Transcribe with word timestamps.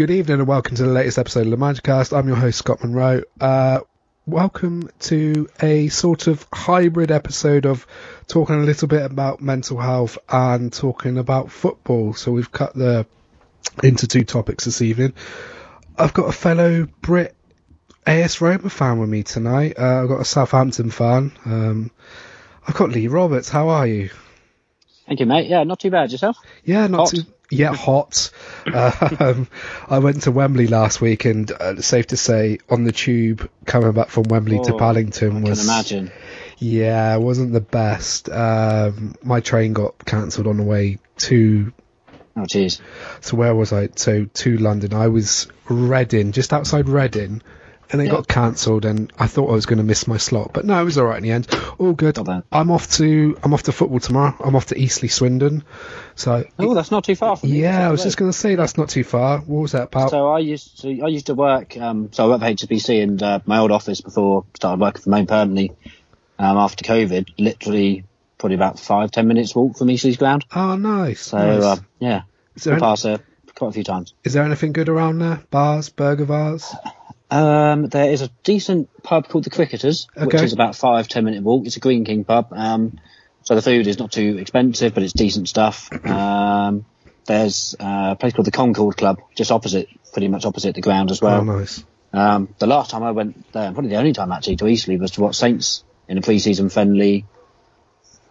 Good 0.00 0.10
evening 0.10 0.38
and 0.38 0.48
welcome 0.48 0.76
to 0.76 0.84
the 0.84 0.92
latest 0.92 1.18
episode 1.18 1.46
of 1.46 1.50
the 1.50 1.58
Magicast. 1.58 2.16
I'm 2.16 2.26
your 2.26 2.38
host 2.38 2.56
Scott 2.56 2.82
Monroe. 2.82 3.20
Uh, 3.38 3.80
welcome 4.24 4.88
to 5.00 5.46
a 5.60 5.88
sort 5.88 6.26
of 6.26 6.46
hybrid 6.50 7.10
episode 7.10 7.66
of 7.66 7.86
talking 8.26 8.54
a 8.54 8.64
little 8.64 8.88
bit 8.88 9.02
about 9.02 9.42
mental 9.42 9.78
health 9.78 10.16
and 10.30 10.72
talking 10.72 11.18
about 11.18 11.52
football. 11.52 12.14
So 12.14 12.32
we've 12.32 12.50
cut 12.50 12.72
the 12.74 13.04
into 13.82 14.06
two 14.06 14.24
topics 14.24 14.64
this 14.64 14.80
evening. 14.80 15.12
I've 15.98 16.14
got 16.14 16.30
a 16.30 16.32
fellow 16.32 16.88
Brit 17.02 17.36
AS 18.06 18.40
Roma 18.40 18.70
fan 18.70 19.00
with 19.00 19.10
me 19.10 19.22
tonight. 19.22 19.78
Uh, 19.78 20.02
I've 20.02 20.08
got 20.08 20.22
a 20.22 20.24
Southampton 20.24 20.90
fan. 20.90 21.30
Um, 21.44 21.90
I've 22.66 22.74
got 22.74 22.88
Lee 22.88 23.08
Roberts. 23.08 23.50
How 23.50 23.68
are 23.68 23.86
you? 23.86 24.08
Thank 25.06 25.20
you, 25.20 25.26
mate. 25.26 25.50
Yeah, 25.50 25.64
not 25.64 25.78
too 25.78 25.90
bad. 25.90 26.10
Yourself? 26.10 26.38
Yeah, 26.64 26.86
not 26.86 27.00
hot. 27.00 27.08
too. 27.10 27.22
Yeah, 27.50 27.74
hot. 27.74 28.30
um, 28.66 29.48
I 29.88 29.98
went 29.98 30.22
to 30.22 30.30
Wembley 30.30 30.66
last 30.66 31.00
week, 31.00 31.24
and 31.24 31.50
uh, 31.50 31.80
safe 31.80 32.08
to 32.08 32.16
say, 32.16 32.58
on 32.68 32.84
the 32.84 32.92
tube 32.92 33.50
coming 33.66 33.92
back 33.92 34.08
from 34.08 34.24
Wembley 34.24 34.58
oh, 34.58 34.64
to 34.64 34.76
Paddington 34.76 35.38
I 35.38 35.50
was. 35.50 35.60
Can 35.60 35.68
imagine. 35.68 36.12
Yeah, 36.58 37.14
it 37.14 37.20
wasn't 37.20 37.52
the 37.52 37.60
best. 37.60 38.28
Um, 38.28 39.14
my 39.22 39.40
train 39.40 39.72
got 39.72 40.04
cancelled 40.04 40.46
on 40.46 40.58
the 40.58 40.62
way 40.62 40.98
to. 41.18 41.72
Oh, 42.36 42.42
jeez. 42.42 42.80
So 43.20 43.36
where 43.36 43.54
was 43.54 43.72
I? 43.72 43.88
So 43.96 44.26
to 44.26 44.58
London. 44.58 44.94
I 44.94 45.08
was 45.08 45.48
Reading, 45.68 46.32
just 46.32 46.52
outside 46.52 46.88
Reading, 46.88 47.42
and 47.92 48.00
it 48.00 48.06
yeah. 48.06 48.12
got 48.12 48.28
cancelled, 48.28 48.84
and 48.84 49.12
I 49.18 49.26
thought 49.26 49.50
I 49.50 49.52
was 49.52 49.66
going 49.66 49.78
to 49.78 49.84
miss 49.84 50.06
my 50.06 50.16
slot, 50.16 50.52
but 50.52 50.64
no, 50.64 50.80
it 50.80 50.84
was 50.84 50.98
all 50.98 51.06
right 51.06 51.16
in 51.16 51.22
the 51.22 51.32
end. 51.32 51.48
All 51.78 51.92
good. 51.92 52.18
I'm 52.52 52.70
off 52.70 52.90
to 52.92 53.38
I'm 53.42 53.52
off 53.52 53.64
to 53.64 53.72
football 53.72 54.00
tomorrow. 54.00 54.34
I'm 54.40 54.54
off 54.54 54.66
to 54.66 54.78
Eastleigh 54.78 55.08
Swindon. 55.08 55.64
So 56.14 56.44
oh, 56.58 56.74
that's 56.74 56.90
not 56.90 57.04
too 57.04 57.16
far 57.16 57.36
from 57.36 57.50
me. 57.50 57.62
Yeah, 57.62 57.88
I 57.88 57.90
was 57.90 58.02
just 58.02 58.16
going 58.16 58.30
to 58.30 58.36
say 58.36 58.54
that's 58.54 58.76
not 58.76 58.88
too 58.88 59.04
far. 59.04 59.38
What 59.38 59.62
was 59.62 59.72
that 59.72 59.84
about? 59.84 60.10
So 60.10 60.28
I 60.28 60.38
used 60.38 60.82
to 60.82 61.02
I 61.02 61.08
used 61.08 61.26
to 61.26 61.34
work. 61.34 61.76
Um, 61.76 62.12
so 62.12 62.24
I 62.24 62.28
worked 62.28 62.44
for 62.44 62.66
HSBC 62.66 63.02
and 63.02 63.22
uh, 63.22 63.40
my 63.46 63.58
old 63.58 63.72
office 63.72 64.00
before 64.00 64.44
I 64.46 64.56
started 64.56 64.80
working 64.80 65.02
for 65.02 65.10
home 65.10 65.26
permanently. 65.26 65.72
Um, 66.38 66.56
after 66.56 66.84
COVID, 66.84 67.34
literally 67.38 68.04
probably 68.38 68.54
about 68.54 68.78
five 68.78 69.10
ten 69.10 69.28
minutes 69.28 69.54
walk 69.54 69.76
from 69.76 69.90
Eastleigh's 69.90 70.16
ground. 70.16 70.46
Oh, 70.54 70.76
nice. 70.76 71.20
So 71.20 71.38
nice. 71.38 71.62
Uh, 71.62 71.76
yeah, 71.98 72.22
is 72.54 72.64
there 72.64 72.74
any, 72.74 72.80
pass 72.80 73.04
uh, 73.04 73.18
quite 73.54 73.68
a 73.68 73.72
few 73.72 73.84
times. 73.84 74.14
Is 74.24 74.32
there 74.32 74.42
anything 74.42 74.72
good 74.72 74.88
around 74.88 75.18
there? 75.18 75.40
Bars, 75.50 75.90
burger 75.90 76.24
bars. 76.24 76.74
Um, 77.30 77.86
there 77.86 78.10
is 78.10 78.22
a 78.22 78.30
decent 78.42 78.88
pub 79.02 79.28
called 79.28 79.44
the 79.44 79.50
Cricketers, 79.50 80.08
okay. 80.16 80.26
which 80.26 80.42
is 80.42 80.52
about 80.52 80.74
five 80.74 81.08
ten 81.08 81.24
minute 81.24 81.42
walk. 81.42 81.66
It's 81.66 81.76
a 81.76 81.80
Greene 81.80 82.04
King 82.04 82.24
pub, 82.24 82.48
um, 82.52 82.98
so 83.42 83.54
the 83.54 83.62
food 83.62 83.86
is 83.86 83.98
not 83.98 84.12
too 84.12 84.38
expensive, 84.38 84.94
but 84.94 85.02
it's 85.02 85.12
decent 85.12 85.48
stuff. 85.48 85.90
Um, 86.04 86.84
there's 87.26 87.76
a 87.78 88.16
place 88.18 88.32
called 88.32 88.46
the 88.46 88.50
Concorde 88.50 88.96
Club, 88.96 89.20
just 89.36 89.52
opposite, 89.52 89.88
pretty 90.12 90.28
much 90.28 90.44
opposite 90.44 90.74
the 90.74 90.80
ground 90.80 91.10
as 91.10 91.20
well. 91.22 91.40
Oh, 91.40 91.44
nice. 91.44 91.84
Um, 92.12 92.54
the 92.58 92.66
last 92.66 92.90
time 92.90 93.02
I 93.02 93.12
went 93.12 93.52
there, 93.52 93.70
probably 93.72 93.90
the 93.90 93.96
only 93.96 94.12
time 94.12 94.32
actually 94.32 94.56
to 94.56 94.66
Eastleigh, 94.66 94.96
was 94.96 95.12
to 95.12 95.20
watch 95.20 95.36
Saints 95.36 95.84
in 96.08 96.18
a 96.18 96.22
pre-season 96.22 96.70
friendly 96.70 97.24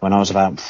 when 0.00 0.12
I 0.12 0.18
was 0.18 0.30
about 0.30 0.62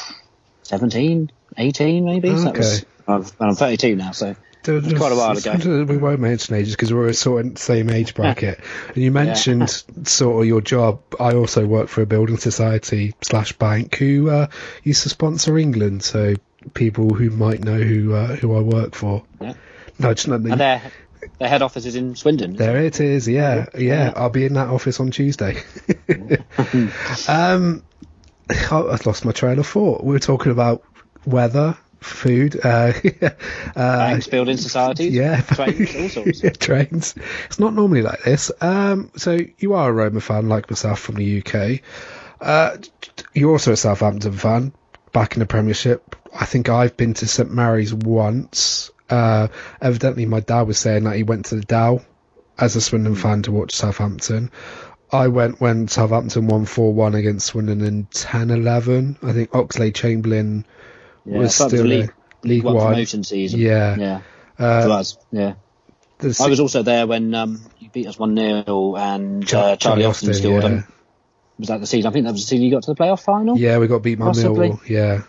17, 0.63 1.31
18 1.57 2.05
maybe. 2.05 2.29
Okay. 2.29 2.61
So 2.61 2.85
was, 3.07 3.33
I'm 3.39 3.55
32 3.55 3.95
now, 3.95 4.11
so 4.11 4.35
quite 4.63 5.11
a 5.11 5.15
while 5.15 5.37
ago. 5.37 5.83
We 5.83 5.97
won't 5.97 6.19
mention 6.19 6.55
ages 6.55 6.75
because 6.75 6.93
we're 6.93 7.13
sort 7.13 7.45
of 7.45 7.57
same 7.57 7.89
age 7.89 8.13
bracket. 8.13 8.59
and 8.87 8.97
you 8.97 9.11
mentioned 9.11 9.61
yeah. 9.61 10.03
sort 10.03 10.41
of 10.41 10.47
your 10.47 10.61
job. 10.61 11.01
I 11.19 11.33
also 11.33 11.65
work 11.65 11.89
for 11.89 12.01
a 12.01 12.05
building 12.05 12.37
society 12.37 13.15
slash 13.21 13.53
bank 13.53 13.95
who 13.95 14.29
uh, 14.29 14.47
used 14.83 15.03
to 15.03 15.09
sponsor 15.09 15.57
England, 15.57 16.03
so 16.03 16.35
people 16.73 17.13
who 17.13 17.29
might 17.29 17.63
know 17.63 17.79
who 17.79 18.13
uh, 18.13 18.35
who 18.35 18.55
I 18.55 18.61
work 18.61 18.95
for. 18.95 19.23
Yeah. 19.39 19.53
No, 19.99 20.13
just 20.13 20.27
not 20.27 20.43
the, 20.43 20.51
and 20.51 20.59
their 20.59 20.81
their 21.39 21.49
head 21.49 21.61
office 21.61 21.85
is 21.85 21.95
in 21.95 22.15
Swindon. 22.15 22.55
There 22.55 22.77
it 22.77 22.99
is. 22.99 23.27
Yeah, 23.27 23.67
yeah, 23.73 23.79
yeah. 23.79 24.13
I'll 24.15 24.29
be 24.29 24.45
in 24.45 24.53
that 24.53 24.69
office 24.69 24.99
on 24.99 25.11
Tuesday. 25.11 25.57
um, 27.27 27.83
I've 28.49 29.05
lost 29.05 29.25
my 29.25 29.31
train 29.31 29.59
of 29.59 29.67
thought. 29.67 30.03
We 30.03 30.13
were 30.13 30.19
talking 30.19 30.51
about 30.51 30.83
weather 31.25 31.77
food, 32.01 32.59
uh, 32.63 32.93
uh, 33.75 34.19
building 34.29 34.57
societies, 34.57 35.13
yeah, 35.13 35.41
trains, 35.41 35.95
all 35.95 36.09
sorts. 36.09 36.43
yeah, 36.43 36.49
trains. 36.49 37.15
It's 37.45 37.59
not 37.59 37.73
normally 37.73 38.01
like 38.01 38.23
this. 38.23 38.51
Um, 38.59 39.11
so 39.15 39.39
you 39.59 39.73
are 39.73 39.89
a 39.89 39.93
Roma 39.93 40.19
fan, 40.19 40.49
like 40.49 40.69
myself, 40.69 40.99
from 40.99 41.15
the 41.15 41.41
UK. 41.41 41.81
Uh, 42.41 42.77
you're 43.33 43.51
also 43.51 43.73
a 43.73 43.77
Southampton 43.77 44.33
fan, 44.33 44.73
back 45.13 45.35
in 45.35 45.39
the 45.39 45.45
Premiership. 45.45 46.15
I 46.33 46.45
think 46.45 46.69
I've 46.69 46.97
been 46.97 47.13
to 47.15 47.27
St 47.27 47.51
Mary's 47.51 47.93
once. 47.93 48.89
Uh, 49.09 49.49
evidently, 49.81 50.25
my 50.25 50.39
dad 50.39 50.63
was 50.63 50.79
saying 50.79 51.03
that 51.03 51.15
he 51.15 51.23
went 51.23 51.45
to 51.47 51.55
the 51.55 51.61
Dell 51.61 52.03
as 52.57 52.75
a 52.75 52.81
Swindon 52.81 53.15
fan 53.15 53.43
to 53.43 53.51
watch 53.51 53.75
Southampton. 53.75 54.51
I 55.11 55.27
went 55.27 55.59
when 55.59 55.89
Southampton 55.89 56.47
won 56.47 56.65
4 56.65 56.93
1 56.93 57.15
against 57.15 57.47
Swindon 57.47 57.81
in 57.81 58.05
10 58.05 58.49
11. 58.49 59.17
I 59.21 59.33
think 59.33 59.51
Oxlade-Chamberlain 59.51 60.65
yeah, 61.25 61.37
was 61.37 61.55
still 61.55 61.69
the 61.69 61.83
league, 61.83 62.13
league 62.43 62.63
one, 62.63 62.77
promotion 62.77 63.23
season. 63.23 63.59
Yeah, 63.59 63.95
yeah, 63.97 64.21
uh, 64.59 64.93
us, 64.93 65.17
yeah. 65.31 65.53
I 66.39 66.47
was 66.47 66.59
also 66.59 66.83
there 66.83 67.07
when 67.07 67.33
um, 67.33 67.61
you 67.79 67.89
beat 67.89 68.07
us 68.07 68.17
one 68.17 68.35
0 68.35 68.95
and 68.95 69.53
uh, 69.53 69.75
Charlie, 69.75 70.05
Austin, 70.05 70.33
scored. 70.33 70.63
Yeah. 70.63 70.81
was 71.57 71.67
that 71.69 71.79
the 71.79 71.87
season? 71.87 72.09
I 72.09 72.13
think 72.13 72.25
that 72.25 72.33
was 72.33 72.41
the 72.41 72.47
season 72.47 72.65
you 72.65 72.71
got 72.71 72.83
to 72.83 72.93
the 72.93 72.95
playoff 72.95 73.23
final. 73.23 73.57
Yeah, 73.57 73.79
we 73.79 73.87
got 73.87 74.03
beat 74.03 74.19
by 74.19 74.27
Millwall. 74.27 74.87
Yeah, 74.87 75.23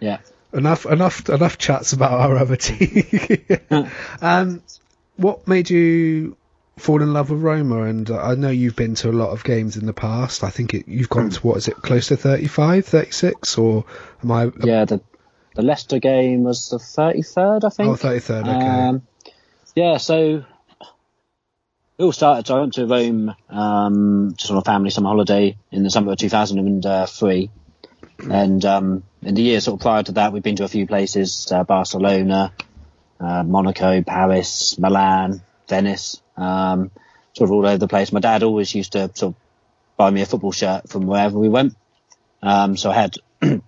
yeah. 0.00 0.18
Enough, 0.52 0.84
enough, 0.84 1.28
enough 1.30 1.58
chats 1.58 1.92
about 1.92 2.12
our 2.12 2.36
other 2.36 2.56
team. 2.56 3.06
um, 4.20 4.62
what 5.16 5.48
made 5.48 5.70
you 5.70 6.36
fall 6.76 7.00
in 7.00 7.14
love 7.14 7.30
with 7.30 7.40
Roma? 7.40 7.84
And 7.84 8.10
uh, 8.10 8.20
I 8.20 8.34
know 8.34 8.50
you've 8.50 8.76
been 8.76 8.94
to 8.96 9.08
a 9.08 9.12
lot 9.12 9.30
of 9.30 9.44
games 9.44 9.76
in 9.78 9.86
the 9.86 9.94
past. 9.94 10.44
I 10.44 10.50
think 10.50 10.74
it, 10.74 10.88
you've 10.88 11.08
gone 11.08 11.30
to 11.30 11.40
what 11.46 11.56
is 11.56 11.68
it, 11.68 11.76
close 11.76 12.08
to 12.08 12.16
35, 12.16 12.84
36, 12.84 13.56
or 13.56 13.84
am 14.22 14.30
I? 14.30 14.52
Yeah, 14.62 14.84
the 14.84 15.00
the 15.54 15.62
Leicester 15.62 15.98
game 15.98 16.44
was 16.44 16.70
the 16.70 16.78
33rd, 16.78 17.64
I 17.64 17.68
think. 17.68 17.88
Oh, 17.88 17.94
33rd, 17.94 18.40
okay. 18.40 18.66
Um, 18.66 19.02
yeah, 19.74 19.96
so 19.98 20.44
it 21.98 22.02
all 22.02 22.12
started. 22.12 22.46
So 22.46 22.56
I 22.56 22.60
went 22.60 22.74
to 22.74 22.86
Rome 22.86 23.34
um, 23.48 24.34
just 24.36 24.50
on 24.50 24.58
a 24.58 24.62
family 24.62 24.90
summer 24.90 25.08
holiday 25.08 25.56
in 25.70 25.82
the 25.82 25.90
summer 25.90 26.12
of 26.12 26.18
2003. 26.18 27.50
And 28.30 28.64
um, 28.64 29.02
in 29.22 29.34
the 29.34 29.42
year 29.42 29.60
sort 29.60 29.80
of 29.80 29.82
prior 29.82 30.02
to 30.02 30.12
that, 30.12 30.32
we've 30.32 30.42
been 30.42 30.56
to 30.56 30.64
a 30.64 30.68
few 30.68 30.86
places 30.86 31.50
uh, 31.50 31.64
Barcelona, 31.64 32.52
uh, 33.20 33.42
Monaco, 33.42 34.02
Paris, 34.02 34.78
Milan, 34.78 35.42
Venice, 35.68 36.22
um, 36.36 36.90
sort 37.34 37.48
of 37.48 37.52
all 37.52 37.66
over 37.66 37.78
the 37.78 37.88
place. 37.88 38.12
My 38.12 38.20
dad 38.20 38.42
always 38.42 38.74
used 38.74 38.92
to 38.92 39.10
sort 39.14 39.34
of 39.34 39.40
buy 39.96 40.10
me 40.10 40.22
a 40.22 40.26
football 40.26 40.52
shirt 40.52 40.88
from 40.88 41.06
wherever 41.06 41.38
we 41.38 41.48
went. 41.48 41.76
Um, 42.42 42.76
so 42.76 42.90
I 42.90 42.94
had 42.94 43.14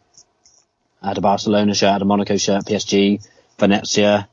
I 1.04 1.08
had 1.08 1.18
a 1.18 1.20
Barcelona 1.20 1.74
shirt, 1.74 1.90
I 1.90 1.92
had 1.92 2.02
a 2.02 2.06
Monaco 2.06 2.38
shirt, 2.38 2.64
PSG, 2.64 3.26
Venezia. 3.58 4.28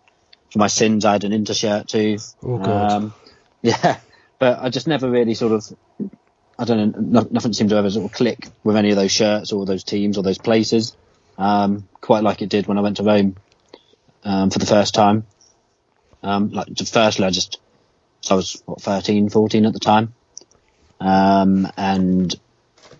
For 0.52 0.60
my 0.60 0.68
sins, 0.68 1.06
I 1.06 1.14
had 1.14 1.24
an 1.26 1.34
Inter 1.34 1.54
shirt 1.54 1.90
too. 1.90 2.18
Oh 2.42 2.58
god. 2.58 2.92
Um, 2.92 3.14
yeah, 3.62 4.00
but 4.40 4.60
I 4.62 4.70
just 4.70 4.88
never 4.88 5.10
really 5.10 5.34
sort 5.34 5.52
of, 5.52 6.10
I 6.58 6.64
don't 6.64 7.12
know, 7.12 7.28
nothing 7.30 7.54
seemed 7.54 7.72
to 7.72 7.76
ever 7.76 7.90
sort 7.90 8.06
of 8.06 8.14
click 8.14 8.48
with 8.64 8.78
any 8.78 8.92
of 8.92 8.96
those 8.96 9.12
shirts 9.12 9.52
or 9.52 9.66
those 9.66 9.84
teams 9.84 10.18
or 10.18 10.24
those 10.24 10.38
places. 10.38 10.96
Um, 11.38 11.90
quite 12.00 12.24
like 12.24 12.42
it 12.42 12.50
did 12.50 12.68
when 12.68 12.78
I 12.78 12.82
went 12.82 12.98
to 12.98 13.04
Rome 13.04 13.36
um, 14.24 14.50
for 14.50 14.60
the 14.60 14.66
first 14.66 14.94
time. 14.94 15.26
Um, 16.24 16.52
like 16.52 16.68
firstly, 16.88 17.26
I 17.26 17.32
just 17.32 17.60
so 18.22 18.36
I 18.36 18.38
was 18.38 18.62
what 18.66 18.82
13, 18.82 19.30
14 19.30 19.66
at 19.66 19.74
the 19.74 19.80
time, 19.80 20.14
um, 21.00 21.68
and 21.76 22.34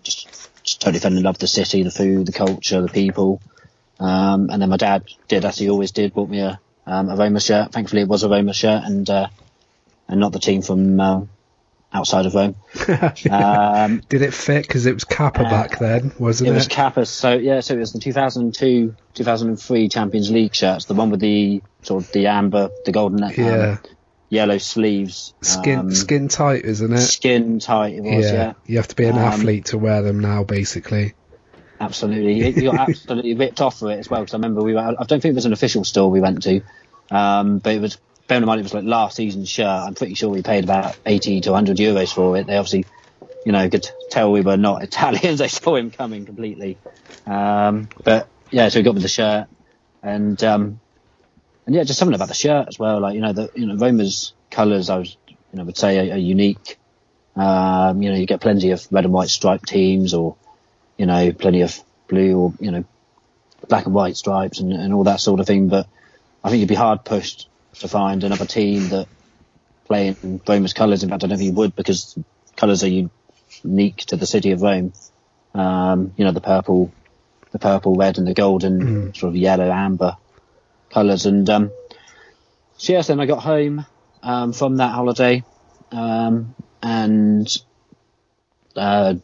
just, 0.02 0.28
just 0.62 0.80
totally 0.80 0.98
fell 0.98 1.16
in 1.16 1.22
love 1.22 1.34
with 1.34 1.40
the 1.40 1.46
city, 1.46 1.84
the 1.84 1.90
food, 1.90 2.26
the 2.26 2.32
culture, 2.32 2.82
the 2.82 2.88
people. 2.88 3.40
Um, 4.02 4.50
and 4.50 4.60
then 4.60 4.68
my 4.68 4.76
dad 4.76 5.04
did, 5.28 5.44
as 5.44 5.58
he 5.58 5.70
always 5.70 5.92
did, 5.92 6.12
bought 6.12 6.28
me 6.28 6.40
a, 6.40 6.60
um, 6.86 7.08
a 7.08 7.16
Roma 7.16 7.40
shirt. 7.40 7.70
Thankfully, 7.70 8.02
it 8.02 8.08
was 8.08 8.24
a 8.24 8.28
Roma 8.28 8.52
shirt 8.52 8.82
and, 8.84 9.08
uh, 9.08 9.28
and 10.08 10.18
not 10.18 10.32
the 10.32 10.40
team 10.40 10.60
from, 10.62 10.98
uh, 10.98 11.20
outside 11.94 12.26
of 12.26 12.34
Rome. 12.34 12.56
um, 13.30 14.02
did 14.08 14.22
it 14.22 14.34
fit? 14.34 14.66
Because 14.66 14.86
it 14.86 14.94
was 14.94 15.04
Kappa 15.04 15.46
uh, 15.46 15.50
back 15.50 15.78
then, 15.78 16.12
wasn't 16.18 16.48
it? 16.48 16.52
It 16.52 16.54
was 16.54 16.66
Kappa. 16.66 17.06
So, 17.06 17.34
yeah, 17.34 17.60
so 17.60 17.74
it 17.74 17.78
was 17.78 17.92
the 17.92 18.00
2002, 18.00 18.96
2003 19.14 19.88
Champions 19.88 20.30
League 20.32 20.54
shirts, 20.54 20.86
the 20.86 20.94
one 20.94 21.10
with 21.10 21.20
the 21.20 21.62
sort 21.82 22.02
of 22.02 22.10
the 22.10 22.26
amber, 22.26 22.70
the 22.84 22.90
golden, 22.90 23.22
um, 23.22 23.32
yeah. 23.36 23.76
yellow 24.30 24.58
sleeves. 24.58 25.32
Skin, 25.42 25.78
um, 25.78 25.94
skin 25.94 26.26
tight, 26.26 26.64
isn't 26.64 26.92
it? 26.92 26.98
Skin 26.98 27.60
tight, 27.60 27.94
it 27.94 28.00
was, 28.00 28.24
yeah. 28.24 28.32
yeah. 28.32 28.52
You 28.66 28.78
have 28.78 28.88
to 28.88 28.96
be 28.96 29.04
an 29.04 29.18
um, 29.18 29.24
athlete 29.24 29.66
to 29.66 29.78
wear 29.78 30.02
them 30.02 30.18
now, 30.18 30.42
basically. 30.42 31.14
Absolutely, 31.82 32.34
you 32.34 32.70
got 32.70 32.88
absolutely 32.88 33.34
ripped 33.34 33.60
off 33.60 33.80
for 33.80 33.90
it 33.90 33.98
as 33.98 34.08
well. 34.08 34.20
Because 34.20 34.34
I 34.34 34.36
remember 34.36 34.62
we 34.62 34.74
were, 34.74 34.80
I 34.80 35.04
don't 35.04 35.20
think 35.20 35.32
it 35.32 35.34
was 35.34 35.46
an 35.46 35.52
official 35.52 35.82
store 35.84 36.10
we 36.10 36.20
went 36.20 36.42
to, 36.44 36.60
um, 37.10 37.58
but 37.58 37.74
it 37.74 37.80
was. 37.80 37.98
Bearing 38.28 38.44
in 38.44 38.46
mind 38.46 38.60
it 38.60 38.62
was 38.62 38.72
like 38.72 38.84
last 38.84 39.16
season's 39.16 39.48
shirt. 39.48 39.66
I'm 39.66 39.94
pretty 39.94 40.14
sure 40.14 40.30
we 40.30 40.42
paid 40.42 40.62
about 40.62 40.96
80 41.04 41.40
to 41.40 41.50
100 41.50 41.76
euros 41.76 42.14
for 42.14 42.36
it. 42.36 42.46
They 42.46 42.56
obviously, 42.56 42.84
you 43.44 43.50
know, 43.50 43.68
could 43.68 43.84
tell 44.10 44.30
we 44.30 44.42
were 44.42 44.56
not 44.56 44.82
Italians. 44.88 45.40
They 45.40 45.48
saw 45.48 45.74
him 45.74 45.90
coming 45.90 46.24
completely. 46.24 46.78
Um, 47.26 47.88
but 48.04 48.28
yeah, 48.52 48.68
so 48.68 48.78
we 48.78 48.84
got 48.84 48.94
with 48.94 49.02
the 49.02 49.08
shirt, 49.08 49.48
and 50.04 50.42
um, 50.44 50.80
and 51.66 51.74
yeah, 51.74 51.82
just 51.82 51.98
something 51.98 52.14
about 52.14 52.28
the 52.28 52.34
shirt 52.34 52.68
as 52.68 52.78
well. 52.78 53.00
Like 53.00 53.16
you 53.16 53.20
know, 53.20 53.32
the 53.32 53.50
you 53.56 53.66
know 53.66 53.74
Roma's 53.74 54.34
colours, 54.52 54.88
I 54.88 54.98
was 54.98 55.16
you 55.28 55.36
know 55.54 55.64
would 55.64 55.76
say 55.76 56.08
are, 56.10 56.14
are 56.14 56.18
unique. 56.18 56.78
Um, 57.34 58.02
you 58.02 58.10
know, 58.10 58.16
you 58.16 58.26
get 58.26 58.40
plenty 58.40 58.70
of 58.70 58.86
red 58.92 59.04
and 59.04 59.12
white 59.12 59.30
striped 59.30 59.66
teams, 59.66 60.14
or 60.14 60.36
you 61.02 61.06
know, 61.06 61.32
plenty 61.32 61.62
of 61.62 61.76
blue 62.06 62.38
or 62.38 62.54
you 62.60 62.70
know, 62.70 62.84
black 63.68 63.86
and 63.86 63.94
white 63.94 64.16
stripes 64.16 64.60
and, 64.60 64.72
and 64.72 64.94
all 64.94 65.02
that 65.02 65.18
sort 65.18 65.40
of 65.40 65.48
thing. 65.48 65.66
But 65.66 65.88
I 66.44 66.48
think 66.48 66.60
you'd 66.60 66.68
be 66.68 66.76
hard 66.76 67.04
pushed 67.04 67.48
to 67.80 67.88
find 67.88 68.22
another 68.22 68.46
team 68.46 68.88
that 68.90 69.08
play 69.84 70.14
in 70.22 70.40
Roma's 70.46 70.74
colours. 70.74 71.02
In 71.02 71.10
fact, 71.10 71.24
I 71.24 71.26
don't 71.26 71.38
think 71.38 71.50
you 71.50 71.56
would 71.56 71.74
because 71.74 72.16
colours 72.54 72.84
are 72.84 73.08
unique 73.64 73.96
to 74.06 74.16
the 74.16 74.26
city 74.26 74.52
of 74.52 74.62
Rome. 74.62 74.92
Um, 75.54 76.14
you 76.16 76.24
know, 76.24 76.30
the 76.30 76.40
purple, 76.40 76.92
the 77.50 77.58
purple, 77.58 77.96
red, 77.96 78.18
and 78.18 78.26
the 78.28 78.32
golden 78.32 79.12
sort 79.12 79.30
of 79.30 79.36
yellow 79.36 79.72
amber 79.72 80.16
colours. 80.90 81.26
And 81.26 81.50
um, 81.50 81.72
so 82.76 82.92
yes, 82.92 83.08
then 83.08 83.18
I 83.18 83.26
got 83.26 83.42
home 83.42 83.86
um, 84.22 84.52
from 84.52 84.76
that 84.76 84.94
holiday, 84.94 85.42
um, 85.90 86.54
and 86.80 87.48
uh, 88.76 89.14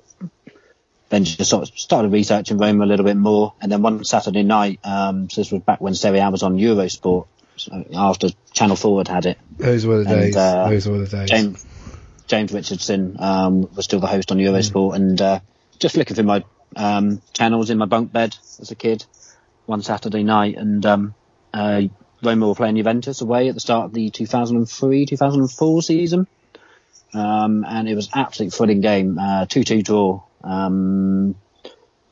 then 1.11 1.25
just 1.25 1.51
sort 1.51 1.69
of 1.69 1.79
started 1.79 2.13
researching 2.13 2.59
Rome 2.59 2.83
a 2.83 2.87
little 2.87 3.05
bit 3.05 3.17
more. 3.17 3.55
And 3.61 3.73
then 3.73 3.83
one 3.83 4.05
Saturday 4.05 4.43
night, 4.43 4.81
um, 4.85 5.31
so 5.31 5.41
this 5.41 5.51
was 5.51 5.63
back 5.63 5.81
when 5.81 5.95
Serie 5.95 6.19
A 6.21 6.31
was 6.31 6.43
on 6.43 6.57
Eurosport, 6.57 7.27
so 7.57 7.85
after 7.95 8.29
Channel 8.53 8.77
Four 8.77 9.01
had 9.01 9.09
had 9.09 9.27
it. 9.27 9.39
Those 9.57 9.87
were 9.87 10.05
the 10.05 10.11
And, 10.11 10.21
days. 10.21 10.37
uh, 10.37 10.69
Those 10.69 10.87
were 10.87 10.99
the 10.99 11.07
days. 11.07 11.31
James 11.31 11.67
James 12.27 12.53
Richardson 12.53 13.17
um, 13.21 13.75
was 13.75 13.87
still 13.87 14.01
the 14.01 14.07
host 14.07 14.31
on 14.31 14.37
Eurosport, 14.39 14.95
and 14.97 15.21
uh, 15.21 15.41
just 15.79 15.95
flicking 15.95 16.15
through 16.15 16.25
my 16.25 16.45
um, 16.77 17.23
channels 17.33 17.71
in 17.71 17.79
my 17.79 17.87
bunk 17.87 18.13
bed 18.13 18.37
as 18.61 18.71
a 18.71 18.75
kid 18.75 19.05
one 19.65 19.81
Saturday 19.83 20.23
night, 20.25 20.57
and 20.59 20.85
um, 20.85 21.15
uh, 21.55 21.83
Roma 22.23 22.49
were 22.49 22.55
playing 22.55 22.77
Juventus 22.77 23.23
away 23.23 23.49
at 23.49 23.55
the 23.55 23.61
start 23.61 23.87
of 23.87 23.93
the 23.95 24.11
2003-2004 24.11 25.83
season, 25.85 26.27
um, 27.15 27.65
and 27.67 27.89
it 27.89 27.95
was 27.95 28.11
absolute 28.15 28.53
thrilling 28.53 28.81
game, 28.83 29.19
uh, 29.19 29.47
2-2 29.47 29.83
draw. 29.85 30.23
Um, 30.43 31.35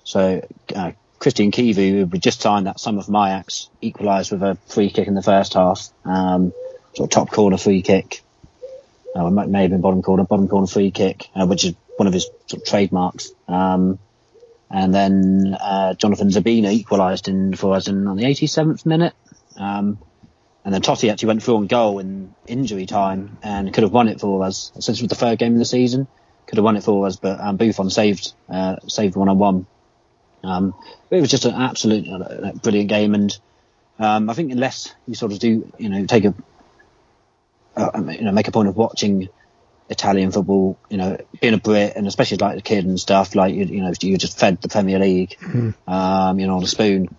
so 0.05 0.47
uh, 0.75 0.93
Cristian 1.19 1.53
Chivu, 1.53 2.11
who 2.11 2.19
just 2.19 2.41
signed 2.41 2.67
that 2.67 2.79
sum 2.79 2.99
of 2.99 3.07
Mayax, 3.07 3.69
equalised 3.81 4.33
with 4.33 4.43
a 4.43 4.57
free 4.67 4.91
kick 4.91 5.09
in 5.09 5.15
the 5.15 5.23
first 5.23 5.55
half, 5.55 5.89
um, 6.05 6.53
sort 6.95 7.09
of 7.09 7.11
top 7.11 7.31
corner 7.31 7.57
free 7.57 7.83
kick. 7.83 8.23
Uh, 9.15 9.27
it 9.27 9.49
may 9.49 9.63
have 9.63 9.71
been 9.71 9.81
bottom 9.81 10.03
corner, 10.03 10.25
bottom 10.25 10.49
corner 10.49 10.67
free 10.67 10.91
kick, 10.91 11.29
uh, 11.35 11.47
which 11.47 11.65
is 11.65 11.75
one 11.97 12.07
of 12.07 12.13
his 12.13 12.29
sort 12.47 12.63
of 12.63 12.69
trademarks. 12.69 13.33
Um, 13.49 13.99
and 14.71 14.95
then 14.95 15.57
uh, 15.59 15.95
Jonathan 15.95 16.29
Zebina 16.29 16.71
equalised 16.71 17.29
in 17.29 17.55
for 17.55 17.75
us 17.75 17.89
in, 17.89 18.07
on 18.07 18.17
the 18.17 18.25
87th 18.25 18.85
minute. 18.85 19.15
Um, 19.57 19.99
and 20.65 20.75
then 20.75 20.83
Totti 20.83 21.11
actually 21.11 21.29
went 21.29 21.43
through 21.43 21.57
on 21.57 21.67
goal 21.69 22.01
in 22.01 22.35
injury 22.47 22.87
time 22.87 23.39
and 23.43 23.73
could 23.73 23.85
have 23.85 23.93
won 23.93 24.09
it 24.09 24.21
for 24.21 24.45
us. 24.45 24.73
since 24.75 24.99
it 24.99 25.03
was 25.03 25.09
the 25.09 25.15
third 25.15 25.39
game 25.39 25.53
of 25.53 25.59
the 25.59 25.65
season. 25.65 26.09
Could 26.47 26.59
have 26.59 26.65
won 26.65 26.77
it 26.77 26.85
for 26.85 27.07
us, 27.07 27.17
but 27.17 27.41
um, 27.41 27.57
Buffon 27.57 27.91
saved 27.91 28.33
uh, 28.49 28.77
saved 28.87 29.17
one 29.17 29.29
on 29.29 29.39
one. 29.39 29.67
Um, 30.45 30.75
it 31.11 31.21
was 31.21 31.31
just 31.31 31.45
an 31.45 31.55
absolute 31.55 32.09
uh, 32.09 32.53
brilliant 32.53 32.89
game, 32.89 33.15
and 33.15 33.37
um, 33.99 34.31
I 34.31 34.35
think 34.35 34.53
unless 34.53 34.95
you 35.07 35.15
sort 35.15 35.33
of 35.33 35.39
do, 35.41 35.73
you 35.79 35.89
know, 35.89 36.07
take 36.07 36.25
a 36.25 36.35
uh, 37.77 38.03
you 38.11 38.23
know, 38.23 38.33
make 38.33 38.49
a 38.49 38.53
point 38.53 38.69
of 38.69 38.77
watching 38.77 39.29
Italian 39.89 40.31
football, 40.33 40.79
you 40.89 40.97
know, 40.97 41.19
being 41.41 41.55
a 41.55 41.59
Brit 41.59 41.95
and 41.97 42.07
especially 42.07 42.39
like 42.39 42.59
a 42.59 42.63
kid 42.63 42.85
and 42.87 42.99
stuff, 42.99 43.35
like, 43.35 43.55
you, 43.55 43.65
you 43.65 43.83
know, 43.83 43.93
you 44.01 44.17
just 44.17 44.39
fed 44.39 44.61
the 44.63 44.69
Premier 44.69 44.99
League, 44.99 45.37
um, 45.87 46.39
you 46.39 46.47
know, 46.47 46.57
on 46.57 46.63
a 46.63 46.67
spoon. 46.67 47.15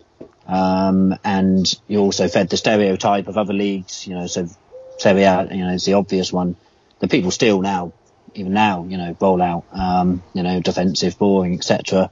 Um, 0.47 1.15
and 1.23 1.65
you 1.87 1.99
also 1.99 2.27
fed 2.27 2.49
the 2.49 2.57
stereotype 2.57 3.27
of 3.27 3.37
other 3.37 3.53
leagues, 3.53 4.07
you 4.07 4.15
know, 4.15 4.27
so 4.27 4.47
Serie 4.97 5.23
A, 5.23 5.47
you 5.51 5.65
know, 5.65 5.73
is 5.73 5.85
the 5.85 5.93
obvious 5.93 6.31
one 6.31 6.55
that 6.99 7.11
people 7.11 7.31
still 7.31 7.61
now, 7.61 7.93
even 8.37 8.53
now, 8.53 8.85
you 8.85 8.97
know, 8.97 9.15
roll 9.19 9.41
out, 9.41 9.65
um, 9.71 10.23
you 10.33 10.43
know, 10.43 10.61
defensive, 10.61 11.17
boring, 11.17 11.53
etc. 11.53 12.11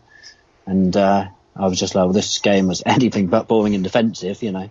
And, 0.66 0.96
uh, 0.96 1.28
I 1.56 1.68
was 1.68 1.80
just 1.80 1.96
like, 1.96 2.04
well, 2.04 2.14
this 2.14 2.40
game 2.40 2.68
was 2.68 2.84
anything 2.86 3.28
but 3.28 3.48
boring 3.48 3.76
and 3.76 3.84
defensive, 3.84 4.44
you 4.44 4.52
know. 4.52 4.70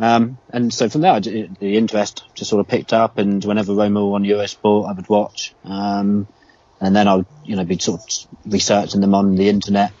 Um, 0.00 0.38
and 0.50 0.72
so 0.72 0.88
from 0.88 1.00
there, 1.00 1.18
the 1.20 1.48
interest 1.60 2.24
just 2.34 2.50
sort 2.50 2.60
of 2.60 2.68
picked 2.68 2.92
up, 2.92 3.18
and 3.18 3.44
whenever 3.44 3.74
Roma 3.74 4.04
were 4.04 4.14
on 4.14 4.22
Eurosport, 4.22 4.88
I 4.88 4.92
would 4.92 5.08
watch. 5.08 5.54
Um, 5.64 6.28
and 6.80 6.94
then 6.94 7.08
I 7.08 7.16
would, 7.16 7.26
you 7.44 7.56
know, 7.56 7.64
be 7.64 7.78
sort 7.78 8.00
of 8.00 8.52
researching 8.52 9.00
them 9.00 9.14
on 9.14 9.34
the 9.34 9.48
internet, 9.48 9.92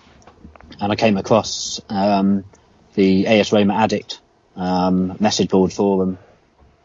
and 0.80 0.92
I 0.92 0.96
came 0.96 1.16
across 1.16 1.80
um, 1.88 2.44
the 2.94 3.26
AS 3.26 3.52
Roma 3.52 3.74
Addict 3.74 4.20
um, 4.54 5.16
message 5.18 5.48
board 5.48 5.72
forum, 5.72 6.18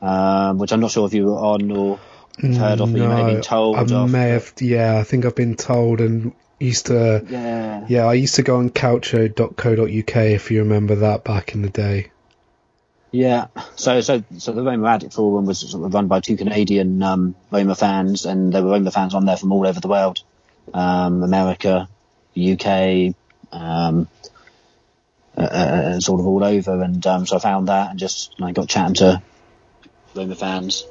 um, 0.01 0.57
which 0.57 0.71
I'm 0.71 0.79
not 0.79 0.91
sure 0.91 1.05
if 1.05 1.13
you 1.13 1.27
were 1.27 1.37
on 1.37 1.71
or 1.71 1.99
heard 2.41 2.81
of, 2.81 2.91
but 2.91 3.01
you 3.01 3.07
may 3.07 3.15
have 3.15 3.27
been 3.27 3.41
told 3.41 3.77
I 3.77 3.81
of. 3.81 4.11
may 4.11 4.29
have. 4.29 4.53
Yeah, 4.59 4.97
I 4.97 5.03
think 5.03 5.25
I've 5.25 5.35
been 5.35 5.55
told 5.55 6.01
and 6.01 6.33
used 6.59 6.87
to. 6.87 7.25
Yeah. 7.29 7.85
Yeah, 7.87 8.05
I 8.05 8.13
used 8.13 8.35
to 8.35 8.43
go 8.43 8.57
on 8.57 8.69
Calcio.co.uk 8.69 10.15
if 10.15 10.51
you 10.51 10.59
remember 10.59 10.95
that 10.95 11.23
back 11.23 11.53
in 11.53 11.61
the 11.61 11.69
day. 11.69 12.11
Yeah, 13.11 13.47
so 13.75 14.01
so 14.01 14.23
so 14.39 14.53
the 14.53 14.63
Roma 14.63 14.87
Addict 14.87 15.13
forum 15.13 15.45
was 15.45 15.59
sort 15.59 15.85
of 15.85 15.93
run 15.93 16.07
by 16.07 16.19
two 16.19 16.35
Canadian 16.35 17.03
um, 17.03 17.35
Roma 17.51 17.75
fans, 17.75 18.25
and 18.25 18.51
there 18.51 18.63
were 18.63 18.71
Roma 18.71 18.89
fans 18.89 19.13
on 19.13 19.25
there 19.25 19.37
from 19.37 19.51
all 19.51 19.67
over 19.67 19.79
the 19.79 19.87
world, 19.87 20.23
um, 20.73 21.21
America, 21.21 21.87
UK, 22.35 23.13
um, 23.51 24.07
uh, 25.37 25.41
uh, 25.41 25.99
sort 25.99 26.21
of 26.21 26.25
all 26.25 26.43
over. 26.43 26.81
And 26.81 27.05
um, 27.05 27.27
so 27.27 27.35
I 27.35 27.39
found 27.39 27.67
that 27.67 27.91
and 27.91 27.99
just 27.99 28.39
like, 28.39 28.55
got 28.55 28.67
chatting 28.67 28.95
to 28.95 29.21
Roma 30.15 30.33
fans. 30.33 30.83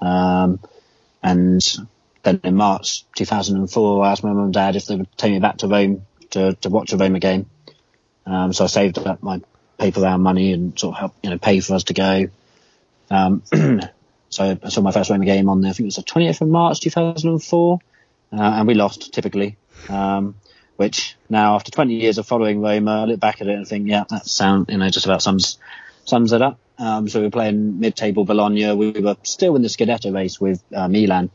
Um, 0.00 0.60
and 1.22 1.60
then 2.22 2.40
in 2.44 2.54
March 2.54 3.04
2004, 3.16 4.04
I 4.04 4.10
asked 4.10 4.24
my 4.24 4.32
mum 4.32 4.44
and 4.44 4.54
dad 4.54 4.76
if 4.76 4.86
they 4.86 4.96
would 4.96 5.16
take 5.16 5.32
me 5.32 5.40
back 5.40 5.58
to 5.58 5.68
Rome 5.68 6.06
to, 6.30 6.54
to 6.54 6.68
watch 6.68 6.92
a 6.92 6.96
Roma 6.96 7.18
game. 7.18 7.46
Um, 8.26 8.52
so 8.52 8.64
I 8.64 8.66
saved 8.66 8.98
up 8.98 9.22
my 9.22 9.40
paper 9.78 10.00
round 10.00 10.22
money 10.22 10.52
and 10.52 10.78
sort 10.78 10.94
of 10.94 11.00
help, 11.00 11.14
you 11.22 11.30
know, 11.30 11.38
pay 11.38 11.60
for 11.60 11.74
us 11.74 11.84
to 11.84 11.94
go. 11.94 12.26
Um, 13.10 13.42
so 14.28 14.58
I 14.62 14.68
saw 14.68 14.80
my 14.82 14.92
first 14.92 15.10
Roma 15.10 15.24
game 15.24 15.48
on 15.48 15.62
the, 15.62 15.68
I 15.68 15.72
think 15.72 15.84
it 15.84 15.84
was 15.86 15.96
the 15.96 16.02
20th 16.02 16.40
of 16.42 16.48
March 16.48 16.80
2004, 16.80 17.78
uh, 18.32 18.36
and 18.36 18.68
we 18.68 18.74
lost 18.74 19.12
typically. 19.14 19.56
Um, 19.88 20.34
which 20.76 21.16
now 21.28 21.56
after 21.56 21.72
20 21.72 21.94
years 21.94 22.18
of 22.18 22.26
following 22.26 22.60
Roma, 22.60 23.02
I 23.02 23.04
look 23.06 23.18
back 23.18 23.40
at 23.40 23.48
it 23.48 23.54
and 23.54 23.66
think, 23.66 23.88
yeah, 23.88 24.04
that 24.10 24.26
sound, 24.26 24.68
you 24.68 24.78
know, 24.78 24.88
just 24.90 25.06
about 25.06 25.22
sums, 25.22 25.58
sums 26.04 26.32
it 26.32 26.40
up. 26.40 26.60
Um, 26.78 27.08
so 27.08 27.18
we 27.20 27.26
were 27.26 27.30
playing 27.30 27.80
mid-table 27.80 28.24
Bologna. 28.24 28.72
We 28.74 28.92
were 28.92 29.16
still 29.24 29.56
in 29.56 29.62
the 29.62 29.68
Scudetto 29.68 30.14
race 30.14 30.40
with 30.40 30.62
uh, 30.74 30.88
Milan, 30.88 31.30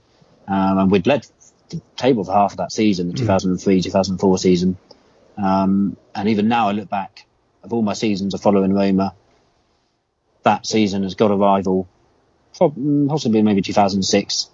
um, 0.48 0.78
and 0.78 0.92
we'd 0.92 1.06
led 1.06 1.28
the 1.70 1.82
table 1.98 2.24
for 2.24 2.32
half 2.32 2.52
of 2.52 2.58
that 2.58 2.72
season, 2.72 3.10
the 3.10 3.14
2003, 3.14 3.82
2004 3.82 4.38
season. 4.38 4.78
Um, 5.38 5.98
and 6.16 6.30
even 6.30 6.48
now 6.48 6.70
I 6.70 6.72
look 6.72 6.90
back 6.90 7.26
of 7.64 7.74
all 7.74 7.82
my 7.82 7.94
seasons 7.94 8.34
of 8.34 8.42
following 8.42 8.74
Roma, 8.74 9.16
that 10.44 10.68
season 10.68 11.04
has 11.04 11.16
got 11.16 11.32
a 11.32 11.36
rival, 11.36 11.88
mm, 12.60 13.08
possibly 13.08 13.42
maybe 13.42 13.62
2006, 13.62 14.50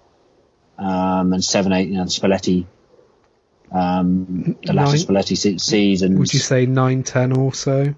um, 0.77 1.33
and 1.33 1.43
7, 1.43 1.73
8, 1.73 1.87
you 1.87 1.97
know, 1.97 2.05
the 2.05 2.09
Spalletti, 2.09 2.65
um, 3.71 4.57
the 4.63 4.73
last 4.73 5.07
Spalletti 5.07 5.59
season. 5.59 6.19
Would 6.19 6.33
you 6.33 6.39
say 6.39 6.65
9 6.65 7.03
10 7.03 7.37
also? 7.37 7.95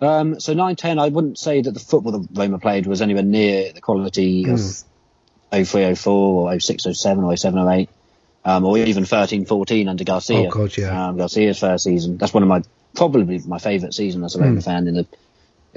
Um, 0.00 0.40
so 0.40 0.54
9-10, 0.54 1.00
I 1.00 1.08
wouldn't 1.08 1.38
say 1.38 1.62
that 1.62 1.70
the 1.70 1.80
football 1.80 2.12
that 2.12 2.28
Roma 2.32 2.58
played 2.58 2.86
was 2.86 3.00
anywhere 3.00 3.22
near 3.22 3.72
the 3.72 3.80
quality 3.80 4.44
of 4.48 4.58
03-04 5.52 6.06
or 6.06 6.50
06-07 6.50 7.24
or 7.24 7.32
07-08, 7.32 7.88
um, 8.44 8.64
or 8.64 8.78
even 8.78 9.04
13-14 9.04 9.88
under 9.88 10.04
Garcia. 10.04 10.48
Oh, 10.48 10.50
God, 10.50 10.76
yeah. 10.76 11.08
Um, 11.08 11.16
Garcia's 11.16 11.58
first 11.58 11.84
season. 11.84 12.18
That's 12.18 12.34
one 12.34 12.42
of 12.42 12.48
my, 12.48 12.62
probably 12.94 13.38
my 13.46 13.58
favourite 13.58 13.94
season 13.94 14.22
as 14.24 14.36
a 14.36 14.40
Roma 14.40 14.60
fan 14.60 14.86
in 14.86 14.94
the, 14.94 15.06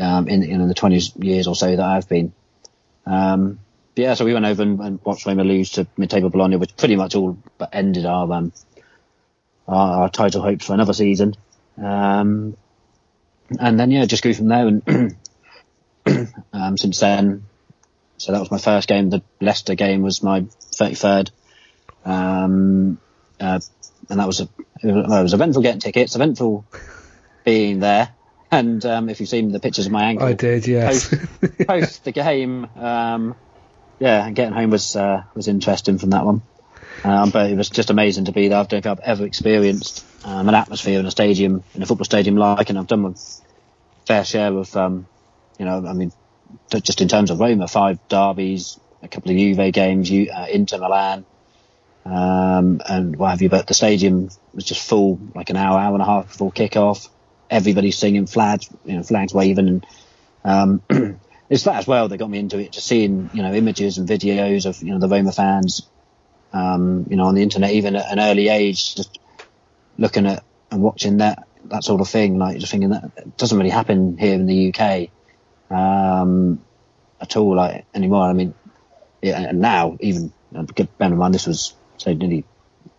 um, 0.04 0.28
in, 0.28 0.44
in 0.44 0.68
the 0.68 0.74
20 0.74 1.00
years 1.20 1.48
or 1.48 1.56
so 1.56 1.76
that 1.76 1.86
I've 1.86 2.10
been. 2.10 2.34
Um, 3.06 3.60
but 3.96 4.02
yeah, 4.02 4.14
so 4.16 4.26
we 4.26 4.34
went 4.34 4.46
over 4.46 4.62
and, 4.62 4.80
and 4.82 5.00
watched 5.04 5.26
Roma 5.26 5.44
lose 5.44 5.72
to 5.72 5.88
mid-table 5.98 6.30
Bologna, 6.30 6.58
which 6.58 6.76
pretty 6.76 6.96
much 6.98 7.16
all 7.16 7.38
but 7.58 7.70
ended 7.74 8.06
our, 8.06 8.32
um, 8.34 8.52
our, 9.68 10.04
our 10.04 10.10
title 10.10 10.42
hopes 10.42 10.66
for 10.66 10.74
another 10.74 10.94
season. 10.94 11.36
Um, 11.78 12.58
and 13.60 13.80
then 13.80 13.92
yeah, 13.92 14.06
just 14.06 14.24
grew 14.24 14.34
from 14.34 14.48
there. 14.48 14.68
And 14.68 15.18
um, 16.54 16.78
since 16.78 17.00
then, 17.00 17.46
so 18.18 18.32
that 18.32 18.40
was 18.40 18.52
my 18.52 18.58
first 18.58 18.88
game. 18.88 19.10
The 19.10 19.22
Leicester 19.40 19.76
game 19.76 20.02
was 20.02 20.22
my 20.22 20.46
thirty 20.76 20.96
third, 20.96 21.32
um, 22.06 23.00
uh, 23.40 23.60
and 24.10 24.20
that 24.20 24.28
was 24.28 24.42
a 24.42 24.50
it 24.84 24.94
was, 24.94 25.08
well, 25.08 25.20
it 25.20 25.24
was 25.24 25.34
eventful 25.34 25.62
getting 25.62 25.82
tickets, 25.82 26.16
eventful 26.16 26.66
being 27.44 27.80
there. 27.80 28.10
And 28.52 28.84
um, 28.86 29.10
if 29.10 29.20
you've 29.20 29.30
seen 29.30 29.52
the 29.52 29.60
pictures 29.60 29.86
of 29.86 29.92
my 29.92 30.06
ankle, 30.06 30.26
I 30.26 30.34
did, 30.34 30.68
yes. 30.68 31.10
post, 31.10 31.68
post 31.68 32.04
the 32.04 32.12
game, 32.12 32.68
um, 32.78 33.36
yeah, 34.00 34.26
and 34.26 34.36
getting 34.36 34.54
home 34.54 34.72
was 34.72 34.96
uh, 34.96 35.24
was 35.36 35.48
interesting 35.48 35.98
from 35.98 36.12
that 36.12 36.26
one. 36.26 36.42
Um, 37.04 37.30
but 37.30 37.50
it 37.50 37.56
was 37.56 37.70
just 37.70 37.90
amazing 37.90 38.26
to 38.26 38.32
be 38.32 38.48
there. 38.48 38.58
I 38.58 38.62
don't 38.62 38.70
think 38.70 38.86
I've 38.86 39.00
ever 39.00 39.26
experienced 39.26 40.06
um, 40.26 40.50
an 40.50 40.56
atmosphere 40.56 41.00
in 41.00 41.06
a 41.06 41.12
stadium, 41.12 41.64
in 41.74 41.82
a 41.82 41.86
football 41.86 42.06
stadium 42.06 42.36
like, 42.36 42.70
and 42.70 42.78
I've 42.78 42.88
done 42.88 43.02
my 43.02 43.14
fair 44.06 44.26
share 44.26 44.54
of 44.54 44.76
um, 44.76 45.08
you 45.60 45.66
know, 45.66 45.86
I 45.86 45.94
mean, 45.94 46.12
just 46.72 47.02
in 47.02 47.08
terms 47.08 47.30
of 47.30 47.40
Roma, 47.40 47.68
five 47.68 48.00
derbies, 48.08 48.80
a 49.04 49.08
couple 49.08 49.32
of 49.32 49.38
Juve 49.38 49.72
games, 49.74 50.10
uh, 50.10 50.48
Inter 50.50 50.80
Milan, 50.80 51.26
um, 52.06 52.82
and 52.88 53.16
what 53.18 53.32
have 53.32 53.42
you. 53.42 53.50
But 53.50 53.68
the 53.68 53.74
stadium 53.74 54.30
was 54.54 54.64
just 54.64 54.88
full, 54.88 55.20
like 55.36 55.50
an 55.50 55.58
hour, 55.58 55.78
hour 55.78 55.94
and 55.94 56.02
a 56.02 56.06
half 56.06 56.28
before 56.30 56.52
kickoff. 56.52 57.10
Everybody 57.50 57.92
singing, 57.92 58.26
flags, 58.26 58.70
you 58.86 58.96
know, 58.96 59.04
flags 59.04 59.34
waving, 59.34 59.68
and 59.68 59.86
um, 60.46 60.82
it's 61.50 61.64
that 61.64 61.76
as 61.76 61.88
well 61.88 62.08
that 62.08 62.18
got 62.18 62.30
me 62.30 62.40
into 62.40 62.58
it. 62.58 62.72
Just 62.72 62.88
seeing, 62.88 63.30
you 63.34 63.44
know, 63.44 63.54
images 63.54 63.98
and 63.98 64.08
videos 64.08 64.66
of 64.66 64.82
you 64.82 64.94
know 64.94 65.00
the 65.00 65.10
Roma 65.10 65.32
fans, 65.32 65.88
um, 66.54 67.06
you 67.10 67.16
know, 67.16 67.26
on 67.26 67.36
the 67.36 67.44
internet, 67.44 67.72
even 67.72 67.96
at 67.96 68.12
an 68.12 68.20
early 68.20 68.50
age, 68.50 68.96
just 68.96 69.20
looking 69.98 70.26
at 70.26 70.44
and 70.72 70.82
watching 70.82 71.18
that 71.18 71.48
that 71.66 71.84
sort 71.84 72.02
of 72.02 72.08
thing, 72.10 72.38
like 72.38 72.58
just 72.58 72.72
thinking 72.72 72.90
that 72.90 73.38
doesn't 73.38 73.58
really 73.58 73.70
happen 73.70 74.18
here 74.18 74.34
in 74.34 74.46
the 74.46 74.74
UK 74.74 75.10
um, 75.70 76.64
at 77.22 77.36
all, 77.36 77.56
like 77.56 77.86
anymore. 77.94 78.24
I 78.24 78.34
mean, 78.34 78.54
yeah, 79.22 79.40
and 79.40 79.60
now 79.60 79.98
even 80.00 80.34
bear 80.52 81.08
in 81.08 81.18
mind 81.18 81.34
this 81.34 81.48
was 81.48 81.76
say 81.98 82.14
nearly 82.14 82.46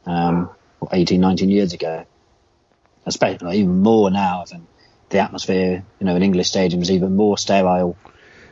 um, 0.07 0.51
18, 0.93 1.21
19 1.21 1.51
years 1.51 1.73
ago. 1.73 2.05
Especially 3.07 3.47
like, 3.47 3.57
even 3.57 3.83
more 3.83 4.11
now, 4.11 4.45
than 4.45 4.67
the 5.09 5.19
atmosphere, 5.19 5.85
you 5.99 6.07
know, 6.07 6.15
in 6.17 6.23
English 6.23 6.53
stadiums 6.53 6.91
even 6.91 7.17
more 7.17 7.39
sterile. 7.39 7.97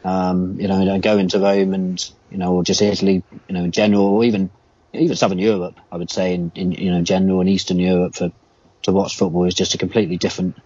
Um, 0.04 0.58
you 0.60 0.68
know, 0.68 0.80
and 0.80 1.02
go 1.02 1.18
into 1.18 1.38
Rome 1.38 1.74
and 1.74 2.10
you 2.30 2.38
know, 2.38 2.54
or 2.54 2.64
just 2.64 2.80
Italy, 2.80 3.22
you 3.48 3.54
know, 3.54 3.64
in 3.64 3.72
general, 3.72 4.04
or 4.06 4.24
even 4.24 4.50
even 4.98 5.16
Southern 5.16 5.38
Europe, 5.38 5.78
I 5.90 5.96
would 5.96 6.10
say, 6.10 6.34
in, 6.34 6.52
in 6.54 6.72
you 6.72 6.90
know, 6.90 7.02
general 7.02 7.40
and 7.40 7.48
Eastern 7.48 7.78
Europe 7.78 8.16
for 8.16 8.32
to 8.82 8.92
watch 8.92 9.16
football 9.16 9.44
is 9.44 9.54
just 9.54 9.74
a 9.74 9.78
completely 9.78 10.16
different 10.16 10.56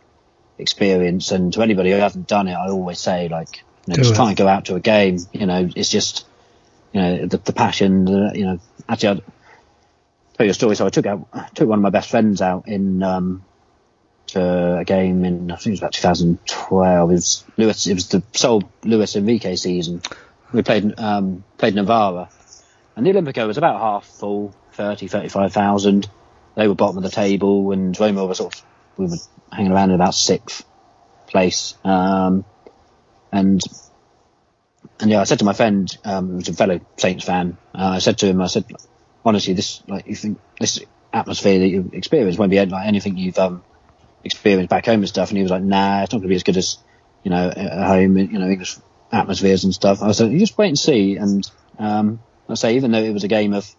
experience. 0.58 1.30
And 1.30 1.52
to 1.54 1.62
anybody 1.62 1.90
who 1.90 1.96
hasn't 1.96 2.28
done 2.28 2.48
it, 2.48 2.54
I 2.54 2.68
always 2.68 2.98
say, 2.98 3.28
like, 3.28 3.64
you 3.86 3.94
know, 3.94 4.02
just 4.02 4.14
try 4.14 4.28
and 4.28 4.36
go 4.36 4.46
out 4.46 4.66
to 4.66 4.74
a 4.76 4.80
game. 4.80 5.18
You 5.32 5.46
know, 5.46 5.68
it's 5.74 5.90
just, 5.90 6.26
you 6.92 7.00
know, 7.00 7.26
the, 7.26 7.38
the 7.38 7.52
passion. 7.52 8.04
The, 8.04 8.32
you 8.34 8.44
know, 8.44 8.60
actually, 8.88 9.08
I'll 9.08 9.24
tell 10.36 10.46
you 10.46 10.50
a 10.50 10.54
story. 10.54 10.76
So 10.76 10.86
I 10.86 10.90
took 10.90 11.06
out, 11.06 11.26
took 11.54 11.68
one 11.68 11.78
of 11.78 11.82
my 11.82 11.90
best 11.90 12.10
friends 12.10 12.42
out 12.42 12.68
in 12.68 13.02
um, 13.02 13.44
to 14.28 14.78
a 14.78 14.84
game 14.84 15.24
in 15.24 15.50
I 15.50 15.56
think 15.56 15.68
it 15.68 15.70
was 15.70 15.80
about 15.80 15.92
2012. 15.92 17.10
It 17.10 17.12
was 17.12 17.44
Lewis. 17.56 17.86
It 17.86 17.94
was 17.94 18.08
the 18.08 18.22
sole 18.32 18.62
Luis 18.84 19.16
Enrique 19.16 19.56
season. 19.56 20.00
We 20.52 20.62
played 20.62 20.98
um, 20.98 21.44
played 21.58 21.74
Novara, 21.74 22.28
and 22.96 23.06
the 23.06 23.12
Olimpico 23.12 23.46
was 23.46 23.58
about 23.58 23.80
half 23.80 24.06
full, 24.06 24.54
30, 24.72 25.08
35,000 25.08 26.08
they 26.54 26.68
were 26.68 26.74
bottom 26.74 26.98
of 26.98 27.02
the 27.02 27.10
table, 27.10 27.72
and 27.72 27.98
Roma 27.98 28.26
were 28.26 28.34
sort 28.34 28.54
of 28.54 28.64
we 28.96 29.06
were 29.06 29.16
hanging 29.50 29.72
around 29.72 29.90
in 29.90 29.94
about 29.94 30.14
sixth 30.14 30.64
place. 31.26 31.74
Um, 31.84 32.44
and 33.30 33.60
and 35.00 35.10
yeah, 35.10 35.20
I 35.20 35.24
said 35.24 35.38
to 35.38 35.44
my 35.44 35.54
friend, 35.54 35.96
um, 36.04 36.30
who's 36.30 36.48
a 36.48 36.52
fellow 36.52 36.80
Saints 36.96 37.24
fan, 37.24 37.56
uh, 37.74 37.88
I 37.88 37.98
said 37.98 38.18
to 38.18 38.26
him, 38.26 38.40
I 38.40 38.46
said, 38.46 38.66
honestly, 39.24 39.54
this 39.54 39.82
like 39.88 40.06
you 40.06 40.14
think 40.14 40.38
this 40.60 40.80
atmosphere 41.12 41.58
that 41.60 41.68
you 41.68 41.90
experience 41.92 42.38
won't 42.38 42.50
be 42.50 42.64
like 42.64 42.86
anything 42.86 43.16
you've 43.16 43.38
um, 43.38 43.62
experienced 44.24 44.70
back 44.70 44.86
home 44.86 45.00
and 45.00 45.08
stuff. 45.08 45.30
And 45.30 45.38
he 45.38 45.42
was 45.42 45.50
like, 45.50 45.62
Nah, 45.62 46.02
it's 46.02 46.12
not 46.12 46.18
going 46.18 46.28
to 46.28 46.28
be 46.28 46.36
as 46.36 46.42
good 46.42 46.58
as 46.58 46.78
you 47.22 47.30
know 47.30 47.48
at 47.48 47.86
home, 47.86 48.18
you 48.18 48.38
know 48.38 48.48
English 48.48 48.76
atmospheres 49.10 49.64
and 49.64 49.74
stuff. 49.74 50.02
I 50.02 50.12
said, 50.12 50.32
you 50.32 50.38
just 50.38 50.56
wait 50.56 50.68
and 50.68 50.78
see. 50.78 51.16
And 51.16 51.50
um, 51.78 52.20
I 52.52 52.56
say, 52.56 52.76
even 52.76 52.92
though 52.92 53.02
it 53.02 53.12
was 53.12 53.24
a 53.24 53.28
game 53.28 53.52
of 53.52 53.74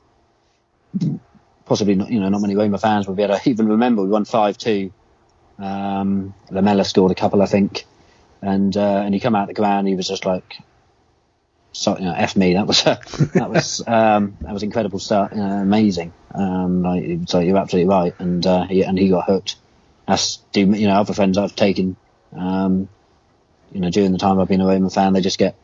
possibly 1.66 1.96
not, 1.96 2.12
you 2.12 2.20
know, 2.20 2.30
not 2.30 2.42
many 2.42 2.56
Roma 2.56 2.78
fans 2.78 3.08
will 3.08 3.16
be 3.16 3.24
able 3.24 3.38
to 3.38 3.50
even 3.50 3.68
remember. 3.70 4.04
We 4.04 4.10
won 4.10 4.26
5-2. 4.26 4.92
Um, 5.60 6.34
Lamela 6.52 6.84
scored 6.84 7.12
a 7.12 7.16
couple, 7.16 7.42
I 7.42 7.46
think. 7.46 7.86
And, 8.42 8.76
uh, 8.76 9.04
and 9.06 9.14
he 9.14 9.20
come 9.20 9.36
out 9.36 9.48
the 9.48 9.54
ground, 9.54 9.88
he 9.88 9.96
was 9.96 10.08
just 10.08 10.26
like, 10.26 10.58
so, 11.72 11.98
you 11.98 12.06
know, 12.06 12.14
F 12.14 12.36
me. 12.36 12.54
That 12.54 12.68
was, 12.68 12.84
that 13.34 13.50
was, 13.50 13.82
um, 13.88 14.38
that 14.42 14.54
was 14.54 14.64
incredible 14.64 15.00
start, 15.00 15.34
uh, 15.34 15.40
amazing. 15.40 16.14
Um, 16.34 16.84
like, 16.84 17.28
so 17.28 17.40
you're 17.40 17.58
absolutely 17.58 17.90
right. 17.90 18.14
And, 18.20 18.46
uh, 18.46 18.66
he, 18.68 18.84
and 18.84 18.98
he 18.98 19.10
got 19.10 19.26
hooked. 19.26 19.56
As 20.06 20.40
do, 20.52 20.60
you 20.60 20.88
know, 20.88 20.96
other 20.96 21.14
friends 21.14 21.38
I've 21.38 21.56
taken, 21.56 21.96
um, 22.36 22.90
you 23.72 23.80
know, 23.80 23.90
during 23.90 24.12
the 24.12 24.18
time 24.18 24.40
I've 24.40 24.50
been 24.50 24.60
a 24.60 24.68
Roma 24.68 24.90
fan, 24.90 25.14
they 25.14 25.22
just 25.22 25.40
get, 25.40 25.56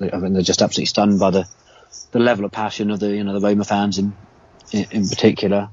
I 0.00 0.16
mean, 0.16 0.32
they're 0.32 0.42
just 0.42 0.62
absolutely 0.62 0.86
stunned 0.86 1.20
by 1.20 1.30
the, 1.30 1.48
the 2.12 2.18
level 2.18 2.44
of 2.44 2.52
passion 2.52 2.90
of 2.90 3.00
the, 3.00 3.08
you 3.08 3.24
know, 3.24 3.38
the 3.38 3.46
Roma 3.46 3.64
fans 3.64 3.98
in, 3.98 4.14
in, 4.70 4.86
in 4.90 5.08
particular. 5.08 5.70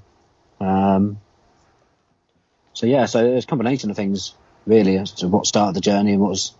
Um, 0.60 1.20
so 2.74 2.86
yeah, 2.86 3.06
so 3.06 3.22
there's 3.22 3.44
a 3.44 3.48
combination 3.48 3.90
of 3.90 3.96
things 3.96 4.34
really 4.66 4.98
as 4.98 5.12
to 5.12 5.28
what 5.28 5.46
started 5.46 5.76
the 5.76 5.82
journey 5.82 6.14
and 6.14 6.22
what 6.22 6.30
has 6.30 6.54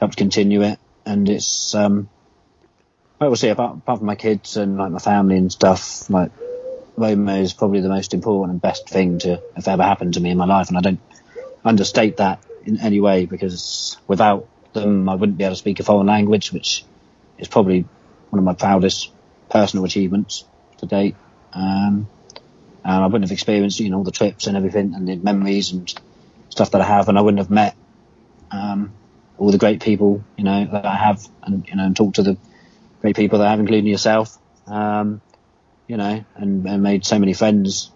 helped 0.00 0.16
continue 0.16 0.62
it. 0.62 0.78
And 1.06 1.28
it's, 1.28 1.74
um, 1.74 2.08
I 3.20 3.28
will 3.28 3.36
see. 3.36 3.48
apart, 3.48 3.78
apart 3.78 3.98
from 3.98 4.06
my 4.06 4.14
kids 4.14 4.56
and 4.56 4.76
like 4.76 4.90
my 4.90 4.98
family 4.98 5.36
and 5.36 5.50
stuff, 5.50 6.08
like 6.10 6.30
Roma 6.96 7.36
is 7.36 7.52
probably 7.52 7.80
the 7.80 7.88
most 7.88 8.14
important 8.14 8.52
and 8.52 8.60
best 8.60 8.88
thing 8.88 9.18
to 9.20 9.42
have 9.56 9.68
ever 9.68 9.82
happened 9.82 10.14
to 10.14 10.20
me 10.20 10.30
in 10.30 10.38
my 10.38 10.44
life. 10.44 10.68
And 10.68 10.76
I 10.76 10.80
don't 10.80 11.00
understate 11.64 12.18
that 12.18 12.42
in 12.64 12.80
any 12.80 13.00
way 13.00 13.26
because 13.26 13.96
without 14.06 14.48
them, 14.72 15.08
I 15.08 15.14
wouldn't 15.14 15.38
be 15.38 15.44
able 15.44 15.54
to 15.54 15.58
speak 15.58 15.80
a 15.80 15.82
foreign 15.82 16.06
language, 16.06 16.52
which 16.52 16.84
is 17.38 17.48
probably 17.48 17.86
one 18.30 18.38
of 18.38 18.44
my 18.44 18.54
proudest 18.54 19.12
personal 19.50 19.84
achievements 19.84 20.44
to 20.78 20.86
date. 20.86 21.16
Um, 21.52 22.08
and 22.84 23.04
I 23.04 23.06
wouldn't 23.06 23.24
have 23.24 23.32
experienced, 23.32 23.80
you 23.80 23.90
know, 23.90 23.98
all 23.98 24.04
the 24.04 24.10
trips 24.10 24.46
and 24.46 24.56
everything 24.56 24.94
and 24.94 25.08
the 25.08 25.16
memories 25.16 25.72
and 25.72 25.92
stuff 26.48 26.70
that 26.70 26.80
I 26.80 26.84
have, 26.84 27.08
and 27.08 27.18
I 27.18 27.20
wouldn't 27.20 27.38
have 27.38 27.50
met 27.50 27.76
um, 28.50 28.92
all 29.36 29.50
the 29.50 29.58
great 29.58 29.80
people, 29.80 30.24
you 30.36 30.44
know, 30.44 30.66
that 30.72 30.84
I 30.84 30.94
have, 30.94 31.26
and 31.42 31.66
you 31.68 31.76
know, 31.76 31.84
and 31.84 31.96
talked 31.96 32.16
to 32.16 32.22
the 32.22 32.36
great 33.00 33.16
people 33.16 33.38
that 33.38 33.46
I 33.46 33.50
have, 33.50 33.60
including 33.60 33.86
yourself, 33.86 34.38
um, 34.66 35.20
you 35.86 35.96
know, 35.96 36.24
and, 36.34 36.66
and, 36.66 36.82
made 36.82 37.04
so 37.04 37.18
many 37.18 37.34
friends 37.34 37.90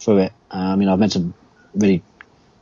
through 0.00 0.18
it. 0.18 0.32
Um, 0.50 0.80
you 0.80 0.86
know, 0.86 0.92
I've 0.92 0.98
met 0.98 1.12
some 1.12 1.34
really 1.74 2.02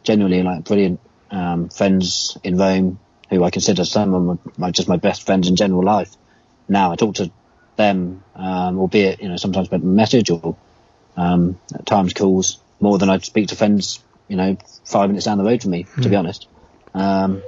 genuinely 0.03 0.43
like 0.43 0.65
brilliant 0.65 1.01
um, 1.31 1.69
friends 1.69 2.37
in 2.43 2.57
Rome 2.57 2.99
who 3.31 3.43
I 3.43 3.51
consider 3.51 3.85
some 3.85 4.15
of 4.15 4.59
my, 4.59 4.71
just 4.71 4.89
my 4.89 4.97
best 4.97 5.27
friends 5.27 5.49
in 5.49 5.57
general 5.57 5.83
life. 5.83 6.15
Now 6.69 6.93
I 6.93 6.97
talk 6.97 7.17
to 7.17 7.31
them, 7.77 8.23
um, 8.35 8.79
albeit 8.79 9.21
you 9.21 9.29
know 9.29 9.37
sometimes 9.37 9.69
by 9.69 9.79
message 9.79 10.31
or 10.31 10.57
um, 11.17 11.59
at 11.75 11.87
times 11.87 12.13
calls 12.13 12.59
more 12.81 12.99
than 12.99 13.11
I'd 13.11 13.25
speak 13.25 13.49
to 13.49 13.57
friends. 13.57 14.01
You 14.29 14.37
know, 14.37 14.57
five 14.85 15.09
minutes 15.09 15.27
down 15.27 15.39
the 15.39 15.45
road 15.45 15.63
from 15.63 15.73
me, 15.73 15.85
mm. 15.85 16.03
to 16.03 16.09
be 16.09 16.15
hmm. 16.15 16.21
honest. 16.21 16.49
Um, 16.95 17.43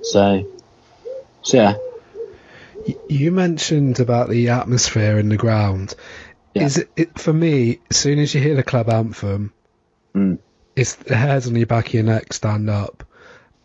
so, 0.00 0.50
so 1.42 1.56
yeah. 1.56 2.94
You 3.08 3.30
mentioned 3.32 4.00
about 4.00 4.30
the 4.30 4.48
atmosphere 4.48 5.18
in 5.18 5.28
the 5.28 5.36
ground. 5.36 5.94
Yeah. 6.54 6.64
Is 6.64 6.78
it, 6.78 6.90
it, 6.96 7.18
for 7.18 7.32
me? 7.32 7.80
As 7.90 7.98
soon 7.98 8.18
as 8.18 8.34
you 8.34 8.40
hear 8.40 8.54
the 8.54 8.62
club 8.62 8.88
anthem, 8.88 9.52
mm. 10.14 10.38
it's 10.74 10.94
the 10.94 11.16
hairs 11.16 11.46
on 11.46 11.56
your 11.56 11.66
back 11.66 11.88
of 11.88 11.94
your 11.94 12.04
neck 12.04 12.32
stand 12.32 12.70
up. 12.70 13.04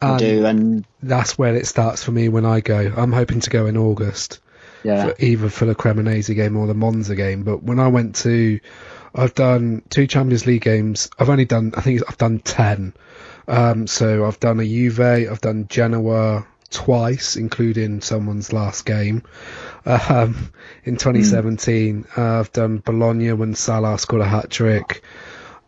And 0.01 0.11
I 0.11 0.17
do, 0.17 0.45
and 0.45 0.85
that's 1.01 1.37
where 1.37 1.55
it 1.55 1.67
starts 1.67 2.03
for 2.03 2.11
me 2.11 2.29
when 2.29 2.45
I 2.45 2.61
go. 2.61 2.93
I'm 2.95 3.11
hoping 3.13 3.41
to 3.41 3.49
go 3.49 3.65
in 3.65 3.77
August 3.77 4.39
yeah. 4.83 5.07
for, 5.07 5.15
either 5.19 5.49
for 5.49 5.65
the 5.65 5.75
Cremonese 5.75 6.35
game 6.35 6.57
or 6.57 6.67
the 6.67 6.73
Monza 6.73 7.15
game. 7.15 7.43
But 7.43 7.63
when 7.63 7.79
I 7.79 7.87
went 7.87 8.15
to, 8.17 8.59
I've 9.13 9.33
done 9.33 9.83
two 9.89 10.07
Champions 10.07 10.45
League 10.45 10.61
games. 10.61 11.09
I've 11.17 11.29
only 11.29 11.45
done, 11.45 11.73
I 11.75 11.81
think 11.81 12.01
I've 12.07 12.17
done 12.17 12.39
ten. 12.39 12.93
Um, 13.47 13.87
so 13.87 14.25
I've 14.25 14.39
done 14.39 14.59
a 14.59 14.65
Juve, 14.65 14.99
I've 14.99 15.41
done 15.41 15.67
Genoa 15.67 16.45
twice, 16.69 17.35
including 17.35 18.01
someone's 18.01 18.53
last 18.53 18.85
game. 18.85 19.23
Um, 19.85 20.51
in 20.83 20.97
2017, 20.97 22.03
mm. 22.03 22.17
uh, 22.17 22.39
I've 22.39 22.51
done 22.51 22.77
Bologna 22.77 23.31
when 23.33 23.55
Salah 23.55 23.97
scored 23.97 24.21
a 24.21 24.27
hat 24.27 24.51
trick. 24.51 25.01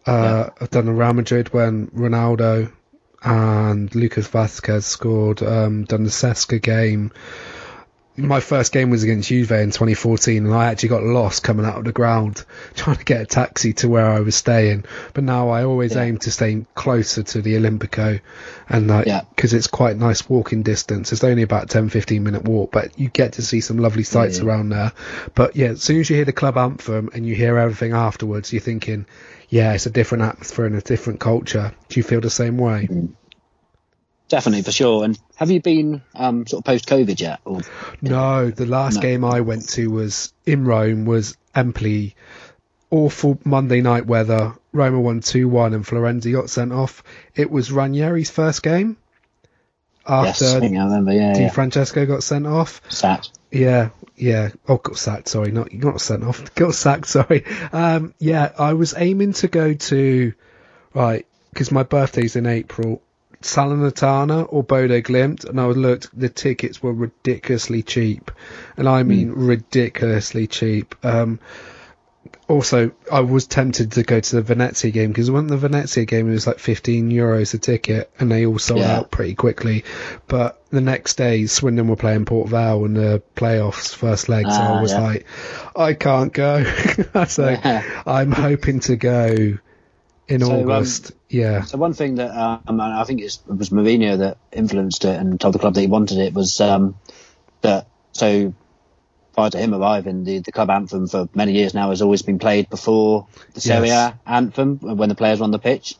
Uh, 0.06 0.12
yeah. 0.12 0.50
I've 0.62 0.70
done 0.70 0.88
a 0.88 0.94
Real 0.94 1.14
Madrid 1.14 1.54
when 1.54 1.88
Ronaldo 1.88 2.72
and 3.24 3.94
Lucas 3.96 4.28
Vázquez 4.28 4.84
scored. 4.84 5.42
Um, 5.42 5.86
done 5.86 6.04
the 6.04 6.10
Cesca 6.10 6.62
game 6.62 7.12
my 8.18 8.42
first 8.42 8.74
game 8.74 8.90
was 8.90 9.04
against 9.04 9.30
Juve 9.30 9.52
in 9.52 9.72
2014, 9.72 10.46
and 10.46 10.54
I 10.54 10.68
actually 10.68 10.90
got 10.90 11.04
lost 11.04 11.44
coming 11.44 11.66
out 11.66 11.78
of 11.78 11.86
the 11.86 11.92
ground 11.92 12.44
trying 12.76 12.98
to 12.98 13.06
get 13.06 13.22
a 13.22 13.26
taxi 13.26 13.74
to 13.74 13.90
where 13.90 14.06
I 14.06 14.20
was 14.20 14.36
staying. 14.36 14.86
But 15.14 15.24
now 15.24 15.50
I 15.50 15.64
always 15.64 15.96
yeah. 15.96 16.04
aim 16.04 16.18
to 16.20 16.32
stay 16.32 16.66
closer 16.76 17.24
to 17.24 17.42
the 17.42 17.56
Olimpico, 17.56 18.20
and 18.68 18.88
like 18.88 19.06
because 19.36 19.54
yeah. 19.54 19.58
it's 19.58 19.68
quite 19.68 19.98
nice 19.98 20.28
walking 20.30 20.64
distance. 20.64 21.12
It's 21.12 21.24
only 21.24 21.44
about 21.44 21.70
10, 21.70 21.90
15 21.90 22.24
minute 22.24 22.44
walk, 22.44 22.72
but 22.72 23.00
you 23.00 23.10
get 23.10 23.34
to 23.34 23.42
see 23.42 23.62
some 23.62 23.78
lovely 23.78 24.04
sights 24.04 24.40
yeah, 24.40 24.46
around 24.46 24.70
there. 24.70 24.92
But 25.34 25.56
yeah, 25.56 25.70
as 25.70 25.84
soon 25.84 26.02
as 26.02 26.10
you 26.10 26.18
hear 26.18 26.26
the 26.26 26.34
club 26.34 26.58
anthem 26.58 27.10
and 27.14 27.26
you 27.26 27.36
hear 27.36 27.58
everything 27.58 27.94
afterwards, 27.94 28.52
you're 28.52 28.62
thinking, 28.62 29.06
yeah, 29.50 29.74
it's 29.74 29.86
a 29.86 29.90
different 29.90 30.26
atmosphere 30.26 30.66
and 30.66 30.76
a 30.76 30.82
different 30.82 31.20
culture. 31.20 31.74
Do 31.88 32.00
you 32.00 32.04
feel 32.04 32.22
the 32.22 32.30
same 32.30 32.58
way? 32.58 32.88
Mm 32.92 33.16
definitely 34.32 34.64
for 34.64 34.72
sure. 34.72 35.04
And 35.04 35.20
have 35.36 35.52
you 35.52 35.62
been 35.62 36.02
um, 36.16 36.48
sort 36.48 36.62
of 36.62 36.66
post 36.66 36.88
COVID 36.88 37.20
yet? 37.20 37.40
Or, 37.46 37.62
no, 38.02 38.50
the 38.50 38.66
last 38.66 38.96
no. 38.96 39.02
game 39.02 39.24
I 39.24 39.42
went 39.42 39.70
to 39.70 39.92
was 39.92 40.34
in 40.46 40.66
Rome. 40.66 41.06
Was 41.06 41.38
Empoli. 41.54 42.16
Awful 42.90 43.40
Monday 43.46 43.82
night 43.82 44.06
weather. 44.06 44.56
Roma 44.74 45.00
won 45.00 45.20
two 45.22 45.48
one, 45.48 45.74
and 45.74 45.86
Florenzi 45.86 46.34
got 46.34 46.50
sent 46.50 46.74
off. 46.74 47.04
It 47.36 47.52
was 47.52 47.70
Ranieri's 47.70 48.30
first 48.30 48.64
game, 48.64 48.98
after 50.06 50.46
yes. 50.46 50.72
Yeah, 50.72 51.34
Di 51.34 51.42
yeah. 51.42 51.50
Francesco 51.50 52.06
got 52.06 52.24
sent 52.24 52.48
off. 52.48 52.82
Sat. 52.90 53.30
Yeah, 53.52 53.90
yeah. 54.16 54.50
Oh, 54.68 54.78
got 54.78 54.98
sacked. 54.98 55.28
Sorry, 55.28 55.52
not 55.52 55.74
not 55.74 56.02
sent 56.02 56.24
off. 56.24 56.54
Got 56.56 56.74
sacked. 56.74 57.08
Sorry. 57.08 57.46
Um, 57.72 58.14
yeah, 58.20 58.52
I 58.58 58.74
was 58.74 58.94
aiming 58.98 59.34
to 59.34 59.48
go 59.48 59.74
to 59.74 60.34
right 60.94 61.26
because 61.50 61.72
my 61.72 61.84
birthday's 61.84 62.36
in 62.36 62.46
April. 62.46 63.02
Salernitana 63.42 64.46
or 64.50 64.64
Bodo 64.64 65.02
Glimt, 65.02 65.46
and 65.46 65.60
I 65.60 65.66
looked. 65.66 66.18
The 66.18 66.30
tickets 66.30 66.82
were 66.82 66.94
ridiculously 66.94 67.84
cheap, 67.84 68.32
and 68.78 68.88
I 68.88 69.04
mean 69.04 69.32
ridiculously 69.32 70.48
cheap. 70.48 70.96
Um, 71.04 71.40
also, 72.48 72.92
I 73.12 73.22
was 73.22 73.48
tempted 73.48 73.94
to 73.94 74.04
go 74.04 74.20
to 74.20 74.36
the 74.36 74.42
Venezia 74.42 74.92
game 74.92 75.10
because 75.12 75.32
when 75.32 75.48
the 75.48 75.56
Venezia 75.58 76.04
game 76.06 76.30
it 76.30 76.34
was 76.34 76.46
like 76.46 76.60
15 76.60 77.10
euros 77.10 77.54
a 77.54 77.58
ticket, 77.58 78.12
and 78.20 78.30
they 78.30 78.46
all 78.46 78.60
sold 78.60 78.82
Yeah. 78.82 78.98
out 78.98 79.12
pretty 79.12 79.36
quickly. 79.36 79.86
But 80.28 80.62
the 80.70 80.82
next 80.82 81.16
day, 81.16 81.46
Swindon 81.46 81.88
were 81.88 81.96
playing 81.96 82.26
Port 82.26 82.50
Vale 82.50 82.84
in 82.86 82.94
the 82.94 83.24
playoffs 83.36 83.96
first 83.96 84.28
leg, 84.30 84.46
so 84.46 84.52
Ah, 84.62 84.78
I 84.78 84.82
was 84.82 84.92
yeah. 84.92 85.02
like, 85.02 85.26
I 85.76 85.94
can't 85.94 86.34
go. 86.34 86.64
so 87.28 87.58
I'm 88.06 88.32
hoping 88.34 88.82
to 88.82 88.96
go 88.98 89.58
in 90.28 90.42
So, 90.42 90.52
um, 90.54 90.72
August. 90.72 91.12
yeah, 91.30 91.64
So 91.64 91.78
one 91.78 91.94
thing 91.94 92.16
that 92.16 92.32
um, 92.32 92.80
I 92.80 93.04
think 93.04 93.22
it 93.22 93.38
was 93.48 93.70
Mourinho 93.70 94.20
that 94.20 94.38
influenced 94.52 95.06
it 95.06 95.20
and 95.20 95.40
told 95.40 95.54
the 95.54 95.60
club 95.60 95.74
that 95.74 95.82
he 95.82 95.88
wanted 95.88 96.18
it 96.20 96.34
was 96.34 96.60
um, 96.62 96.96
that 97.62 97.88
so 98.14 98.54
prior 99.34 99.50
to 99.50 99.58
him 99.58 99.74
arriving, 99.74 100.24
the, 100.24 100.40
the 100.40 100.52
club 100.52 100.70
anthem 100.70 101.08
for 101.08 101.30
many 101.34 101.54
years 101.54 101.74
now 101.74 101.90
has 101.90 102.02
always 102.02 102.22
been 102.22 102.40
played 102.40 102.70
before 102.70 103.28
the 103.54 103.62
Serie 103.62 103.88
Yes. 103.88 104.14
A 104.26 104.30
anthem 104.30 104.78
when 104.78 105.10
the 105.10 105.16
players 105.16 105.40
were 105.40 105.46
on 105.46 105.52
the 105.52 105.60
pitch. 105.60 105.96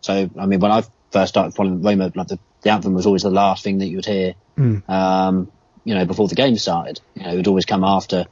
So 0.00 0.30
I 0.38 0.46
mean, 0.46 0.60
when 0.60 0.70
I 0.72 0.82
first 1.10 1.30
started 1.30 1.54
following 1.54 1.82
Roma, 1.82 2.12
like 2.14 2.28
the, 2.28 2.38
the 2.62 2.70
anthem 2.70 2.94
was 2.94 3.06
always 3.06 3.22
the 3.22 3.30
last 3.30 3.64
thing 3.64 3.78
that 3.78 3.86
you 3.86 3.96
would 3.96 4.06
hear. 4.06 4.34
Mm. 4.56 4.88
Um, 4.88 5.50
you 5.84 5.94
know, 5.94 6.04
before 6.04 6.28
the 6.28 6.34
game 6.34 6.56
started, 6.56 7.00
you 7.14 7.22
know, 7.22 7.32
it 7.32 7.36
would 7.36 7.48
always 7.48 7.64
come 7.64 7.82
after 7.82 8.26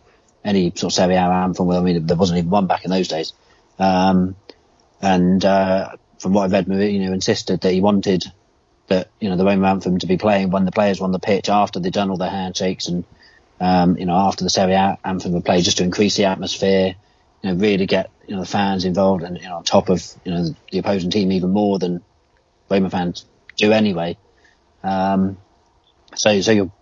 any 0.44 0.70
sort 0.70 0.92
of 0.92 0.92
Serie 0.92 1.14
A 1.14 1.20
anthem. 1.20 1.66
Well, 1.66 1.80
I 1.80 1.82
mean, 1.82 2.06
there 2.06 2.16
wasn't 2.16 2.38
even 2.38 2.50
one 2.50 2.66
back 2.66 2.84
in 2.84 2.90
those 2.90 3.08
days. 3.08 3.32
Um, 3.78 4.36
and 5.00 5.44
uh, 5.44 5.90
from 6.18 6.32
what 6.32 6.44
I've 6.44 6.52
read, 6.52 6.66
Mourinho 6.66 7.12
insisted 7.12 7.60
that 7.60 7.72
he 7.72 7.80
wanted 7.80 8.24
that 8.88 9.10
you 9.20 9.28
know 9.28 9.36
the 9.36 9.44
Roma 9.44 9.68
anthem 9.68 9.98
to 9.98 10.06
be 10.06 10.16
playing 10.16 10.50
when 10.50 10.64
the 10.64 10.72
players 10.72 11.00
were 11.00 11.06
on 11.06 11.12
the 11.12 11.18
pitch 11.18 11.48
after 11.48 11.80
they'd 11.80 11.92
done 11.92 12.10
all 12.10 12.16
their 12.16 12.30
handshakes 12.30 12.88
and 12.88 13.04
um, 13.60 13.96
you 13.98 14.06
know 14.06 14.14
after 14.14 14.44
the 14.44 14.50
Serie 14.50 14.74
A 14.74 14.98
anthem 15.04 15.32
would 15.32 15.44
play 15.44 15.60
just 15.60 15.78
to 15.78 15.84
increase 15.84 16.16
the 16.16 16.24
atmosphere, 16.24 16.94
you 17.42 17.50
know 17.50 17.56
really 17.56 17.86
get 17.86 18.10
you 18.26 18.34
know 18.34 18.40
the 18.40 18.46
fans 18.46 18.84
involved 18.84 19.22
and 19.22 19.36
you 19.38 19.44
know 19.44 19.56
on 19.56 19.64
top 19.64 19.88
of 19.88 20.02
you 20.24 20.32
know 20.32 20.44
the, 20.44 20.56
the 20.72 20.78
opposing 20.78 21.10
team 21.10 21.32
even 21.32 21.50
more 21.50 21.78
than 21.78 22.02
Roma 22.70 22.90
fans 22.90 23.24
do 23.56 23.72
anyway. 23.72 24.16
Um, 24.82 25.36
so 26.14 26.40
so 26.40 26.52
you'll 26.52 26.72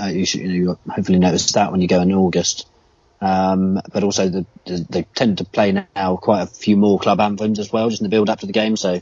uh, 0.00 0.06
you 0.06 0.24
should 0.26 0.40
you 0.42 0.48
know 0.48 0.54
you'll 0.54 0.80
hopefully 0.88 1.18
notice 1.18 1.52
that 1.52 1.72
when 1.72 1.80
you 1.80 1.88
go 1.88 2.00
in 2.00 2.12
August. 2.12 2.66
Um, 3.20 3.80
but 3.92 4.02
also 4.02 4.28
the, 4.28 4.46
the, 4.64 4.86
they 4.88 5.02
tend 5.02 5.38
to 5.38 5.44
play 5.44 5.72
now 5.94 6.16
quite 6.16 6.42
a 6.42 6.46
few 6.46 6.76
more 6.76 6.98
club 6.98 7.20
anthems 7.20 7.58
as 7.58 7.72
well, 7.72 7.90
just 7.90 8.00
in 8.00 8.04
the 8.04 8.10
build 8.10 8.30
up 8.30 8.40
to 8.40 8.46
the 8.46 8.52
game. 8.52 8.76
So 8.76 9.00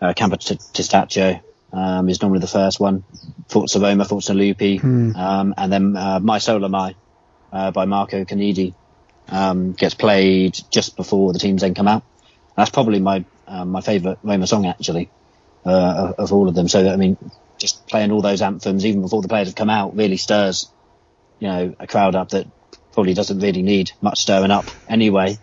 uh, 0.00 0.12
Campo 0.14 0.36
Testaccio 0.36 1.40
um, 1.72 2.08
is 2.08 2.22
normally 2.22 2.40
the 2.40 2.46
first 2.46 2.78
one, 2.78 3.04
Forza 3.48 3.80
Roma, 3.80 4.04
Forza 4.04 4.34
Lupi, 4.34 4.82
um, 5.16 5.54
and 5.56 5.72
then 5.72 5.96
uh, 5.96 6.20
Mai 6.20 6.38
Sola 6.38 6.68
Mai 6.68 6.94
uh, 7.52 7.70
by 7.72 7.86
Marco 7.86 8.24
Conidi 8.24 8.72
um, 9.28 9.72
gets 9.72 9.94
played 9.94 10.58
just 10.70 10.96
before 10.96 11.32
the 11.32 11.38
teams 11.38 11.62
then 11.62 11.74
come 11.74 11.88
out. 11.88 12.04
That's 12.56 12.70
probably 12.70 13.00
my 13.00 13.24
um, 13.48 13.70
my 13.70 13.80
favourite 13.80 14.18
Roma 14.22 14.46
song 14.46 14.66
actually 14.66 15.10
uh, 15.64 16.12
of, 16.18 16.18
of 16.18 16.32
all 16.32 16.48
of 16.48 16.54
them. 16.54 16.68
So 16.68 16.88
I 16.88 16.96
mean, 16.96 17.16
just 17.58 17.86
playing 17.86 18.12
all 18.12 18.22
those 18.22 18.42
anthems 18.42 18.86
even 18.86 19.02
before 19.02 19.22
the 19.22 19.28
players 19.28 19.48
have 19.48 19.54
come 19.54 19.70
out 19.70 19.96
really 19.96 20.16
stirs 20.16 20.70
you 21.38 21.48
know 21.48 21.74
a 21.78 21.86
crowd 21.86 22.14
up 22.14 22.30
that 22.30 22.46
probably 22.96 23.12
doesn't 23.12 23.40
really 23.40 23.62
need 23.62 23.92
much 24.00 24.20
stirring 24.20 24.50
up 24.50 24.64
anyway. 24.88 25.36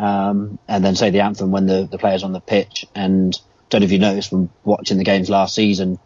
Um, 0.00 0.58
and 0.66 0.84
then 0.84 0.96
say 0.96 1.10
the 1.10 1.20
anthem 1.20 1.52
when 1.52 1.66
the, 1.66 1.88
the 1.88 1.98
players 1.98 2.24
on 2.24 2.32
the 2.32 2.40
pitch. 2.40 2.84
And 2.96 3.32
don't 3.70 3.80
know 3.80 3.84
if 3.84 3.92
you 3.92 4.00
noticed 4.00 4.30
from 4.30 4.50
watching 4.64 4.98
the 4.98 5.04
games 5.04 5.30
last 5.30 5.54
season. 5.54 6.00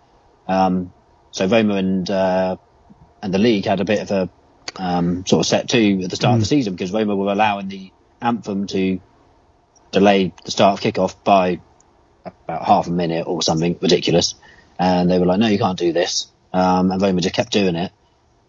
Um, 0.46 0.92
so 1.30 1.46
Roma 1.46 1.76
and 1.76 2.10
uh, 2.10 2.58
and 3.22 3.32
the 3.32 3.38
league 3.38 3.64
had 3.64 3.80
a 3.80 3.86
bit 3.86 4.02
of 4.02 4.10
a 4.10 4.30
um, 4.76 5.24
sort 5.24 5.40
of 5.40 5.46
set 5.46 5.70
to 5.70 6.02
at 6.02 6.10
the 6.10 6.16
start 6.16 6.34
of 6.34 6.40
the 6.40 6.46
season 6.46 6.74
because 6.74 6.92
Roma 6.92 7.16
were 7.16 7.32
allowing 7.32 7.68
the 7.68 7.90
anthem 8.20 8.66
to 8.66 9.00
delay 9.92 10.34
the 10.44 10.50
start 10.50 10.78
of 10.78 10.84
kickoff 10.84 11.24
by 11.24 11.60
about 12.26 12.66
half 12.66 12.88
a 12.88 12.90
minute 12.90 13.26
or 13.26 13.40
something 13.40 13.78
ridiculous. 13.80 14.34
And 14.78 15.10
they 15.10 15.18
were 15.18 15.24
like, 15.24 15.40
no, 15.40 15.46
you 15.46 15.58
can't 15.58 15.78
do 15.78 15.94
this. 15.94 16.30
Um, 16.52 16.90
and 16.90 17.00
Roma 17.00 17.22
just 17.22 17.34
kept 17.34 17.52
doing 17.52 17.74
it. 17.74 17.90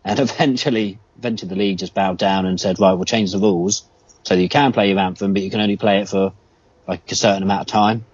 And 0.04 0.20
eventually, 0.20 1.00
eventually 1.18 1.50
the 1.50 1.56
league 1.56 1.78
just 1.78 1.94
bowed 1.94 2.18
down 2.18 2.46
and 2.46 2.60
said, 2.60 2.80
right, 2.80 2.94
we'll 2.94 3.06
change 3.06 3.32
the 3.32 3.40
rules 3.40 3.84
so 4.24 4.36
that 4.36 4.42
you 4.42 4.50
can 4.50 4.72
play 4.72 4.90
your 4.90 5.00
anthem, 5.00 5.34
but 5.34 5.42
you 5.42 5.50
can 5.50 5.62
only 5.62 5.78
play 5.78 6.00
it 6.02 6.10
for 6.10 6.34
like 6.88 7.12
a 7.12 7.16
certain 7.16 7.44
amount 7.44 7.62
of 7.62 7.68
time. 7.68 8.06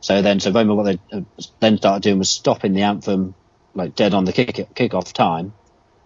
So 0.00 0.22
then, 0.22 0.40
so 0.40 0.50
Roma, 0.50 0.74
what 0.74 0.84
they 0.84 0.98
uh, 1.12 1.22
then 1.60 1.76
started 1.76 2.02
doing 2.02 2.18
was 2.18 2.30
stopping 2.30 2.72
the 2.72 2.82
anthem 2.82 3.34
like 3.74 3.94
dead 3.94 4.14
on 4.14 4.24
the 4.24 4.32
kick 4.32 4.74
kick-off 4.74 5.12
time. 5.12 5.52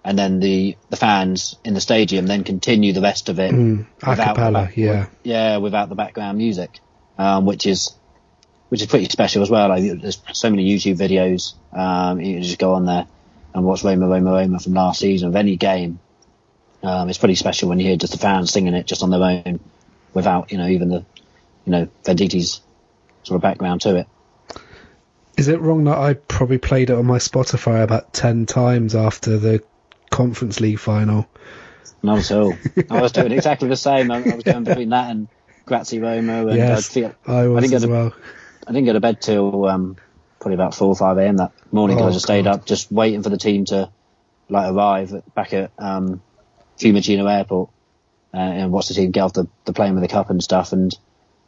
And 0.07 0.19
then 0.19 0.39
the, 0.39 0.77
the 0.91 0.97
fans 0.97 1.57
in 1.65 1.73
the 1.73 1.81
stadium 1.81 2.27
then 2.27 2.45
continue 2.45 2.93
the 2.93 3.01
rest 3.01 3.31
of 3.31 3.39
it 3.39 3.53
Mm, 3.53 3.87
a 4.03 4.11
without 4.11 4.17
the 4.17 4.23
cappella, 4.25 4.71
yeah. 4.75 5.07
yeah, 5.23 5.57
without 5.59 5.89
the 5.89 5.95
background 5.95 6.37
music, 6.37 6.81
um, 7.17 7.47
which 7.47 7.65
is 7.65 7.95
which 8.69 8.83
is 8.83 8.87
pretty 8.87 9.09
special 9.09 9.43
as 9.43 9.49
well. 9.49 9.69
Like, 9.69 9.85
there's 10.01 10.21
so 10.33 10.51
many 10.51 10.69
YouTube 10.69 10.99
videos. 10.99 11.55
Um, 11.73 12.21
you 12.21 12.35
can 12.35 12.43
just 12.43 12.59
go 12.59 12.75
on 12.75 12.87
there 12.87 13.07
and 13.55 13.65
watch 13.65 13.85
Roma, 13.85 14.09
Roma, 14.09 14.33
Roma 14.33 14.59
from 14.59 14.75
last 14.75 15.01
season 15.01 15.29
of 15.29 15.37
any 15.37 15.57
game. 15.57 16.01
Um, 16.83 17.09
it's 17.09 17.19
pretty 17.19 17.37
special 17.37 17.69
when 17.69 17.79
you 17.81 17.87
hear 17.87 17.97
just 17.97 18.13
the 18.13 18.19
fans 18.19 18.53
singing 18.53 18.75
it 18.75 18.87
just 18.87 19.03
on 19.03 19.11
their 19.11 19.23
own, 19.23 19.61
without 20.13 20.53
you 20.53 20.59
know 20.59 20.67
even 20.67 20.89
the 20.91 21.05
you 21.65 21.73
know 21.73 21.89
Venditti's 22.05 22.61
sort 23.23 23.37
of 23.37 23.43
background 23.43 23.81
to 23.83 23.97
it. 23.97 24.09
Is 25.39 25.49
it 25.49 25.61
wrong 25.61 25.85
that 25.85 25.99
I 25.99 26.15
probably 26.15 26.59
played 26.59 26.91
it 26.91 26.95
on 26.97 27.07
my 27.07 27.19
Spotify 27.19 27.83
about 27.83 28.13
10 28.13 28.47
times 28.47 28.95
after 28.95 29.37
the 29.37 29.65
Conference 30.11 30.61
League 30.61 30.79
final? 30.79 31.27
Not 32.05 32.19
at 32.19 32.31
all. 32.33 32.55
I 32.91 33.01
was 33.01 33.11
doing 33.11 33.33
exactly 33.33 33.69
the 33.69 33.77
same. 33.77 34.13
I, 34.13 34.19
I 34.19 34.35
was 34.35 34.45
going 34.45 34.63
between 34.63 34.91
that 34.91 35.11
and 35.11 35.27
Grazie 35.67 35.99
Roma, 35.99 36.47
and 36.47 36.57
yes, 36.57 36.91
I 36.91 36.93
feel 36.93 37.15
I 37.27 37.49
was 37.49 37.63
think 37.63 37.75
as 37.75 37.83
at 37.83 37.89
the- 37.89 37.93
well. 37.93 38.15
I 38.67 38.73
didn't 38.73 38.87
go 38.87 38.93
to 38.93 39.01
bed 39.01 39.21
till 39.21 39.65
um, 39.67 39.97
probably 40.45 40.55
about 40.57 40.75
four 40.75 40.89
or 40.89 40.95
five 40.95 41.17
a.m. 41.17 41.39
that 41.39 41.53
morning. 41.73 41.99
Oh, 41.99 42.09
I 42.09 42.11
just 42.11 42.27
stayed 42.27 42.47
up, 42.47 42.67
just 42.67 42.93
waiting 42.93 43.23
for 43.23 43.31
the 43.31 43.39
team 43.39 43.65
to 43.67 43.91
like 44.51 44.71
arrive 44.71 45.23
back 45.35 45.55
at 45.55 45.73
um, 45.79 46.21
Fiumicino 46.79 47.33
Airport 47.33 47.71
uh, 48.35 48.37
and 48.37 48.71
watch 48.71 48.89
the 48.89 48.95
team 48.95 49.11
get 49.11 49.23
off 49.23 49.33
the, 49.33 49.49
the 49.65 49.73
plane 49.73 49.95
with 49.95 50.03
the 50.03 50.09
cup 50.09 50.29
and 50.29 50.45
stuff. 50.45 50.75
And 50.75 50.95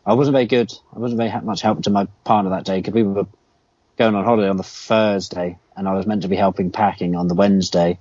I 0.07 0.15
wasn't 0.15 0.33
very 0.33 0.47
good. 0.47 0.73
I 0.95 0.99
wasn't 0.99 1.19
very 1.19 1.31
much 1.43 1.61
help 1.61 1.83
to 1.83 1.91
my 1.91 2.09
partner 2.25 2.53
that 2.53 2.65
day 2.65 2.79
because 2.79 2.95
we 2.95 3.03
were 3.03 3.27
going 3.99 4.15
on 4.15 4.25
holiday 4.25 4.49
on 4.49 4.57
the 4.57 4.63
Thursday, 4.63 5.59
and 5.77 5.87
I 5.87 5.93
was 5.93 6.07
meant 6.07 6.23
to 6.23 6.29
be 6.29 6.37
helping 6.37 6.71
packing 6.71 7.17
on 7.17 7.29
the 7.29 7.35
Wednesday, 7.35 7.99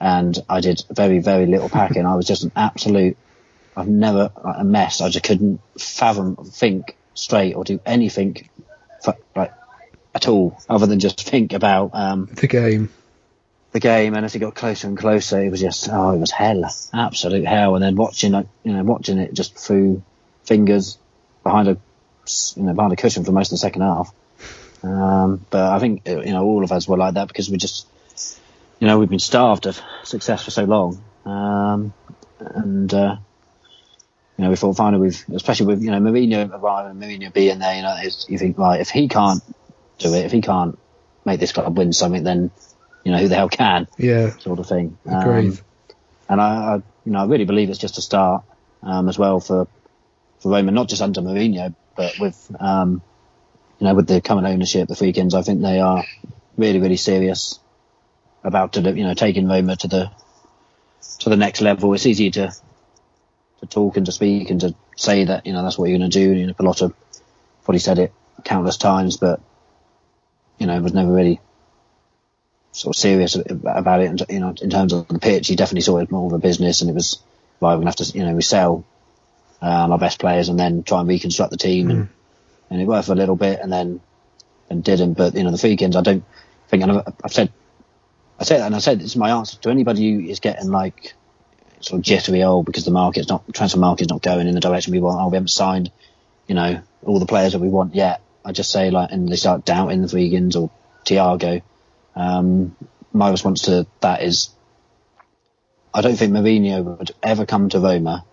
and 0.00 0.36
I 0.48 0.60
did 0.60 0.82
very 0.90 1.20
very 1.20 1.46
little 1.46 1.68
packing. 1.68 2.04
I 2.04 2.16
was 2.16 2.26
just 2.26 2.42
an 2.42 2.50
absolute. 2.56 3.16
I've 3.76 3.88
never 3.88 4.32
like, 4.44 4.56
a 4.58 4.64
mess. 4.64 5.00
I 5.00 5.08
just 5.08 5.24
couldn't 5.24 5.60
fathom, 5.78 6.34
think 6.36 6.96
straight, 7.14 7.54
or 7.54 7.62
do 7.62 7.80
anything, 7.86 8.48
f- 9.06 9.16
like 9.36 9.52
at 10.14 10.28
all, 10.28 10.60
other 10.68 10.86
than 10.86 11.00
just 11.00 11.22
think 11.28 11.52
about 11.52 11.90
um, 11.94 12.28
The 12.34 12.46
game. 12.46 12.90
the 13.72 13.80
game. 13.80 14.14
And 14.14 14.24
as 14.24 14.34
it 14.34 14.40
got 14.40 14.54
closer 14.54 14.86
and 14.88 14.96
closer, 14.96 15.42
it 15.42 15.50
was 15.50 15.60
just 15.60 15.88
oh, 15.90 16.10
it 16.10 16.18
was 16.18 16.30
hell, 16.30 16.68
absolute 16.92 17.46
hell. 17.46 17.74
And 17.74 17.82
then 17.82 17.96
watching, 17.96 18.34
it, 18.34 18.46
you 18.64 18.72
know, 18.72 18.82
watching 18.84 19.18
it 19.18 19.32
just 19.32 19.56
through 19.56 20.02
fingers 20.44 20.98
behind 21.42 21.68
a, 21.68 21.78
you 22.56 22.62
know, 22.62 22.74
behind 22.74 22.92
a 22.92 22.96
cushion 22.96 23.24
for 23.24 23.32
most 23.32 23.48
of 23.48 23.52
the 23.52 23.58
second 23.58 23.82
half. 23.82 24.12
Um, 24.82 25.46
but 25.50 25.72
I 25.72 25.78
think 25.78 26.02
you 26.06 26.32
know 26.32 26.44
all 26.44 26.64
of 26.64 26.72
us 26.72 26.88
were 26.88 26.96
like 26.96 27.14
that 27.14 27.28
because 27.28 27.48
we 27.48 27.56
just, 27.56 27.86
you 28.80 28.88
know, 28.88 28.98
we've 28.98 29.08
been 29.08 29.20
starved 29.20 29.66
of 29.66 29.80
success 30.02 30.44
for 30.44 30.50
so 30.50 30.64
long, 30.64 31.00
um, 31.24 31.94
and 32.40 32.92
uh, 32.92 33.16
you 34.36 34.44
know 34.44 34.50
we 34.50 34.56
thought 34.56 34.76
finally 34.76 35.00
we've, 35.00 35.24
especially 35.34 35.66
with 35.66 35.82
you 35.84 35.92
know 35.92 36.00
Mourinho 36.00 36.50
arriving, 36.50 37.00
Mourinho 37.00 37.32
being 37.32 37.60
there, 37.60 37.76
you 37.76 37.82
know, 37.82 37.96
you 38.28 38.38
think 38.38 38.58
right 38.58 38.80
if 38.80 38.90
he 38.90 39.06
can't 39.06 39.40
do 40.02 40.14
it, 40.14 40.24
if 40.24 40.32
he 40.32 40.40
can't 40.40 40.78
make 41.24 41.40
this 41.40 41.52
club 41.52 41.76
win 41.76 41.92
something, 41.92 42.22
then 42.24 42.50
you 43.04 43.12
know 43.12 43.18
who 43.18 43.28
the 43.28 43.34
hell 43.36 43.48
can, 43.48 43.88
Yeah, 43.98 44.30
sort 44.38 44.58
of 44.58 44.66
thing. 44.66 44.98
agreed. 45.06 45.52
Um, 45.52 45.58
and 46.28 46.40
I, 46.40 46.44
I, 46.46 46.74
you 47.04 47.12
know, 47.12 47.20
I 47.20 47.26
really 47.26 47.44
believe 47.44 47.70
it's 47.70 47.78
just 47.78 47.98
a 47.98 48.02
start 48.02 48.44
um, 48.82 49.08
as 49.08 49.18
well 49.18 49.40
for 49.40 49.66
for 50.40 50.50
Roma, 50.50 50.72
not 50.72 50.88
just 50.88 51.02
under 51.02 51.20
Mourinho, 51.20 51.74
but 51.96 52.14
with 52.18 52.50
um, 52.58 53.02
you 53.78 53.86
know 53.86 53.94
with 53.94 54.06
the 54.08 54.20
current 54.20 54.46
ownership, 54.46 54.88
the 54.88 54.94
Friedkins. 54.94 55.34
I 55.34 55.42
think 55.42 55.60
they 55.62 55.80
are 55.80 56.04
really, 56.56 56.80
really 56.80 56.96
serious 56.96 57.58
about 58.44 58.72
to, 58.74 58.80
you 58.80 59.04
know 59.04 59.14
taking 59.14 59.48
Roma 59.48 59.76
to 59.76 59.88
the 59.88 60.10
to 61.20 61.30
the 61.30 61.36
next 61.36 61.60
level. 61.60 61.94
It's 61.94 62.06
easy 62.06 62.30
to 62.32 62.52
to 63.60 63.66
talk 63.66 63.96
and 63.96 64.06
to 64.06 64.12
speak 64.12 64.50
and 64.50 64.60
to 64.60 64.74
say 64.96 65.24
that 65.24 65.46
you 65.46 65.52
know 65.52 65.62
that's 65.62 65.78
what 65.78 65.88
you're 65.88 65.98
going 65.98 66.10
to 66.10 66.18
do. 66.18 66.32
You 66.32 66.46
know, 66.48 66.54
Pallotta 66.54 66.92
probably 67.64 67.78
said 67.78 67.98
it 67.98 68.12
countless 68.44 68.76
times, 68.76 69.16
but 69.16 69.40
you 70.58 70.66
know, 70.66 70.80
was 70.80 70.92
never 70.92 71.12
really 71.12 71.40
sort 72.72 72.96
of 72.96 73.00
serious 73.00 73.36
about 73.36 74.00
it. 74.00 74.06
And, 74.06 74.22
you 74.28 74.40
know, 74.40 74.54
in 74.60 74.70
terms 74.70 74.92
of 74.92 75.08
the 75.08 75.18
pitch, 75.18 75.48
he 75.48 75.56
definitely 75.56 75.82
saw 75.82 75.98
it 75.98 76.10
more 76.10 76.26
of 76.26 76.32
a 76.32 76.38
business, 76.38 76.80
and 76.80 76.90
it 76.90 76.94
was 76.94 77.22
right. 77.60 77.74
We're 77.74 77.78
gonna 77.78 77.90
have 77.90 77.96
to, 77.96 78.18
you 78.18 78.24
know, 78.24 78.34
we 78.34 78.42
sell 78.42 78.84
um, 79.60 79.92
our 79.92 79.98
best 79.98 80.18
players 80.18 80.48
and 80.48 80.58
then 80.58 80.82
try 80.82 81.00
and 81.00 81.08
reconstruct 81.08 81.50
the 81.50 81.56
team, 81.58 81.90
and, 81.90 82.08
and 82.70 82.80
it 82.80 82.86
worked 82.86 83.06
for 83.06 83.12
a 83.12 83.16
little 83.16 83.36
bit, 83.36 83.60
and 83.60 83.72
then 83.72 84.00
and 84.70 84.82
didn't. 84.82 85.14
But 85.14 85.34
you 85.34 85.44
know, 85.44 85.50
the 85.50 85.58
Friedkins, 85.58 85.96
I 85.96 86.02
don't 86.02 86.24
think. 86.68 86.82
And 86.82 86.92
I've, 86.92 87.14
I've 87.22 87.32
said, 87.32 87.52
I 88.40 88.44
said, 88.44 88.60
and 88.60 88.74
I 88.74 88.78
said, 88.78 88.98
this 88.98 89.06
is 89.06 89.16
my 89.16 89.30
answer 89.30 89.58
to 89.58 89.70
anybody 89.70 90.12
who 90.12 90.28
is 90.28 90.40
getting 90.40 90.70
like 90.70 91.14
sort 91.80 91.98
of 91.98 92.04
jittery, 92.04 92.42
oh, 92.42 92.62
because 92.62 92.84
the 92.84 92.90
market's 92.90 93.28
not 93.28 93.44
transfer 93.52 93.78
market's 93.78 94.10
not 94.10 94.22
going 94.22 94.48
in 94.48 94.54
the 94.54 94.60
direction 94.60 94.92
we 94.92 95.00
want. 95.00 95.20
Oh, 95.20 95.28
we 95.28 95.36
haven't 95.36 95.48
signed, 95.48 95.90
you 96.46 96.54
know, 96.54 96.82
all 97.04 97.18
the 97.18 97.26
players 97.26 97.52
that 97.52 97.60
we 97.60 97.68
want 97.68 97.94
yet. 97.94 98.22
I 98.44 98.52
just 98.52 98.70
say 98.70 98.90
like, 98.90 99.12
and 99.12 99.28
they 99.28 99.36
start 99.36 99.64
doubting 99.64 100.02
the 100.02 100.08
vegans 100.08 100.56
or 100.56 100.70
Tiago. 101.04 101.62
Um, 102.14 102.76
my 103.12 103.30
response 103.30 103.62
to 103.62 103.86
that 104.00 104.22
is, 104.22 104.50
I 105.94 106.00
don't 106.00 106.16
think 106.16 106.32
Mourinho 106.32 106.98
would 106.98 107.12
ever 107.22 107.46
come 107.46 107.68
to 107.70 107.80
Roma 107.80 108.24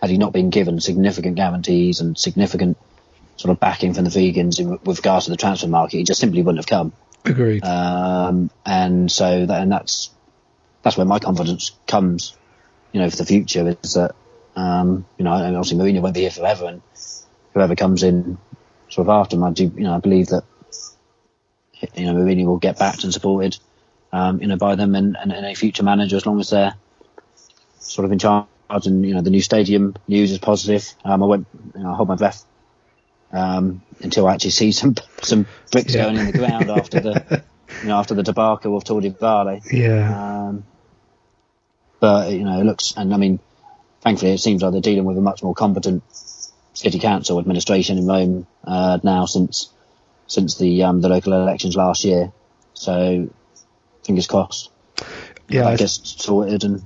had 0.00 0.10
he 0.10 0.18
not 0.18 0.32
been 0.32 0.50
given 0.50 0.80
significant 0.80 1.36
guarantees 1.36 2.00
and 2.00 2.18
significant 2.18 2.76
sort 3.36 3.50
of 3.50 3.60
backing 3.60 3.94
from 3.94 4.04
the 4.04 4.10
vegans 4.10 4.58
in, 4.60 4.78
with 4.84 4.98
regards 4.98 5.24
to 5.24 5.30
the 5.30 5.36
transfer 5.36 5.68
market. 5.68 5.98
He 5.98 6.04
just 6.04 6.20
simply 6.20 6.42
wouldn't 6.42 6.58
have 6.58 6.66
come. 6.66 6.92
Agreed. 7.24 7.64
Um, 7.64 8.50
and 8.64 9.10
so 9.10 9.46
that, 9.46 9.62
and 9.62 9.72
that's 9.72 10.10
that's 10.82 10.96
where 10.96 11.06
my 11.06 11.18
confidence 11.18 11.72
comes, 11.88 12.36
you 12.92 13.00
know, 13.00 13.10
for 13.10 13.16
the 13.16 13.26
future 13.26 13.76
is 13.82 13.94
that, 13.94 14.14
um, 14.54 15.04
you 15.18 15.24
know, 15.24 15.32
obviously 15.32 15.76
Mourinho 15.76 16.00
won't 16.00 16.14
be 16.14 16.20
here 16.20 16.30
forever, 16.30 16.66
and 16.66 16.82
whoever 17.52 17.74
comes 17.74 18.02
in 18.04 18.38
sort 18.96 19.06
of 19.06 19.10
after 19.10 19.36
him, 19.36 19.44
I 19.44 19.50
do, 19.52 19.64
you 19.64 19.84
know, 19.84 19.94
I 19.94 20.00
believe 20.00 20.28
that, 20.28 20.44
you 21.94 22.06
know, 22.06 22.14
Mourinho 22.14 22.46
will 22.46 22.56
get 22.56 22.78
backed 22.78 23.04
and 23.04 23.12
supported, 23.12 23.58
um, 24.12 24.40
you 24.40 24.46
know, 24.48 24.56
by 24.56 24.74
them 24.74 24.94
and, 24.94 25.16
and, 25.20 25.32
and 25.32 25.44
a 25.46 25.54
future 25.54 25.82
manager 25.82 26.16
as 26.16 26.24
long 26.24 26.40
as 26.40 26.50
they're 26.50 26.74
sort 27.78 28.06
of 28.06 28.12
in 28.12 28.18
charge 28.18 28.46
and 28.68 29.04
you 29.06 29.14
know 29.14 29.20
the 29.20 29.30
new 29.30 29.40
stadium 29.42 29.94
news 30.08 30.32
is 30.32 30.38
positive. 30.38 30.84
Um, 31.04 31.22
I 31.22 31.26
won't 31.26 31.46
you 31.76 31.82
know, 31.82 31.94
hold 31.94 32.08
my 32.08 32.16
breath 32.16 32.44
um, 33.32 33.82
until 34.00 34.26
I 34.26 34.34
actually 34.34 34.50
see 34.50 34.72
some 34.72 34.96
some 35.22 35.46
bricks 35.70 35.94
Yeah. 35.94 36.04
going 36.04 36.16
in 36.16 36.26
the 36.26 36.32
ground 36.32 36.70
after 36.70 37.00
the 37.00 37.42
you 37.82 37.88
know 37.88 37.96
after 37.96 38.14
the 38.14 38.22
debacle 38.22 38.76
of 38.76 38.84
Tour 38.84 39.02
Vale. 39.02 39.60
yeah. 39.70 40.48
Um, 40.48 40.64
but 42.00 42.32
you 42.32 42.44
know 42.44 42.60
it 42.60 42.64
looks 42.64 42.94
and 42.96 43.12
I 43.14 43.18
mean 43.18 43.38
thankfully 44.00 44.32
it 44.32 44.38
seems 44.40 44.62
like 44.62 44.72
they're 44.72 44.80
dealing 44.80 45.04
with 45.04 45.18
a 45.18 45.22
much 45.22 45.42
more 45.42 45.54
competent 45.54 46.02
city 46.76 46.98
council 46.98 47.38
administration 47.38 47.96
in 47.96 48.06
Rome 48.06 48.46
uh, 48.64 48.98
now 49.02 49.24
since 49.24 49.70
since 50.26 50.56
the 50.58 50.82
um, 50.84 51.00
the 51.00 51.08
local 51.08 51.32
elections 51.32 51.74
last 51.74 52.04
year. 52.04 52.32
So 52.74 53.30
fingers 54.04 54.26
crossed. 54.26 54.70
yeah. 55.48 55.66
I, 55.66 55.76
gets 55.76 56.22
sorted 56.22 56.64
and 56.64 56.84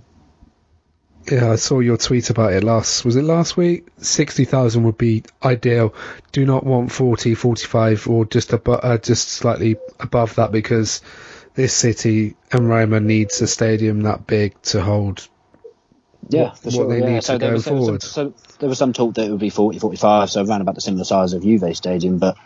yeah. 1.30 1.50
I 1.50 1.56
saw 1.56 1.80
your 1.80 1.96
tweet 1.96 2.30
about 2.30 2.52
it 2.52 2.62
last. 2.62 3.04
Was 3.04 3.16
it 3.16 3.24
last 3.24 3.56
week? 3.56 3.88
Sixty 3.98 4.44
thousand 4.44 4.84
would 4.84 4.96
be 4.96 5.24
ideal. 5.42 5.92
Do 6.32 6.46
not 6.46 6.64
want 6.64 6.92
40, 6.92 7.34
45 7.34 8.08
or 8.08 8.24
just 8.24 8.52
above, 8.52 8.80
uh, 8.82 8.98
just 8.98 9.28
slightly 9.28 9.76
above 9.98 10.36
that 10.36 10.52
because 10.52 11.02
this 11.54 11.74
city 11.74 12.36
and 12.52 12.68
Roma 12.68 13.00
needs 13.00 13.40
a 13.42 13.48
stadium 13.48 14.02
that 14.02 14.26
big 14.26 14.60
to 14.62 14.80
hold. 14.80 15.28
Yeah, 16.28 16.42
what- 16.44 16.58
for 16.58 16.64
what 16.64 16.72
sure. 16.74 16.88
they 16.88 17.00
yeah. 17.00 17.14
need 17.14 17.24
so 17.24 17.32
to 17.34 17.38
there 17.38 17.48
go 17.50 17.54
was, 17.54 17.64
there 17.64 17.76
forward. 17.76 18.02
Some, 18.02 18.34
so 18.34 18.56
there 18.58 18.68
was 18.68 18.78
some 18.78 18.92
talk 18.92 19.14
that 19.14 19.26
it 19.26 19.30
would 19.30 19.40
be 19.40 19.50
40, 19.50 19.78
45, 19.78 20.30
so 20.30 20.44
around 20.44 20.60
about 20.60 20.74
the 20.74 20.80
similar 20.80 21.04
size 21.04 21.32
of 21.32 21.42
Juve 21.42 21.76
Stadium. 21.76 22.18
But 22.18 22.36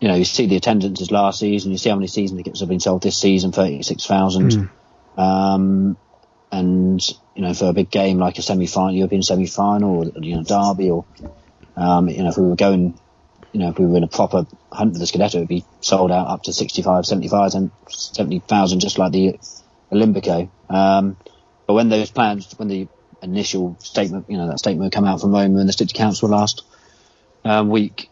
you 0.00 0.08
know, 0.08 0.14
you 0.14 0.24
see 0.24 0.46
the 0.46 0.56
attendances 0.56 1.10
last 1.10 1.40
season, 1.40 1.72
you 1.72 1.78
see 1.78 1.90
how 1.90 1.96
many 1.96 2.06
season 2.06 2.36
tickets 2.36 2.60
have 2.60 2.68
been 2.68 2.80
sold 2.80 3.02
this 3.02 3.18
season, 3.18 3.52
thirty 3.52 3.82
six 3.82 4.06
thousand. 4.06 4.70
Um, 5.16 5.96
and 6.50 7.00
you 7.34 7.42
know, 7.42 7.52
for 7.54 7.66
a 7.66 7.72
big 7.72 7.90
game 7.90 8.18
like 8.18 8.38
a 8.38 8.42
semi-final, 8.42 8.94
European 8.94 9.22
semi-final, 9.22 9.98
or 9.98 10.22
you 10.22 10.36
know, 10.36 10.42
derby, 10.44 10.90
or 10.90 11.04
um, 11.76 12.08
you 12.08 12.22
know, 12.22 12.30
if 12.30 12.38
we 12.38 12.44
were 12.44 12.56
going, 12.56 12.98
you 13.52 13.60
know, 13.60 13.70
if 13.70 13.78
we 13.78 13.86
were 13.86 13.96
in 13.96 14.04
a 14.04 14.08
proper 14.08 14.46
hunt 14.72 14.94
for 14.94 14.98
the 14.98 15.04
Scudetto, 15.04 15.36
it'd 15.36 15.48
be 15.48 15.64
sold 15.80 16.10
out 16.10 16.28
up 16.28 16.42
to 16.44 16.52
65, 16.52 17.06
75, 17.06 17.54
and 17.54 17.70
70,000, 17.88 18.80
just 18.80 18.98
like 18.98 19.12
the 19.12 19.38
Olimpico. 19.92 20.48
Um, 20.70 21.16
but 21.66 21.74
when 21.74 21.88
those 21.88 22.10
plans, 22.10 22.52
when 22.56 22.68
the 22.68 22.88
initial 23.22 23.76
statement, 23.80 24.26
you 24.28 24.36
know, 24.36 24.48
that 24.48 24.58
statement 24.58 24.84
would 24.84 24.92
come 24.92 25.04
out 25.04 25.20
from 25.20 25.32
Roma 25.32 25.58
and 25.58 25.68
the 25.68 25.72
City 25.72 25.92
Council 25.92 26.28
last 26.28 26.62
um, 27.44 27.68
week, 27.68 28.10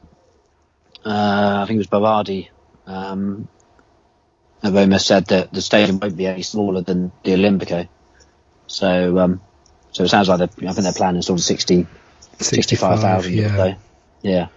uh, 1.05 1.61
I 1.62 1.64
think 1.66 1.77
it 1.77 1.79
was 1.79 1.87
Barardi, 1.87 2.49
um, 2.87 3.49
Roma 4.62 4.99
said 4.99 5.27
that 5.27 5.53
the 5.53 5.62
stadium 5.62 6.01
won't 6.01 6.16
be 6.16 6.27
any 6.27 6.42
smaller 6.42 6.81
than 6.81 7.12
the 7.23 7.33
Olimpico. 7.33 7.88
So, 8.66 9.19
um, 9.19 9.40
so 9.92 10.05
it 10.05 10.09
sounds 10.09 10.29
like 10.29 10.38
they're, 10.38 10.69
I 10.69 10.73
think 10.73 10.85
their 10.85 10.92
plan 10.92 11.16
is 11.16 11.27
sort 11.27 11.38
of 11.38 11.45
60, 11.45 11.87
65,000. 12.38 13.33
yeah. 13.33 13.57
So, 13.57 13.75
yeah. 14.23 14.49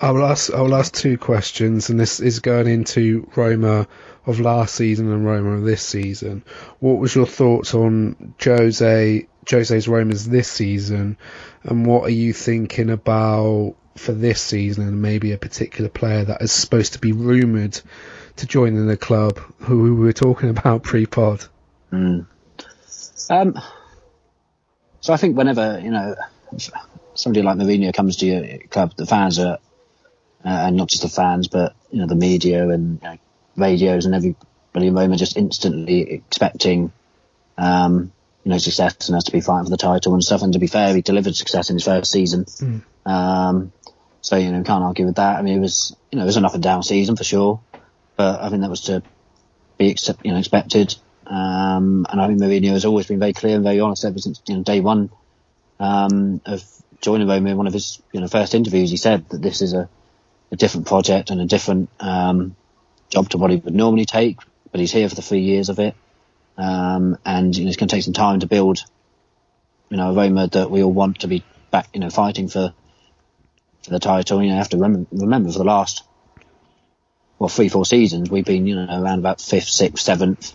I 0.00 0.12
will 0.12 0.24
ask. 0.24 0.52
I 0.52 0.60
will 0.60 0.76
ask 0.76 0.94
two 0.94 1.18
questions, 1.18 1.90
and 1.90 1.98
this 1.98 2.20
is 2.20 2.38
going 2.38 2.68
into 2.68 3.28
Roma 3.34 3.88
of 4.26 4.38
last 4.38 4.76
season 4.76 5.10
and 5.10 5.26
Roma 5.26 5.56
of 5.56 5.64
this 5.64 5.82
season. 5.82 6.44
What 6.78 6.98
was 6.98 7.16
your 7.16 7.26
thoughts 7.26 7.74
on 7.74 8.34
Jose 8.40 9.26
Jose's 9.50 9.86
Romas 9.86 10.24
this 10.24 10.48
season, 10.48 11.16
and 11.62 11.86
what 11.86 12.04
are 12.04 12.10
you 12.10 12.32
thinking 12.32 12.90
about 12.90 13.76
for 13.96 14.12
this 14.12 14.40
season, 14.40 14.86
and 14.86 15.02
maybe 15.02 15.32
a 15.32 15.38
particular 15.38 15.88
player 15.88 16.24
that 16.24 16.42
is 16.42 16.52
supposed 16.52 16.92
to 16.94 16.98
be 16.98 17.12
rumored 17.12 17.80
to 18.36 18.46
join 18.46 18.76
in 18.76 18.86
the 18.86 18.96
club, 18.96 19.38
who 19.60 19.82
we 19.82 19.90
were 19.90 20.12
talking 20.12 20.50
about 20.50 20.82
pre-pod? 20.84 21.44
Um, 23.30 23.58
so 25.00 25.12
I 25.12 25.16
think 25.16 25.36
whenever 25.36 25.80
you 25.80 25.90
know 25.90 26.14
somebody 27.14 27.42
like 27.42 27.56
Mourinho 27.56 27.92
comes 27.92 28.16
to 28.16 28.26
your 28.26 28.58
club, 28.68 28.94
the 28.96 29.06
fans 29.06 29.38
are, 29.38 29.58
uh, 30.44 30.48
and 30.48 30.76
not 30.76 30.88
just 30.88 31.02
the 31.02 31.08
fans, 31.08 31.48
but 31.48 31.74
you 31.90 32.00
know 32.00 32.06
the 32.06 32.14
media 32.14 32.68
and 32.68 33.00
you 33.02 33.08
know, 33.08 33.18
radios 33.56 34.06
and 34.06 34.14
everybody 34.14 34.86
in 34.86 34.94
Roma 34.94 35.16
just 35.16 35.36
instantly 35.36 36.12
expecting, 36.12 36.92
um, 37.56 38.12
you 38.48 38.54
know, 38.54 38.58
success 38.58 39.08
and 39.08 39.14
has 39.14 39.24
to 39.24 39.32
be 39.32 39.42
fighting 39.42 39.64
for 39.64 39.70
the 39.70 39.76
title 39.76 40.14
and 40.14 40.24
stuff. 40.24 40.40
And 40.40 40.54
to 40.54 40.58
be 40.58 40.68
fair, 40.68 40.94
he 40.94 41.02
delivered 41.02 41.36
success 41.36 41.68
in 41.68 41.76
his 41.76 41.84
first 41.84 42.10
season. 42.10 42.46
Um, 43.04 43.72
so 44.22 44.36
you 44.36 44.50
know, 44.50 44.62
can't 44.62 44.82
argue 44.82 45.04
with 45.04 45.16
that. 45.16 45.38
I 45.38 45.42
mean, 45.42 45.58
it 45.58 45.60
was 45.60 45.94
you 46.10 46.16
know 46.16 46.22
it 46.22 46.26
was 46.26 46.38
an 46.38 46.46
up 46.46 46.54
and 46.54 46.62
down 46.62 46.82
season 46.82 47.14
for 47.14 47.24
sure, 47.24 47.60
but 48.16 48.40
I 48.40 48.48
think 48.48 48.62
that 48.62 48.70
was 48.70 48.80
to 48.82 49.02
be 49.76 49.90
accept, 49.90 50.24
you 50.24 50.32
know 50.32 50.38
expected. 50.38 50.96
Um, 51.26 52.06
and 52.08 52.22
I 52.22 52.26
think 52.26 52.40
Mourinho 52.40 52.70
has 52.70 52.86
always 52.86 53.06
been 53.06 53.18
very 53.18 53.34
clear 53.34 53.54
and 53.54 53.64
very 53.64 53.80
honest 53.80 54.06
ever 54.06 54.18
since 54.18 54.40
you 54.48 54.56
know 54.56 54.62
day 54.62 54.80
one 54.80 55.10
um, 55.78 56.40
of 56.46 56.64
joining 57.02 57.28
Roma. 57.28 57.50
In 57.50 57.58
one 57.58 57.66
of 57.66 57.74
his 57.74 58.00
you 58.12 58.20
know 58.22 58.28
first 58.28 58.54
interviews, 58.54 58.90
he 58.90 58.96
said 58.96 59.28
that 59.28 59.42
this 59.42 59.60
is 59.60 59.74
a, 59.74 59.90
a 60.50 60.56
different 60.56 60.86
project 60.86 61.28
and 61.28 61.42
a 61.42 61.44
different 61.44 61.90
um, 62.00 62.56
job 63.10 63.28
to 63.28 63.36
what 63.36 63.50
he 63.50 63.56
would 63.58 63.74
normally 63.74 64.06
take, 64.06 64.38
but 64.72 64.80
he's 64.80 64.92
here 64.92 65.06
for 65.06 65.16
the 65.16 65.22
three 65.22 65.42
years 65.42 65.68
of 65.68 65.78
it, 65.78 65.94
um, 66.58 67.16
and 67.24 67.56
you 67.56 67.64
know, 67.64 67.68
it's 67.68 67.76
going 67.76 67.88
to 67.88 67.94
take 67.94 68.02
some 68.02 68.12
time 68.12 68.40
to 68.40 68.48
build, 68.48 68.80
you 69.88 69.96
know, 69.96 70.10
a 70.10 70.14
Roma 70.14 70.48
that 70.48 70.70
we 70.70 70.82
all 70.82 70.92
want 70.92 71.20
to 71.20 71.28
be 71.28 71.44
back, 71.70 71.88
you 71.94 72.00
know, 72.00 72.10
fighting 72.10 72.48
for 72.48 72.74
for 73.84 73.90
the 73.90 74.00
title. 74.00 74.42
You 74.42 74.50
know, 74.50 74.56
have 74.56 74.70
to 74.70 74.76
remember, 74.76 75.08
remember 75.12 75.52
for 75.52 75.58
the 75.58 75.64
last 75.64 76.02
well 77.38 77.48
three 77.48 77.68
four 77.68 77.86
seasons 77.86 78.28
we've 78.28 78.44
been 78.44 78.66
you 78.66 78.74
know 78.74 79.02
around 79.02 79.20
about 79.20 79.40
fifth, 79.40 79.68
sixth, 79.68 80.04
seventh. 80.04 80.52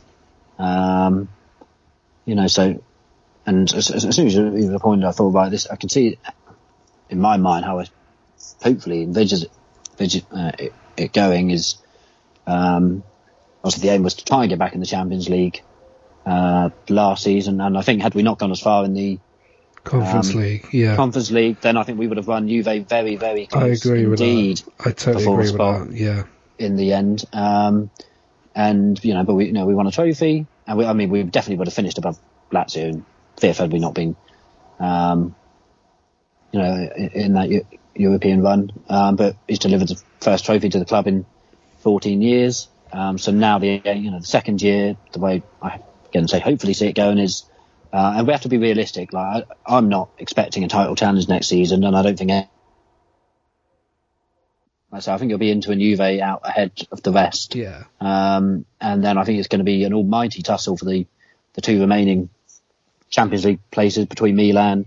Um, 0.60 1.30
you 2.26 2.36
know, 2.36 2.48
so 2.48 2.84
and 3.46 3.74
as, 3.74 3.90
as 3.90 4.16
soon 4.16 4.28
as 4.28 4.36
you 4.36 4.78
pointed, 4.80 5.06
I 5.06 5.12
thought 5.12 5.30
about 5.30 5.52
this. 5.52 5.68
I 5.68 5.78
can 5.78 5.88
see 5.88 6.20
in 7.10 7.20
my 7.20 7.38
mind 7.38 7.64
how 7.64 7.80
I 7.80 7.86
hopefully 8.62 9.04
envisage, 9.04 9.46
uh, 10.32 10.52
it, 10.60 10.74
it 10.98 11.14
going 11.14 11.52
is 11.52 11.76
um, 12.46 13.04
obviously 13.64 13.88
the 13.88 13.96
aim 13.96 14.04
was 14.04 14.16
to 14.16 14.26
try 14.26 14.42
and 14.42 14.50
get 14.50 14.60
back 14.60 14.74
in 14.74 14.82
the 14.82 14.86
Champions 14.86 15.30
League 15.30 15.62
uh, 16.26 16.70
last 16.90 17.24
season, 17.24 17.60
and 17.62 17.78
I 17.78 17.82
think 17.82 18.02
had 18.02 18.16
we 18.16 18.24
not 18.24 18.40
gone 18.40 18.52
as 18.52 18.60
far 18.60 18.86
in 18.86 18.94
the 18.94 19.20
Conference 19.84 20.34
Um, 20.34 20.40
League, 20.42 20.68
yeah. 20.72 20.96
Conference 20.96 21.30
League, 21.32 21.60
then 21.60 21.76
I 21.76 21.84
think 21.84 22.00
we 22.00 22.08
would 22.08 22.16
have 22.18 22.28
run 22.30 22.48
Juve 22.48 22.88
very, 22.88 23.16
very 23.18 23.48
close. 23.48 23.64
I 23.64 23.68
agree 23.90 24.06
with 24.06 24.22
indeed 24.22 24.58
that. 24.78 24.88
I 24.88 24.92
totally 24.92 25.24
agree 25.24 25.36
with 25.38 25.48
spot. 25.50 25.88
that. 25.90 25.96
Yeah. 25.98 26.24
in 26.58 26.78
the 26.78 26.94
end. 26.94 27.26
Um, 27.34 27.90
and 28.56 29.04
you 29.04 29.14
know, 29.14 29.24
but 29.24 29.34
we, 29.34 29.48
you 29.48 29.52
know, 29.52 29.66
we 29.66 29.74
won 29.76 29.88
a 29.88 29.92
trophy, 29.92 30.46
and 30.68 30.78
we, 30.78 30.86
I 30.86 30.94
mean, 30.94 31.10
we 31.10 31.24
definitely 31.24 31.58
would 31.58 31.68
have 31.68 31.74
finished 31.74 31.98
above 31.98 32.18
Lazio 32.52 32.88
and 32.90 33.06
fifth 33.38 33.58
had 33.58 33.72
we 33.74 33.80
not 33.80 33.94
been, 33.94 34.16
um, 34.80 35.36
you 36.54 36.60
know, 36.60 36.90
in, 36.96 37.10
in 37.10 37.34
that 37.34 37.50
Eu- 37.50 37.66
European 37.96 38.42
run. 38.42 38.72
Um, 38.88 39.16
but 39.18 39.36
he's 39.48 39.60
delivered 39.60 39.90
the 39.90 40.02
first 40.22 40.46
trophy 40.46 40.70
to 40.70 40.80
the 40.80 40.86
club 40.86 41.08
in 41.08 41.26
14 41.80 42.22
years. 42.22 42.70
Um, 42.94 43.18
so 43.18 43.32
now 43.32 43.58
the 43.60 43.82
you 43.84 44.12
know 44.12 44.20
the 44.20 44.26
second 44.26 44.62
year, 44.62 44.96
the 45.12 45.20
way 45.20 45.42
I 45.62 45.80
again 46.14 46.28
say 46.28 46.40
hopefully 46.40 46.74
see 46.74 46.88
it 46.88 46.96
going 46.96 47.18
is, 47.18 47.44
uh, 47.92 48.14
and 48.18 48.28
we 48.28 48.34
have 48.34 48.42
to 48.42 48.50
be 48.50 48.58
realistic. 48.58 49.14
Like 49.14 49.46
I, 49.66 49.78
I'm 49.78 49.90
not 49.90 50.10
expecting 50.18 50.64
a 50.64 50.68
title 50.68 50.96
challenge 50.96 51.28
next 51.28 51.48
season, 51.48 51.84
and 51.84 51.96
I 51.96 52.02
don't 52.02 52.18
think 52.18 52.32
I 54.94 55.00
say, 55.00 55.12
I 55.12 55.18
think 55.18 55.32
it'll 55.32 55.40
be 55.40 55.50
Inter 55.50 55.72
and 55.72 55.82
Juve 55.82 56.00
out 56.00 56.42
ahead 56.44 56.72
of 56.92 57.02
the 57.02 57.12
rest. 57.12 57.56
Yeah. 57.56 57.86
Um, 58.00 58.66
and 58.80 59.04
then 59.04 59.18
I 59.18 59.24
think 59.24 59.40
it's 59.40 59.48
going 59.48 59.60
to 59.60 59.66
be 59.66 59.84
an 59.86 59.94
almighty 59.94 60.44
tussle 60.44 60.78
for 60.78 60.86
the, 60.86 61.08
the 61.54 61.62
two 61.62 61.82
remaining 61.82 62.30
Champions 63.10 63.44
League 63.44 63.60
places 63.72 64.06
between 64.06 64.36
Milan, 64.36 64.86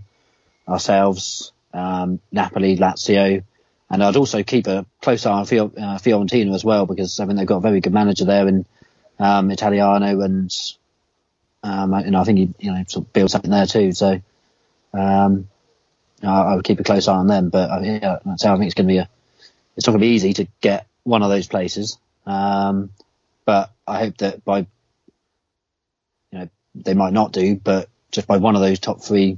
ourselves, 0.67 1.51
um, 1.73 2.21
Napoli, 2.31 2.77
Lazio. 2.77 3.43
And 3.89 4.03
I'd 4.03 4.15
also 4.15 4.43
keep 4.43 4.67
a 4.67 4.85
close 5.01 5.25
eye 5.25 5.31
on 5.31 5.45
Fior- 5.45 5.71
uh, 5.77 5.97
Fiorentina 5.97 6.53
as 6.55 6.63
well 6.63 6.85
because 6.85 7.19
I 7.19 7.25
think 7.25 7.37
they've 7.37 7.47
got 7.47 7.57
a 7.57 7.61
very 7.61 7.81
good 7.81 7.93
manager 7.93 8.23
there 8.23 8.47
in 8.47 8.65
um, 9.19 9.51
Italiano 9.51 10.21
and 10.21 10.53
um, 11.67 11.93
and 11.93 12.15
I 12.15 12.23
think 12.23 12.37
he 12.39 12.53
you 12.59 12.71
know 12.71 12.83
sort 12.87 13.05
of 13.05 13.13
build 13.13 13.29
something 13.29 13.51
there 13.51 13.65
too. 13.65 13.91
So 13.91 14.21
um, 14.93 15.49
I, 16.23 16.27
I 16.27 16.55
would 16.55 16.63
keep 16.63 16.79
a 16.79 16.83
close 16.83 17.07
eye 17.07 17.15
on 17.15 17.27
them. 17.27 17.49
But 17.49 17.69
uh, 17.69 17.81
yeah, 17.81 18.19
I 18.25 18.35
think 18.37 18.65
it's 18.65 18.73
going 18.73 18.87
to 18.87 18.93
be 18.93 18.97
a 18.99 19.09
it's 19.75 19.85
not 19.85 19.91
going 19.91 20.01
to 20.01 20.07
be 20.07 20.15
easy 20.15 20.33
to 20.33 20.47
get 20.61 20.87
one 21.03 21.23
of 21.23 21.29
those 21.29 21.47
places. 21.47 21.97
Um, 22.25 22.91
but 23.45 23.71
I 23.85 23.99
hope 23.99 24.17
that 24.17 24.45
by 24.45 24.59
you 26.31 26.39
know 26.39 26.49
they 26.75 26.93
might 26.93 27.13
not 27.13 27.33
do, 27.33 27.55
but 27.57 27.89
just 28.11 28.27
by 28.27 28.37
one 28.37 28.55
of 28.55 28.61
those 28.61 28.79
top 28.79 29.01
three 29.01 29.37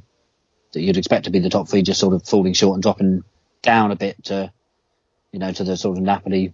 that 0.73 0.81
you'd 0.81 0.97
expect 0.97 1.25
to 1.25 1.31
be 1.31 1.39
the 1.39 1.49
top 1.49 1.67
three, 1.67 1.81
just 1.81 1.99
sort 1.99 2.13
of 2.13 2.23
falling 2.27 2.53
short 2.53 2.75
and 2.75 2.83
dropping 2.83 3.23
down 3.63 3.91
a 3.91 3.95
bit 3.95 4.23
to 4.25 4.51
you 5.31 5.39
know 5.39 5.51
to 5.51 5.63
the 5.63 5.77
sort 5.77 5.97
of 5.97 6.03
Napoli. 6.03 6.53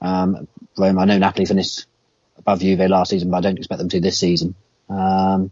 Um, 0.00 0.46
Rome. 0.78 0.98
I 0.98 1.06
know 1.06 1.18
Napoli 1.18 1.46
finished 1.46 1.86
above 2.38 2.60
Juve 2.60 2.78
last 2.88 3.10
season, 3.10 3.30
but 3.30 3.38
I 3.38 3.40
don't 3.40 3.58
expect 3.58 3.78
them 3.78 3.88
to 3.88 4.00
this 4.00 4.18
season. 4.18 4.54
Um, 4.88 5.50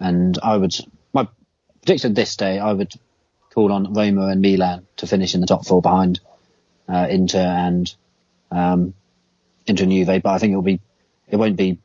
and 0.00 0.38
I 0.42 0.56
would, 0.56 0.74
my 1.12 1.28
prediction 1.82 2.14
this 2.14 2.36
day, 2.36 2.58
I 2.58 2.72
would 2.72 2.92
call 3.50 3.72
on 3.72 3.92
Roma 3.94 4.26
and 4.28 4.40
Milan 4.42 4.86
to 4.96 5.06
finish 5.06 5.34
in 5.34 5.40
the 5.40 5.46
top 5.46 5.64
four 5.64 5.80
behind 5.80 6.20
uh, 6.88 7.06
Inter 7.08 7.38
and 7.40 7.94
um, 8.50 8.94
Inter 9.66 9.84
and 9.84 9.92
Juve. 9.92 10.22
But 10.22 10.26
I 10.26 10.38
think 10.38 10.50
it'll 10.52 10.62
be, 10.62 10.80
it 11.28 11.36
won't 11.36 11.56
be 11.56 11.78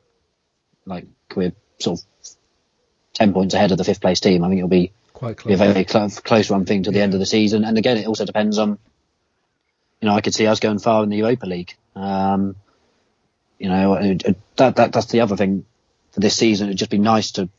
like 0.86 1.06
we're 1.36 1.54
sort 1.80 2.00
of 2.00 2.06
ten 3.13 3.34
points 3.34 3.54
ahead 3.54 3.72
of 3.72 3.78
the 3.78 3.84
fifth 3.84 4.02
place 4.02 4.19
team. 4.19 4.43
I 4.43 4.48
think 4.50 4.60
it'll 4.60 4.69
be 4.69 4.91
Quite 5.13 5.38
be 5.45 5.54
a 5.54 5.58
close. 5.58 5.72
very 5.74 5.86
close, 5.86 6.19
close 6.19 6.50
run 6.50 6.65
thing 6.65 6.84
to 6.84 6.91
the 6.91 7.02
end 7.02 7.13
of 7.13 7.19
the 7.19 7.26
season. 7.26 7.63
And 7.65 7.78
again, 7.78 7.98
it 7.98 8.08
also 8.08 8.26
depends 8.26 8.58
on, 8.58 8.80
you 10.02 10.08
know, 10.08 10.13
I 10.15 10.22
could 10.22 10.34
see 10.34 10.48
us 10.48 10.60
going 10.60 10.80
far 10.80 11.04
in 11.04 11.10
the 11.10 11.17
Europa 11.17 11.45
League. 11.45 11.76
Um, 11.95 12.56
you 13.60 13.67
know, 13.69 13.93
it- 13.95 14.24
it- 14.26 14.38
that, 14.56 14.78
that 14.78 14.93
that's 14.93 15.08
the 15.08 15.22
other 15.22 15.36
thing 15.38 15.65
for 16.12 16.19
this 16.19 16.36
season. 16.36 16.67
It'd 16.67 16.78
just 16.78 16.91
be 16.91 16.98
nice 16.98 17.32
to, 17.32 17.50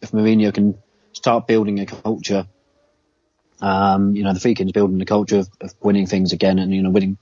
if 0.00 0.12
Mourinho 0.12 0.52
can 0.52 0.78
start 1.12 1.46
building 1.46 1.80
a 1.80 1.86
culture. 1.86 2.46
Um, 3.60 4.16
you 4.16 4.22
know, 4.22 4.32
the 4.32 4.40
Friedkin's 4.40 4.72
building 4.72 5.00
a 5.00 5.04
culture 5.04 5.38
of, 5.38 5.48
of 5.60 5.74
winning 5.82 6.06
things 6.06 6.32
again 6.32 6.58
and, 6.58 6.74
you 6.74 6.82
know, 6.82 6.90
winning 6.90 7.18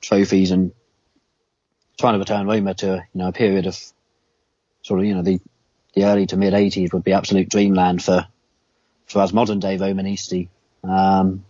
trophies 0.00 0.50
and 0.50 0.72
trying 1.98 2.14
to 2.14 2.18
return 2.18 2.46
Roma 2.46 2.74
to, 2.74 2.86
you 2.86 3.18
know, 3.18 3.28
a 3.28 3.32
period 3.32 3.66
of 3.66 3.76
sort 4.82 5.00
of, 5.00 5.06
you 5.06 5.14
know, 5.14 5.22
the, 5.22 5.40
the 5.94 6.04
early 6.04 6.26
to 6.26 6.36
mid 6.36 6.54
80s 6.54 6.92
would 6.92 7.04
be 7.04 7.12
absolute 7.12 7.48
dreamland 7.48 8.02
for, 8.02 8.26
for 9.06 9.20
us 9.20 9.32
modern 9.32 9.58
day 9.58 9.76
Romanisti. 9.78 10.48
Um, 10.84 11.44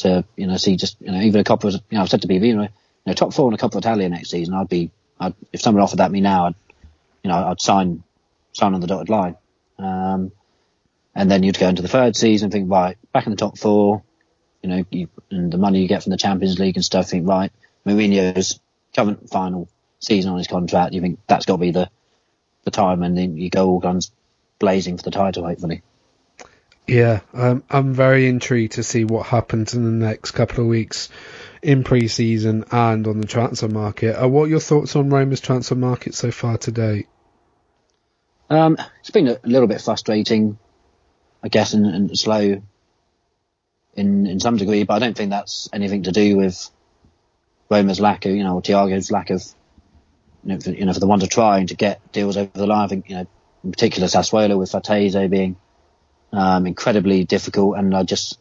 to, 0.00 0.24
you 0.36 0.46
know, 0.46 0.56
see 0.56 0.76
just, 0.76 1.00
you 1.00 1.10
know, 1.10 1.20
even 1.20 1.40
a 1.40 1.44
couple 1.44 1.68
of, 1.68 1.74
you 1.74 1.96
know, 1.96 2.02
I've 2.02 2.08
said 2.08 2.22
to 2.22 2.28
people, 2.28 2.46
you 2.46 2.56
know, 2.56 2.68
top 3.14 3.32
four 3.32 3.48
in 3.48 3.54
a 3.54 3.58
Coppa 3.58 3.76
Italia 3.76 4.08
next 4.08 4.30
season, 4.30 4.54
I'd 4.54 4.68
be, 4.68 4.90
I'd, 5.18 5.34
if 5.52 5.60
someone 5.60 5.82
offered 5.82 5.98
that 5.98 6.10
me 6.10 6.20
now, 6.20 6.46
I'd, 6.46 6.54
you 7.22 7.30
know, 7.30 7.36
I'd 7.36 7.60
sign, 7.60 8.02
sign 8.52 8.74
on 8.74 8.80
the 8.80 8.86
dotted 8.86 9.08
line. 9.08 9.36
Um, 9.78 10.32
and 11.14 11.30
then 11.30 11.42
you'd 11.42 11.58
go 11.58 11.68
into 11.68 11.82
the 11.82 11.88
third 11.88 12.16
season 12.16 12.46
and 12.46 12.52
think, 12.52 12.70
right, 12.70 12.96
back 13.12 13.26
in 13.26 13.30
the 13.30 13.36
top 13.36 13.58
four, 13.58 14.02
you 14.62 14.68
know, 14.68 14.84
you, 14.90 15.08
and 15.30 15.52
the 15.52 15.58
money 15.58 15.80
you 15.80 15.88
get 15.88 16.02
from 16.02 16.10
the 16.10 16.16
Champions 16.16 16.58
League 16.58 16.76
and 16.76 16.84
stuff, 16.84 17.08
think, 17.08 17.26
right, 17.26 17.52
Mourinho's 17.86 18.60
current 18.94 19.28
final 19.30 19.68
season 19.98 20.32
on 20.32 20.38
his 20.38 20.46
contract, 20.46 20.94
you 20.94 21.00
think 21.00 21.18
that's 21.26 21.46
got 21.46 21.54
to 21.54 21.60
be 21.60 21.70
the, 21.70 21.90
the 22.64 22.70
time 22.70 23.02
and 23.02 23.16
then 23.16 23.36
you 23.36 23.50
go 23.50 23.68
all 23.68 23.80
guns 23.80 24.12
blazing 24.58 24.96
for 24.96 25.02
the 25.02 25.10
title, 25.10 25.44
hopefully. 25.44 25.82
Yeah, 26.90 27.20
um, 27.32 27.62
I'm 27.70 27.94
very 27.94 28.28
intrigued 28.28 28.72
to 28.72 28.82
see 28.82 29.04
what 29.04 29.24
happens 29.24 29.74
in 29.74 29.84
the 29.84 30.06
next 30.06 30.32
couple 30.32 30.64
of 30.64 30.66
weeks 30.66 31.08
in 31.62 31.84
pre-season 31.84 32.64
and 32.72 33.06
on 33.06 33.20
the 33.20 33.28
transfer 33.28 33.68
market. 33.68 34.20
Uh, 34.20 34.26
what 34.26 34.46
are 34.46 34.48
your 34.48 34.58
thoughts 34.58 34.96
on 34.96 35.08
Roma's 35.08 35.40
transfer 35.40 35.76
market 35.76 36.16
so 36.16 36.32
far 36.32 36.58
today? 36.58 37.06
Um, 38.48 38.76
it's 38.98 39.10
been 39.10 39.28
a 39.28 39.38
little 39.44 39.68
bit 39.68 39.80
frustrating, 39.80 40.58
I 41.44 41.48
guess, 41.48 41.74
and, 41.74 41.86
and 41.86 42.18
slow 42.18 42.60
in 43.94 44.26
in 44.26 44.40
some 44.40 44.56
degree, 44.56 44.82
but 44.82 44.94
I 44.94 44.98
don't 44.98 45.16
think 45.16 45.30
that's 45.30 45.68
anything 45.72 46.02
to 46.04 46.10
do 46.10 46.36
with 46.36 46.70
Roma's 47.70 48.00
lack 48.00 48.26
of, 48.26 48.32
you 48.32 48.42
know, 48.42 48.56
or 48.56 48.62
Tiago's 48.62 49.12
lack 49.12 49.30
of, 49.30 49.44
you 50.42 50.54
know, 50.54 50.58
for, 50.58 50.70
you 50.70 50.86
know, 50.86 50.92
for 50.92 50.98
the 50.98 51.06
one 51.06 51.20
to 51.20 51.28
trying 51.28 51.68
to 51.68 51.76
get 51.76 52.10
deals 52.10 52.36
over 52.36 52.50
the 52.52 52.66
line. 52.66 52.84
I 52.84 52.88
think, 52.88 53.08
you 53.08 53.14
know, 53.14 53.26
in 53.62 53.70
particular 53.70 54.08
Sassuolo 54.08 54.58
with 54.58 54.72
Frattesi 54.72 55.30
being 55.30 55.56
um, 56.32 56.66
incredibly 56.66 57.24
difficult, 57.24 57.76
and 57.78 57.94
I 57.94 58.02
just 58.04 58.38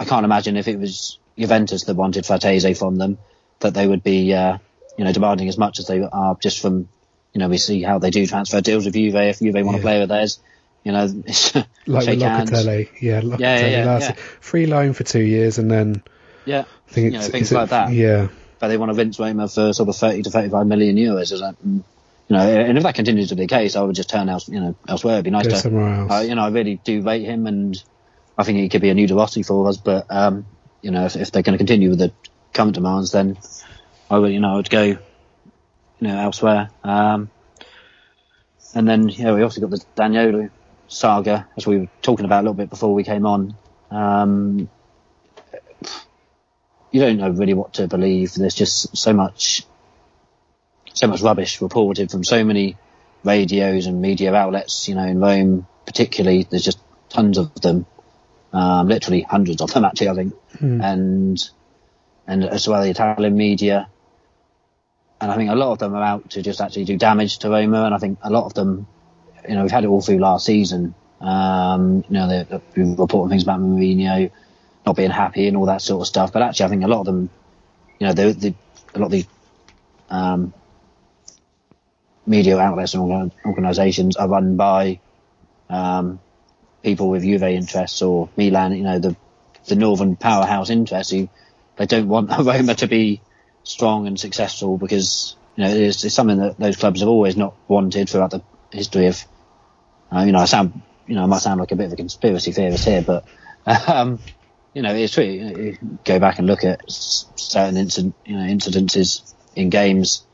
I 0.00 0.04
can't 0.04 0.24
imagine 0.24 0.56
if 0.56 0.68
it 0.68 0.78
was 0.78 1.18
Juventus 1.38 1.84
that 1.84 1.94
wanted 1.96 2.24
Frattesi 2.24 2.76
from 2.76 2.96
them 2.96 3.18
that 3.60 3.74
they 3.74 3.86
would 3.86 4.02
be, 4.02 4.32
uh, 4.34 4.58
you 4.96 5.04
know, 5.04 5.12
demanding 5.12 5.48
as 5.48 5.56
much 5.58 5.78
as 5.78 5.86
they 5.86 6.00
are 6.02 6.36
just 6.42 6.60
from 6.60 6.88
you 7.34 7.38
know, 7.38 7.48
we 7.48 7.56
see 7.56 7.82
how 7.82 7.98
they 7.98 8.10
do 8.10 8.26
transfer 8.26 8.60
deals 8.60 8.84
with 8.84 8.92
Juve. 8.92 9.14
If 9.14 9.38
Juve 9.38 9.54
want 9.54 9.68
Yeah. 9.68 9.76
to 9.76 9.82
play 9.82 10.00
with 10.00 10.10
theirs, 10.10 10.38
you 10.84 10.92
know, 10.92 11.06
Like 11.86 12.04
shake. 12.04 12.18
Locatelli, 12.18 12.88
yeah, 13.00 13.20
Locatelli 13.22 13.40
yeah, 13.40 13.66
yeah, 13.68 13.84
last 13.86 14.08
yeah. 14.10 14.14
free 14.40 14.66
loan 14.66 14.92
for 14.92 15.02
two 15.04 15.22
years, 15.22 15.56
and 15.58 15.70
then 15.70 16.02
Yeah, 16.44 16.64
I 16.88 16.92
think 16.92 17.12
You 17.14 17.18
know, 17.20 17.24
things 17.24 17.46
is 17.46 17.52
it- 17.52 17.54
like 17.54 17.70
that. 17.70 17.90
Yeah, 17.92 18.28
but 18.58 18.68
they 18.68 18.76
want 18.76 18.92
to 18.92 18.98
rinse 18.98 19.18
Roma 19.18 19.48
for 19.48 19.72
sort 19.72 19.88
of 19.88 19.96
30 19.96 20.22
to 20.24 20.30
35 20.30 20.66
million 20.66 20.96
euros. 20.96 21.32
Is 21.32 21.40
that, 21.40 21.54
mm, 21.66 21.82
you 22.32 22.38
know, 22.38 22.48
and 22.48 22.78
if 22.78 22.84
that 22.84 22.94
continues 22.94 23.28
to 23.28 23.34
be 23.34 23.42
the 23.42 23.46
case, 23.46 23.76
I 23.76 23.82
would 23.82 23.94
just 23.94 24.08
turn 24.08 24.30
else, 24.30 24.48
you 24.48 24.58
know, 24.58 24.74
elsewhere. 24.88 25.16
It'd 25.16 25.24
be 25.24 25.30
nice 25.30 25.44
go 25.44 25.50
to, 25.50 25.56
somewhere 25.56 25.94
else. 25.94 26.10
uh, 26.10 26.20
you 26.20 26.34
know, 26.34 26.40
I 26.40 26.48
really 26.48 26.76
do 26.76 27.02
rate 27.02 27.26
him, 27.26 27.46
and 27.46 27.76
I 28.38 28.42
think 28.42 28.56
he 28.56 28.70
could 28.70 28.80
be 28.80 28.88
a 28.88 28.94
new 28.94 29.06
De 29.06 29.14
Rossi 29.14 29.42
for 29.42 29.68
us. 29.68 29.76
But 29.76 30.06
um, 30.08 30.46
you 30.80 30.92
know, 30.92 31.04
if, 31.04 31.14
if 31.14 31.30
they're 31.30 31.42
going 31.42 31.52
to 31.52 31.58
continue 31.58 31.90
with 31.90 31.98
the 31.98 32.10
current 32.54 32.74
demands, 32.74 33.12
then 33.12 33.36
I 34.08 34.18
would, 34.18 34.32
you 34.32 34.40
know, 34.40 34.54
I 34.54 34.56
would 34.56 34.70
go, 34.70 34.82
you 34.82 34.98
know, 36.00 36.18
elsewhere. 36.18 36.70
Um, 36.82 37.30
and 38.74 38.88
then, 38.88 39.10
yeah, 39.10 39.34
we 39.34 39.42
also 39.42 39.60
got 39.60 39.68
the 39.68 39.84
Zaniolo 39.94 40.48
saga, 40.88 41.48
as 41.58 41.66
we 41.66 41.80
were 41.80 41.88
talking 42.00 42.24
about 42.24 42.38
a 42.38 42.44
little 42.44 42.54
bit 42.54 42.70
before 42.70 42.94
we 42.94 43.04
came 43.04 43.26
on. 43.26 43.54
Um, 43.90 44.70
you 46.90 47.00
don't 47.00 47.18
know 47.18 47.28
really 47.28 47.52
what 47.52 47.74
to 47.74 47.88
believe. 47.88 48.32
There's 48.32 48.54
just 48.54 48.96
so 48.96 49.12
much, 49.12 49.66
so 50.94 51.06
much 51.06 51.22
rubbish 51.22 51.60
reported 51.60 52.10
from 52.10 52.24
so 52.24 52.44
many 52.44 52.76
radios 53.24 53.86
and 53.86 54.00
media 54.00 54.34
outlets. 54.34 54.88
You 54.88 54.94
know, 54.94 55.04
in 55.04 55.20
Rome, 55.20 55.66
particularly, 55.86 56.46
there's 56.48 56.64
just 56.64 56.78
tons 57.08 57.38
of 57.38 57.54
them, 57.60 57.86
um, 58.52 58.88
literally 58.88 59.22
hundreds 59.22 59.62
of 59.62 59.72
them 59.72 59.84
actually. 59.84 60.08
I 60.08 60.14
think, 60.14 60.34
and 60.60 61.50
and 62.26 62.44
as 62.44 62.68
well 62.68 62.82
the 62.82 62.90
Italian 62.90 63.36
media. 63.36 63.88
And 65.20 65.30
I 65.30 65.36
think 65.36 65.50
a 65.50 65.54
lot 65.54 65.70
of 65.70 65.78
them 65.78 65.94
are 65.94 66.02
out 66.02 66.30
to 66.30 66.42
just 66.42 66.60
actually 66.60 66.84
do 66.84 66.96
damage 66.96 67.38
to 67.38 67.50
Roma. 67.50 67.84
And 67.84 67.94
I 67.94 67.98
think 67.98 68.18
a 68.22 68.30
lot 68.30 68.44
of 68.44 68.54
them, 68.54 68.88
you 69.48 69.54
know, 69.54 69.62
we've 69.62 69.70
had 69.70 69.84
it 69.84 69.86
all 69.86 70.00
through 70.00 70.18
last 70.18 70.44
season. 70.46 70.96
Um, 71.20 72.04
you 72.08 72.14
know, 72.14 72.26
they're, 72.26 72.44
they're 72.44 72.96
reporting 72.96 73.30
things 73.30 73.44
about 73.44 73.60
Mourinho 73.60 74.32
not 74.84 74.96
being 74.96 75.10
happy 75.10 75.46
and 75.46 75.56
all 75.56 75.66
that 75.66 75.80
sort 75.80 76.00
of 76.00 76.08
stuff. 76.08 76.32
But 76.32 76.42
actually, 76.42 76.66
I 76.66 76.68
think 76.70 76.84
a 76.84 76.88
lot 76.88 77.00
of 77.00 77.06
them, 77.06 77.30
you 78.00 78.06
know, 78.08 78.12
the, 78.12 78.32
the 78.32 78.54
a 78.94 78.98
lot 78.98 79.06
of 79.06 79.12
the 79.12 79.26
um, 80.10 80.52
media 82.26 82.58
outlets 82.58 82.94
and 82.94 83.32
organisations 83.44 84.16
are 84.16 84.28
run 84.28 84.56
by 84.56 85.00
um, 85.68 86.20
people 86.82 87.08
with 87.08 87.22
Juve 87.22 87.42
interests 87.42 88.02
or 88.02 88.28
Milan, 88.36 88.76
you 88.76 88.84
know, 88.84 88.98
the 88.98 89.16
the 89.68 89.76
northern 89.76 90.16
powerhouse 90.16 90.70
interests 90.70 91.14
they 91.76 91.86
don't 91.86 92.08
want 92.08 92.30
Roma 92.38 92.74
to 92.76 92.86
be 92.86 93.20
strong 93.64 94.06
and 94.06 94.18
successful 94.18 94.76
because 94.76 95.36
you 95.56 95.64
know 95.64 95.70
it's, 95.70 96.04
it's 96.04 96.14
something 96.14 96.38
that 96.38 96.58
those 96.58 96.76
clubs 96.76 97.00
have 97.00 97.08
always 97.08 97.36
not 97.36 97.54
wanted 97.68 98.08
throughout 98.08 98.30
the 98.30 98.42
history 98.70 99.06
of. 99.06 99.22
Uh, 100.14 100.24
you 100.24 100.32
know, 100.32 100.40
I 100.40 100.44
sound, 100.44 100.82
you 101.06 101.14
know, 101.14 101.22
I 101.22 101.26
might 101.26 101.40
sound 101.40 101.58
like 101.58 101.72
a 101.72 101.76
bit 101.76 101.86
of 101.86 101.94
a 101.94 101.96
conspiracy 101.96 102.52
theorist 102.52 102.84
here, 102.84 103.00
but 103.00 103.24
um, 103.88 104.18
you 104.74 104.82
know, 104.82 104.94
it's 104.94 105.14
true. 105.14 105.24
You 105.24 105.78
go 106.04 106.18
back 106.18 106.38
and 106.38 106.46
look 106.46 106.64
at 106.64 106.82
certain 106.90 107.78
incident, 107.78 108.14
you 108.26 108.36
know, 108.36 108.42
incidences 108.42 109.34
in 109.56 109.70
games 109.70 110.26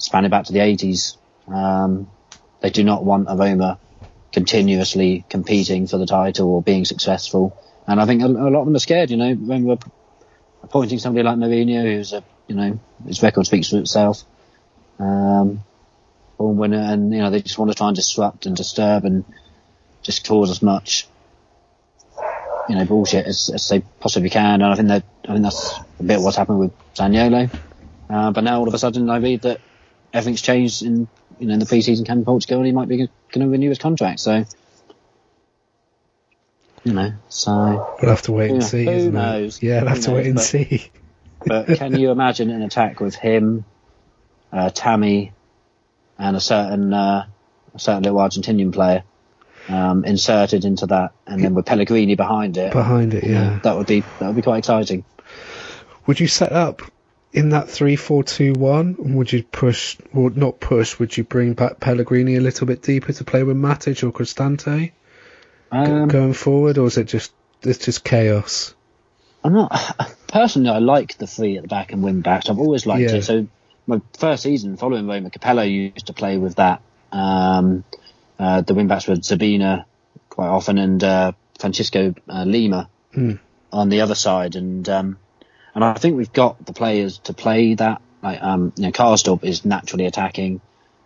spanning 0.00 0.30
back 0.30 0.44
to 0.46 0.52
the 0.52 0.60
80s. 0.60 1.16
Um, 1.48 2.10
they 2.60 2.70
do 2.70 2.84
not 2.84 3.04
want 3.04 3.28
Aroma 3.28 3.78
continuously 4.32 5.24
competing 5.28 5.86
for 5.86 5.98
the 5.98 6.06
title 6.06 6.48
or 6.48 6.62
being 6.62 6.84
successful. 6.84 7.56
And 7.86 8.00
I 8.00 8.06
think 8.06 8.22
a, 8.22 8.26
a 8.26 8.50
lot 8.50 8.60
of 8.60 8.66
them 8.66 8.76
are 8.76 8.80
scared, 8.80 9.10
you 9.10 9.16
know, 9.16 9.34
when 9.34 9.64
we're 9.64 9.78
appointing 10.62 10.98
somebody 10.98 11.24
like 11.24 11.36
Mourinho, 11.36 11.82
who's 11.82 12.12
a, 12.12 12.22
you 12.46 12.54
know, 12.54 12.78
his 13.06 13.22
record 13.22 13.46
speaks 13.46 13.70
for 13.70 13.78
itself. 13.78 14.22
Um, 14.98 15.64
winner, 16.38 16.78
and, 16.78 17.12
you 17.12 17.20
know, 17.20 17.30
they 17.30 17.42
just 17.42 17.58
want 17.58 17.70
to 17.70 17.76
try 17.76 17.88
and 17.88 17.96
disrupt 17.96 18.46
and 18.46 18.56
disturb 18.56 19.04
and 19.04 19.24
just 20.02 20.26
cause 20.26 20.50
as 20.50 20.62
much 20.62 21.06
you 22.70 22.76
know 22.76 22.84
bullshit 22.84 23.26
as, 23.26 23.50
as 23.52 23.68
they 23.68 23.80
possibly 23.80 24.30
can, 24.30 24.62
and 24.62 24.72
I 24.72 24.76
think 24.76 24.88
that 24.88 25.02
I 25.28 25.32
think 25.32 25.42
that's 25.42 25.74
a 25.98 26.02
bit 26.04 26.20
what's 26.20 26.36
happened 26.36 26.60
with 26.60 26.72
Zaniolo. 26.94 27.50
Uh, 28.08 28.30
but 28.30 28.44
now 28.44 28.60
all 28.60 28.68
of 28.68 28.74
a 28.74 28.78
sudden 28.78 29.10
I 29.10 29.18
read 29.18 29.42
that 29.42 29.60
everything's 30.12 30.42
changed 30.42 30.82
in 30.82 31.08
you 31.38 31.46
know 31.46 31.54
in 31.54 31.58
the 31.60 31.66
pre-season 31.66 32.04
camp 32.04 32.18
in 32.18 32.24
Portugal, 32.24 32.58
and 32.58 32.66
he 32.66 32.72
might 32.72 32.88
be 32.88 32.96
going 32.98 33.08
to 33.32 33.48
renew 33.48 33.68
his 33.68 33.78
contract. 33.78 34.20
So 34.20 34.44
you 36.84 36.92
know, 36.94 37.12
so 37.28 37.96
We'll 38.00 38.10
have 38.10 38.22
to 38.22 38.32
wait 38.32 38.50
and 38.50 38.64
see. 38.64 38.84
who 38.84 38.90
isn't 38.90 39.10
it? 39.10 39.18
knows? 39.18 39.62
Yeah, 39.62 39.80
we'll 39.80 39.88
have 39.90 39.98
Who 39.98 40.02
to 40.04 40.10
wait 40.12 40.26
and 40.26 40.34
knows, 40.36 40.48
see. 40.48 40.90
but 41.44 41.66
can 41.76 41.98
you 41.98 42.10
imagine 42.10 42.50
an 42.50 42.62
attack 42.62 43.00
with 43.00 43.14
him, 43.14 43.64
uh, 44.52 44.70
Tammy, 44.70 45.32
and 46.18 46.36
a 46.36 46.40
certain 46.40 46.92
uh, 46.94 47.26
a 47.74 47.78
certain 47.78 48.02
little 48.04 48.18
Argentinian 48.18 48.72
player 48.72 49.04
um, 49.68 50.04
inserted 50.06 50.64
into 50.64 50.86
that, 50.86 51.12
and 51.26 51.44
then 51.44 51.54
with 51.54 51.66
Pellegrini 51.66 52.14
behind 52.14 52.56
it? 52.56 52.72
Behind 52.72 53.12
it, 53.12 53.24
yeah. 53.24 53.58
that 53.62 53.76
would 53.76 53.86
be 53.86 54.00
that 54.18 54.26
would 54.28 54.36
be 54.36 54.42
quite 54.42 54.58
exciting. 54.58 55.04
Would 56.06 56.18
you 56.18 56.28
set 56.28 56.50
up 56.52 56.80
in 57.32 57.50
that 57.50 57.68
three 57.68 57.96
four 57.96 58.24
two 58.24 58.52
one? 58.54 58.96
And 58.98 59.16
would 59.16 59.32
you 59.32 59.42
push, 59.42 59.96
or 60.14 60.30
not 60.30 60.60
push? 60.60 60.98
Would 60.98 61.16
you 61.16 61.24
bring 61.24 61.54
back 61.54 61.80
Pellegrini 61.80 62.36
a 62.36 62.40
little 62.40 62.66
bit 62.66 62.82
deeper 62.82 63.12
to 63.12 63.24
play 63.24 63.42
with 63.42 63.56
Matic 63.56 64.02
or 64.02 64.12
Cristante 64.12 64.92
Um, 65.70 66.08
going 66.08 66.32
forward, 66.32 66.78
or 66.78 66.86
is 66.86 66.96
it 66.98 67.04
just 67.04 67.32
it's 67.62 67.84
just 67.84 68.04
chaos? 68.04 68.74
I'm 69.44 69.52
not 69.54 69.70
personally. 70.28 70.70
I 70.70 70.78
like 70.78 71.16
the 71.18 71.26
three 71.26 71.56
at 71.56 71.62
the 71.62 71.68
back 71.68 71.92
and 71.92 72.02
wing 72.02 72.20
backs. 72.20 72.48
I've 72.48 72.58
always 72.58 72.86
liked 72.86 73.10
Yeah. 73.10 73.16
it. 73.18 73.22
So 73.24 73.46
my 73.86 74.00
first 74.18 74.42
season 74.42 74.76
following 74.76 75.06
Roma, 75.06 75.30
Capello 75.30 75.62
used 75.62 76.06
to 76.06 76.12
play 76.12 76.36
with 76.38 76.56
that. 76.56 76.82
Um, 77.12 77.84
uh, 78.38 78.60
the 78.62 78.74
wing 78.74 78.86
backs 78.88 79.06
were 79.06 79.16
Zebina 79.16 79.84
quite 80.28 80.48
often 80.48 80.78
and 80.78 81.02
uh, 81.02 81.32
Francisco 81.58 82.14
uh, 82.28 82.44
Lima 82.44 82.88
Hmm. 83.12 83.32
on 83.72 83.88
the 83.88 84.00
other 84.02 84.14
side, 84.14 84.54
and 84.56 84.88
um, 84.88 85.18
and 85.74 85.84
I 85.84 85.94
think 85.94 86.16
we've 86.16 86.32
got 86.32 86.64
the 86.64 86.72
players 86.72 87.18
to 87.24 87.32
play 87.32 87.74
that. 87.74 88.02
Like 88.22 88.42
um, 88.42 88.72
you 88.76 88.84
know, 88.84 88.92
Karsdorp 88.92 89.44
is 89.44 89.64
naturally 89.64 90.06
attacking. 90.06 90.60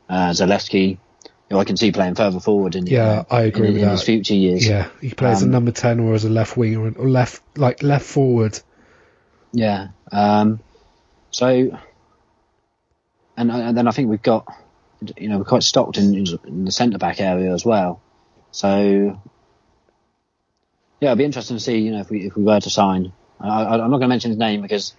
Uh, 0.09 0.31
Zalewski, 0.31 0.99
who 1.49 1.59
I 1.59 1.65
can 1.65 1.77
see 1.77 1.91
playing 1.93 2.15
further 2.17 2.41
forward 2.41 2.75
in 2.77 2.87
Yeah, 2.87 3.25
I 3.31 3.43
agree 3.43 3.69
in, 3.69 3.73
with 3.75 3.83
in 3.83 3.89
that. 3.89 3.93
his 3.93 4.03
future 4.03 4.35
years. 4.35 4.67
Yeah, 4.67 4.89
he 5.01 5.11
plays 5.11 5.43
a 5.43 5.47
Um, 5.47 5.51
number 5.53 5.71
ten 5.71 6.01
or 6.01 6.15
as 6.15 6.25
a 6.25 6.31
left 6.31 6.57
winger 6.57 6.93
or 6.93 7.09
left 7.09 7.41
like 7.57 7.83
left 7.83 8.05
forward. 8.05 8.59
Yeah. 9.53 9.89
Um, 10.13 10.61
so, 11.31 11.47
and, 13.37 13.51
and 13.51 13.77
then 13.77 13.89
I 13.89 13.93
think 13.93 14.09
we've 14.11 14.23
got, 14.23 14.47
you 15.17 15.29
know, 15.29 15.39
we're 15.39 15.45
quite 15.45 15.63
stocked 15.63 15.97
in, 15.97 16.15
in 16.45 16.65
the 16.65 16.73
centre 16.73 16.99
back 16.99 17.21
area 17.21 17.53
as 17.53 17.65
well. 17.65 18.01
So, 18.51 19.21
yeah, 21.01 21.09
it'd 21.09 21.19
be 21.19 21.25
interesting 21.25 21.57
to 21.57 21.63
see, 21.63 21.79
you 21.79 21.93
know, 21.93 22.01
if 22.01 22.11
we 22.11 22.27
if 22.27 22.37
we 22.37 22.43
were 22.45 22.61
to 22.61 22.71
sign. 22.71 23.13
I, 23.51 23.75
I'm 23.75 23.91
not 23.91 23.99
going 23.99 24.03
to 24.03 24.09
mention 24.09 24.31
his 24.31 24.39
name 24.39 24.63
because 24.63 24.95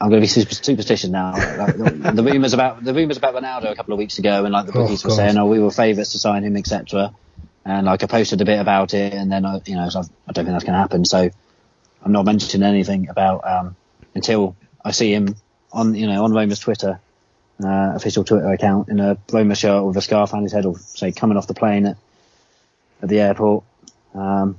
I'm 0.00 0.10
going 0.10 0.20
to 0.20 0.24
be 0.24 0.28
super, 0.28 0.54
superstitious 0.54 1.08
now. 1.08 1.32
Like, 1.32 1.76
the, 1.76 2.12
the 2.16 2.22
rumours 2.22 2.52
about 2.52 2.84
the 2.84 2.92
rumours 2.92 3.16
about 3.16 3.34
Ronaldo 3.34 3.70
a 3.70 3.74
couple 3.74 3.94
of 3.94 3.98
weeks 3.98 4.18
ago, 4.18 4.44
and 4.44 4.52
like 4.52 4.66
the 4.66 4.72
Oh, 4.72 4.82
bookies 4.82 5.04
were 5.04 5.10
saying, 5.10 5.38
"Oh, 5.38 5.46
we 5.46 5.58
were 5.58 5.70
favourites 5.70 6.12
to 6.12 6.18
sign 6.18 6.44
him, 6.44 6.56
etc." 6.56 7.14
And 7.64 7.86
like 7.86 8.02
I 8.02 8.06
posted 8.06 8.40
a 8.40 8.44
bit 8.44 8.60
about 8.60 8.94
it, 8.94 9.12
and 9.14 9.32
then 9.32 9.46
I, 9.46 9.60
you 9.64 9.74
know, 9.74 9.88
so 9.88 10.00
I 10.00 10.32
don't 10.32 10.44
think 10.44 10.54
that's 10.54 10.64
going 10.64 10.74
to 10.74 10.78
happen. 10.78 11.04
So 11.04 11.30
I'm 12.02 12.12
not 12.12 12.24
mentioning 12.26 12.68
anything 12.68 13.08
about 13.08 13.46
um, 13.48 13.76
until 14.14 14.54
I 14.84 14.90
see 14.90 15.12
him 15.12 15.34
on, 15.72 15.94
you 15.94 16.06
know, 16.06 16.24
on 16.24 16.32
Roma's 16.32 16.60
Twitter, 16.60 17.00
uh, 17.64 17.92
official 17.94 18.22
Twitter 18.22 18.52
account 18.52 18.88
in 18.88 19.00
a 19.00 19.16
Roma 19.32 19.54
shirt 19.54 19.82
with 19.84 19.96
a 19.96 20.02
scarf 20.02 20.34
on 20.34 20.42
his 20.42 20.52
head, 20.52 20.66
or 20.66 20.78
say 20.78 21.10
coming 21.10 21.38
off 21.38 21.46
the 21.46 21.54
plane 21.54 21.86
at, 21.86 21.96
at 23.02 23.08
the 23.08 23.20
airport. 23.20 23.64
Um, 24.14 24.58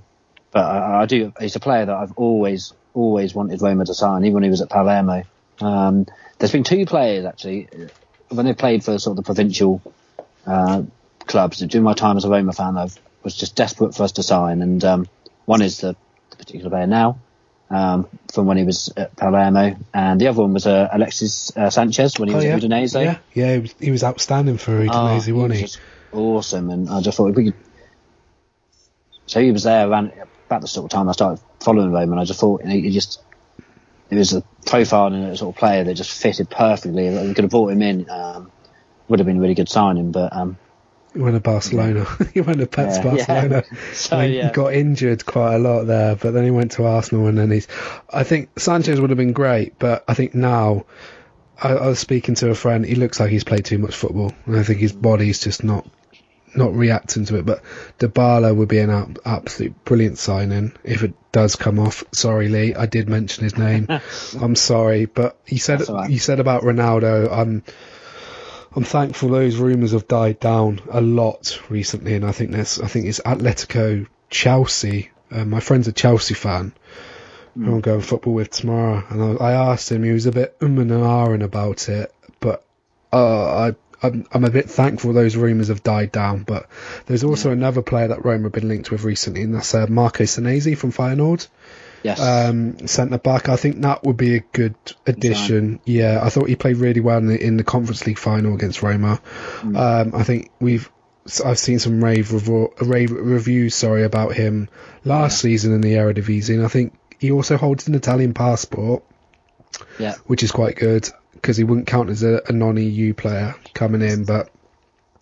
but 0.52 0.66
I, 0.66 1.02
I 1.02 1.06
do. 1.06 1.34
He's 1.40 1.56
a 1.56 1.60
player 1.60 1.86
that 1.86 1.96
I've 1.96 2.14
always, 2.18 2.74
always 2.94 3.34
wanted 3.36 3.62
Roma 3.62 3.86
to 3.86 3.94
sign, 3.94 4.24
even 4.26 4.36
when 4.36 4.44
he 4.44 4.50
was 4.50 4.62
at 4.62 4.70
Palermo. 4.70 5.24
Um, 5.60 6.06
there's 6.40 6.52
been 6.52 6.64
two 6.64 6.86
players 6.86 7.26
actually 7.26 7.68
when 8.30 8.46
they 8.46 8.54
played 8.54 8.84
for 8.84 8.98
sort 9.00 9.18
of 9.18 9.24
the 9.24 9.28
provincial 9.28 9.82
uh, 10.46 10.84
clubs. 11.26 11.60
During 11.60 11.84
my 11.84 11.94
time 11.94 12.18
as 12.18 12.26
a 12.26 12.30
Roma 12.30 12.54
fan, 12.54 12.78
I 12.78 12.88
was 13.24 13.36
just 13.36 13.56
desperate 13.56 13.96
for 13.96 14.04
us 14.04 14.14
to 14.14 14.24
sign, 14.24 14.62
and 14.62 14.84
um, 14.86 15.08
one 15.46 15.62
is 15.62 15.80
the, 15.80 15.96
the 16.32 16.36
particular 16.38 16.70
player 16.70 16.88
now. 16.88 17.20
Um, 17.70 18.08
from 18.34 18.46
when 18.46 18.56
he 18.56 18.64
was 18.64 18.94
at 18.96 19.14
Palermo, 19.18 19.76
and 19.94 20.22
the 20.22 20.28
other 20.28 20.42
one 20.42 20.54
was 20.54 20.66
uh, 20.66 20.88
Alexis 20.90 21.52
uh, 21.58 21.70
Sanchez 21.70 22.18
when 22.18 22.30
he 22.30 22.36
was 22.36 22.46
Oh, 22.46 22.48
yeah. 22.48 22.56
at 22.56 22.62
Udinese. 22.62 23.04
Yeah, 23.04 23.18
yeah, 23.34 23.54
he 23.56 23.60
was, 23.60 23.76
he 23.78 23.92
was 23.92 24.04
outstanding 24.06 24.58
for 24.58 24.72
Oh, 24.78 24.88
Udinese, 24.88 25.26
he 25.26 25.34
wasn't 25.34 25.50
was 25.50 25.58
he? 25.60 25.62
just 25.66 25.80
awesome, 26.14 26.70
and 26.70 26.90
I 26.90 27.02
just 27.02 27.18
thought 27.18 27.36
we 27.36 27.46
could. 27.46 27.54
So 29.26 29.42
he 29.42 29.52
was 29.52 29.64
there 29.64 29.90
around 29.90 30.14
about 30.48 30.62
the 30.62 30.68
sort 30.68 30.86
of 30.86 30.96
time 30.98 31.08
I 31.08 31.12
started 31.12 31.44
following 31.60 31.92
Roma, 31.92 32.14
and 32.14 32.20
I 32.20 32.26
just 32.26 32.40
thought 32.40 32.62
you 32.64 32.68
know, 32.70 32.76
he 32.76 32.90
just 32.92 33.22
it 34.10 34.16
was 34.16 34.34
a 34.34 34.42
profile 34.66 35.08
and 35.14 35.26
a 35.26 35.38
sort 35.38 35.56
of 35.56 35.60
player 35.60 35.84
that 35.84 35.94
just 35.94 36.12
fitted 36.12 36.50
perfectly. 36.50 37.10
We 37.10 37.34
could 37.34 37.44
have 37.44 37.52
brought 37.52 37.72
him 37.72 37.82
in. 37.82 38.10
Um, 38.10 38.52
would 39.08 39.20
have 39.20 39.26
been 39.26 39.38
a 39.38 39.42
really 39.42 39.54
good 39.54 39.70
signing, 39.70 40.12
but 40.12 40.34
um, 40.36 40.58
He 41.14 41.20
went 41.20 41.36
to 41.36 41.40
Barcelona. 41.40 42.06
he 42.34 42.42
went 42.42 42.60
to 42.60 42.68
Pets 42.68 42.98
Yeah, 42.98 43.04
Barcelona. 43.04 43.64
yeah. 43.72 43.78
So, 43.94 44.20
he 44.20 44.38
yeah. 44.38 44.52
got 44.52 44.74
injured 44.74 45.26
quite 45.26 45.56
a 45.56 45.60
lot 45.60 45.84
there, 45.84 46.16
but 46.16 46.32
then 46.32 46.44
he 46.44 46.52
went 46.52 46.72
to 46.74 46.86
Arsenal 46.86 47.28
and 47.28 47.38
then 47.38 47.52
he's. 47.52 47.68
I 48.12 48.24
think 48.24 48.60
Sanchez 48.60 49.00
would 49.00 49.10
have 49.10 49.18
been 49.18 49.34
great, 49.34 49.78
but 49.80 50.04
I 50.08 50.14
think 50.14 50.34
now. 50.36 50.86
I, 51.60 51.70
I 51.74 51.88
was 51.88 51.98
speaking 52.00 52.36
to 52.36 52.50
a 52.52 52.56
friend. 52.56 52.86
He 52.86 52.94
looks 52.96 53.20
like 53.20 53.32
he's 53.32 53.44
played 53.44 53.66
too 53.66 53.80
much 53.80 53.96
football, 53.96 54.32
and 54.46 54.58
I 54.58 54.64
think 54.64 54.80
his 54.80 54.94
body's 54.94 55.40
just 55.40 55.64
not 55.64 55.88
not 56.56 56.74
reacting 56.74 57.26
to 57.26 57.38
it. 57.38 57.46
But 57.46 57.64
Dybala 58.00 58.56
would 58.56 58.70
be 58.70 58.80
an 58.80 58.90
ab- 58.90 59.20
absolute 59.26 59.84
brilliant 59.86 60.18
signing 60.18 60.74
if 60.84 61.04
it 61.04 61.14
does 61.32 61.56
come 61.56 61.80
off. 61.80 62.04
Sorry, 62.14 62.50
Lee, 62.50 62.76
I 62.76 62.86
did 62.86 63.10
mention 63.10 63.44
his 63.44 63.58
name. 63.58 63.88
I'm 64.42 64.56
sorry, 64.56 65.06
but 65.06 65.38
you 65.48 65.60
said 65.60 65.88
right. 65.90 66.10
you 66.10 66.20
said 66.20 66.40
about 66.40 66.64
Ronaldo. 66.64 67.32
I'm 67.32 67.64
I'm 68.76 68.84
thankful 68.84 69.30
those 69.30 69.58
rumours 69.58 69.92
have 69.92 70.08
died 70.08 70.40
down 70.40 70.82
a 70.90 71.02
lot 71.02 71.60
recently, 71.70 72.14
and 72.14 72.26
I 72.26 72.32
think 72.32 72.52
there's 72.52 72.80
I 72.80 72.88
think 72.88 73.06
it's 73.06 73.20
Atletico 73.20 74.08
Chelsea. 74.30 75.12
Uh, 75.32 75.46
my 75.46 75.60
friend's 75.60 75.88
a 75.88 75.94
Chelsea 75.94 76.34
fan. 76.34 76.74
Who 77.56 77.74
I'm 77.74 77.82
going 77.82 78.02
football 78.02 78.36
with 78.36 78.52
tomorrow, 78.52 79.04
and 79.10 79.40
I, 79.40 79.46
I 79.46 79.72
asked 79.72 79.92
him. 79.92 80.04
He 80.04 80.12
was 80.12 80.28
a 80.28 80.32
bit 80.32 80.56
um 80.62 80.78
and 80.78 80.92
ahhing 80.92 81.44
about 81.44 81.90
it, 81.90 82.14
but 82.40 82.64
uh, 83.12 83.70
I 83.70 83.76
I'm, 84.02 84.26
I'm 84.32 84.44
a 84.44 84.52
bit 84.52 84.70
thankful 84.70 85.14
those 85.14 85.36
rumours 85.36 85.70
have 85.70 85.84
died 85.84 86.12
down. 86.12 86.44
But 86.44 86.68
there's 87.06 87.24
also 87.24 87.52
another 87.52 87.82
player 87.82 88.10
that 88.10 88.26
Roma 88.26 88.44
have 88.44 88.54
been 88.54 88.68
linked 88.68 88.92
with 88.92 89.04
recently, 89.04 89.42
and 89.42 89.56
that's 89.56 89.74
uh, 89.74 89.88
Marco 89.88 90.24
Senesi 90.24 90.78
from 90.78 90.92
Feyenoord 90.92 91.48
yes, 92.04 92.20
um, 92.20 92.88
centre 92.88 93.18
back. 93.18 93.50
I 93.50 93.56
think 93.56 93.82
that 93.82 94.04
would 94.04 94.18
be 94.18 94.36
a 94.36 94.40
good 94.40 94.76
addition. 95.06 95.80
Yeah, 95.86 96.20
I 96.24 96.30
thought 96.30 96.50
he 96.50 96.56
played 96.56 96.78
really 96.78 97.02
well 97.02 97.18
in 97.18 97.28
the, 97.28 97.42
in 97.44 97.58
the 97.58 97.64
Conference 97.64 98.06
League 98.06 98.20
final 98.20 98.56
against 98.56 98.82
Roma. 98.82 99.20
Um, 99.64 100.14
I 100.16 100.24
think 100.24 100.52
we've 100.60 100.90
I've 101.44 101.60
seen 101.60 101.80
some 101.80 102.02
rave, 102.04 102.30
revo- 102.30 102.74
rave 102.80 103.12
reviews, 103.12 103.76
sorry, 103.76 104.04
about 104.04 104.34
him 104.34 104.70
last 105.04 105.42
season 105.42 105.74
in 105.74 105.82
the 105.82 105.94
Eredivisie, 105.94 106.56
and 106.56 106.64
I 106.64 106.70
think 106.70 106.94
he 107.20 107.32
also 107.32 107.58
holds 107.58 107.88
an 107.88 107.96
Italian 107.96 108.34
passport, 108.34 109.04
yeah. 110.00 110.16
which 110.26 110.44
is 110.44 110.52
quite 110.52 110.78
good 110.78 111.10
because 111.42 111.58
he 111.58 111.64
wouldn't 111.64 111.88
count 111.88 112.10
as 112.10 112.24
a, 112.24 112.42
a 112.48 112.52
non-EU 112.52 113.14
player 113.14 113.56
coming 113.74 114.02
in. 114.02 114.26
But 114.26 114.50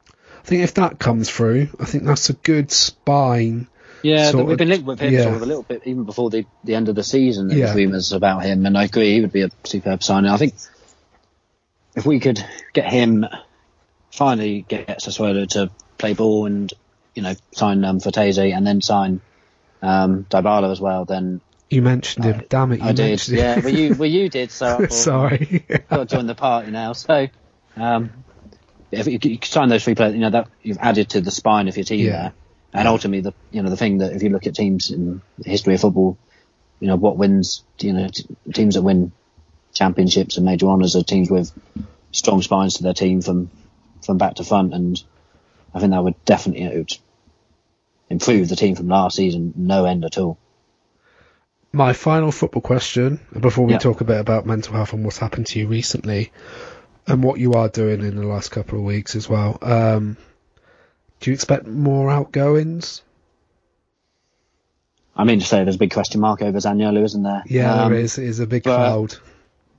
I 0.09 0.41
think 0.43 0.63
if 0.63 0.75
that 0.75 0.99
comes 0.99 1.29
through, 1.29 1.69
I 1.79 1.85
think 1.85 2.03
that's 2.03 2.29
a 2.29 2.33
good 2.33 2.71
spine. 2.71 3.67
Yeah, 4.03 4.31
we've 4.33 4.49
of- 4.51 4.57
been 4.57 4.69
linked 4.69 4.85
with 4.85 4.99
him 4.99 5.13
yeah. 5.13 5.23
sort 5.23 5.35
of 5.35 5.41
a 5.41 5.45
little 5.45 5.63
bit 5.63 5.81
even 5.85 6.03
before 6.03 6.29
the, 6.29 6.45
the 6.63 6.75
end 6.75 6.89
of 6.89 6.95
the 6.95 7.03
season. 7.03 7.47
There 7.47 7.57
Yeah. 7.57 7.65
was 7.67 7.75
rumours 7.75 8.13
about 8.13 8.43
him, 8.43 8.65
and 8.65 8.77
I 8.77 8.83
agree 8.83 9.13
he 9.13 9.21
would 9.21 9.31
be 9.31 9.41
a 9.41 9.49
superb 9.63 10.03
signing. 10.03 10.29
I 10.29 10.37
think 10.37 10.53
if 11.95 12.05
we 12.05 12.19
could 12.19 12.43
get 12.73 12.91
him, 12.91 13.25
finally 14.11 14.63
get 14.67 14.99
Sassuolo 14.99 15.47
to 15.49 15.71
play 15.97 16.13
ball 16.13 16.45
and 16.45 16.71
you 17.15 17.23
know 17.23 17.33
sign 17.53 17.83
um, 17.83 17.99
Frattesi 17.99 18.55
and 18.55 18.67
then 18.67 18.81
sign 18.81 19.21
um, 19.81 20.25
Dybala 20.29 20.71
as 20.71 20.79
well, 20.79 21.05
then 21.05 21.41
You 21.69 21.81
mentioned 21.81 22.25
him. 22.25 22.43
Damn 22.49 22.71
it! 22.73 22.81
You 22.81 22.89
I 22.89 22.93
did. 22.93 23.27
Yeah, 23.27 23.59
well 23.59 23.73
you 23.73 23.95
well 23.95 24.09
you 24.09 24.29
did. 24.29 24.51
So 24.51 24.77
thought, 24.77 24.91
Sorry. 24.91 25.65
got 25.89 26.07
to 26.09 26.15
join 26.15 26.27
the 26.27 26.35
party 26.35 26.71
now. 26.71 26.93
So, 26.93 27.27
um, 27.75 28.25
if 28.91 29.07
you, 29.07 29.19
you 29.21 29.39
sign 29.43 29.69
those 29.69 29.83
three 29.83 29.95
players, 29.95 30.13
you 30.13 30.19
know 30.19 30.29
that 30.29 30.49
you've 30.61 30.77
added 30.79 31.09
to 31.11 31.21
the 31.21 31.31
spine 31.31 31.67
of 31.67 31.75
your 31.75 31.83
team 31.83 32.05
Yeah. 32.05 32.11
there. 32.11 32.33
And 32.73 32.87
ultimately, 32.87 33.21
the 33.21 33.33
you 33.51 33.63
know 33.63 33.69
the 33.69 33.77
thing 33.77 33.99
that 33.99 34.13
if 34.13 34.21
you 34.21 34.29
look 34.29 34.47
at 34.47 34.55
teams 34.55 34.91
in 34.91 35.21
the 35.37 35.49
history 35.49 35.73
of 35.75 35.81
football, 35.81 36.19
you 36.79 36.87
know 36.87 36.97
what 36.97 37.17
wins, 37.17 37.63
you 37.81 37.93
know 37.93 38.09
t- 38.09 38.27
teams 38.53 38.75
that 38.75 38.81
win 38.81 39.13
championships 39.73 40.37
and 40.37 40.45
major 40.45 40.67
honours 40.67 40.95
are 40.95 41.03
teams 41.03 41.29
with 41.29 41.51
strong 42.11 42.41
spines 42.41 42.75
to 42.75 42.83
their 42.83 42.93
team 42.93 43.21
from 43.21 43.49
from 44.05 44.17
back 44.17 44.35
to 44.35 44.43
front, 44.43 44.73
and 44.73 45.01
I 45.73 45.79
think 45.79 45.91
that 45.91 46.03
would 46.03 46.23
definitely 46.25 46.63
you 46.63 46.69
know, 46.69 46.75
would 46.79 46.91
improve 48.09 48.49
the 48.49 48.55
team 48.55 48.75
from 48.75 48.87
last 48.87 49.15
season 49.15 49.53
no 49.55 49.85
end 49.85 50.05
at 50.05 50.17
all. 50.17 50.37
My 51.75 51.91
final 51.91 52.31
football 52.31 52.61
question 52.61 53.19
before 53.37 53.65
we 53.65 53.73
Yeah. 53.73 53.79
talk 53.79 53.99
a 53.99 54.05
bit 54.05 54.17
about 54.17 54.45
mental 54.45 54.73
health 54.73 54.93
and 54.93 55.03
what's 55.03 55.17
happened 55.17 55.47
to 55.47 55.59
you 55.59 55.67
recently 55.67 56.31
and 57.05 57.21
what 57.21 57.37
you 57.37 57.55
are 57.55 57.67
doing 57.67 57.99
in 57.99 58.15
the 58.15 58.25
last 58.25 58.49
couple 58.49 58.79
of 58.79 58.85
weeks 58.85 59.13
as 59.13 59.27
well. 59.27 59.57
Um, 59.61 60.15
do 61.19 61.29
you 61.31 61.33
expect 61.33 61.67
more 61.67 62.09
outgoings? 62.09 63.01
I 65.17 65.25
mean 65.25 65.41
to 65.41 65.45
say 65.45 65.65
there's 65.65 65.75
a 65.75 65.79
big 65.79 65.91
question 65.91 66.21
mark 66.21 66.41
over 66.41 66.57
Zaniolo, 66.59 67.03
isn't 67.03 67.23
there? 67.23 67.43
Yeah, 67.45 67.73
Um, 67.83 67.91
there 67.91 67.99
is. 67.99 68.17
It 68.17 68.23
is 68.23 68.39
a 68.39 68.47
big 68.47 68.63
but- 68.63 68.77
cloud. 68.77 69.15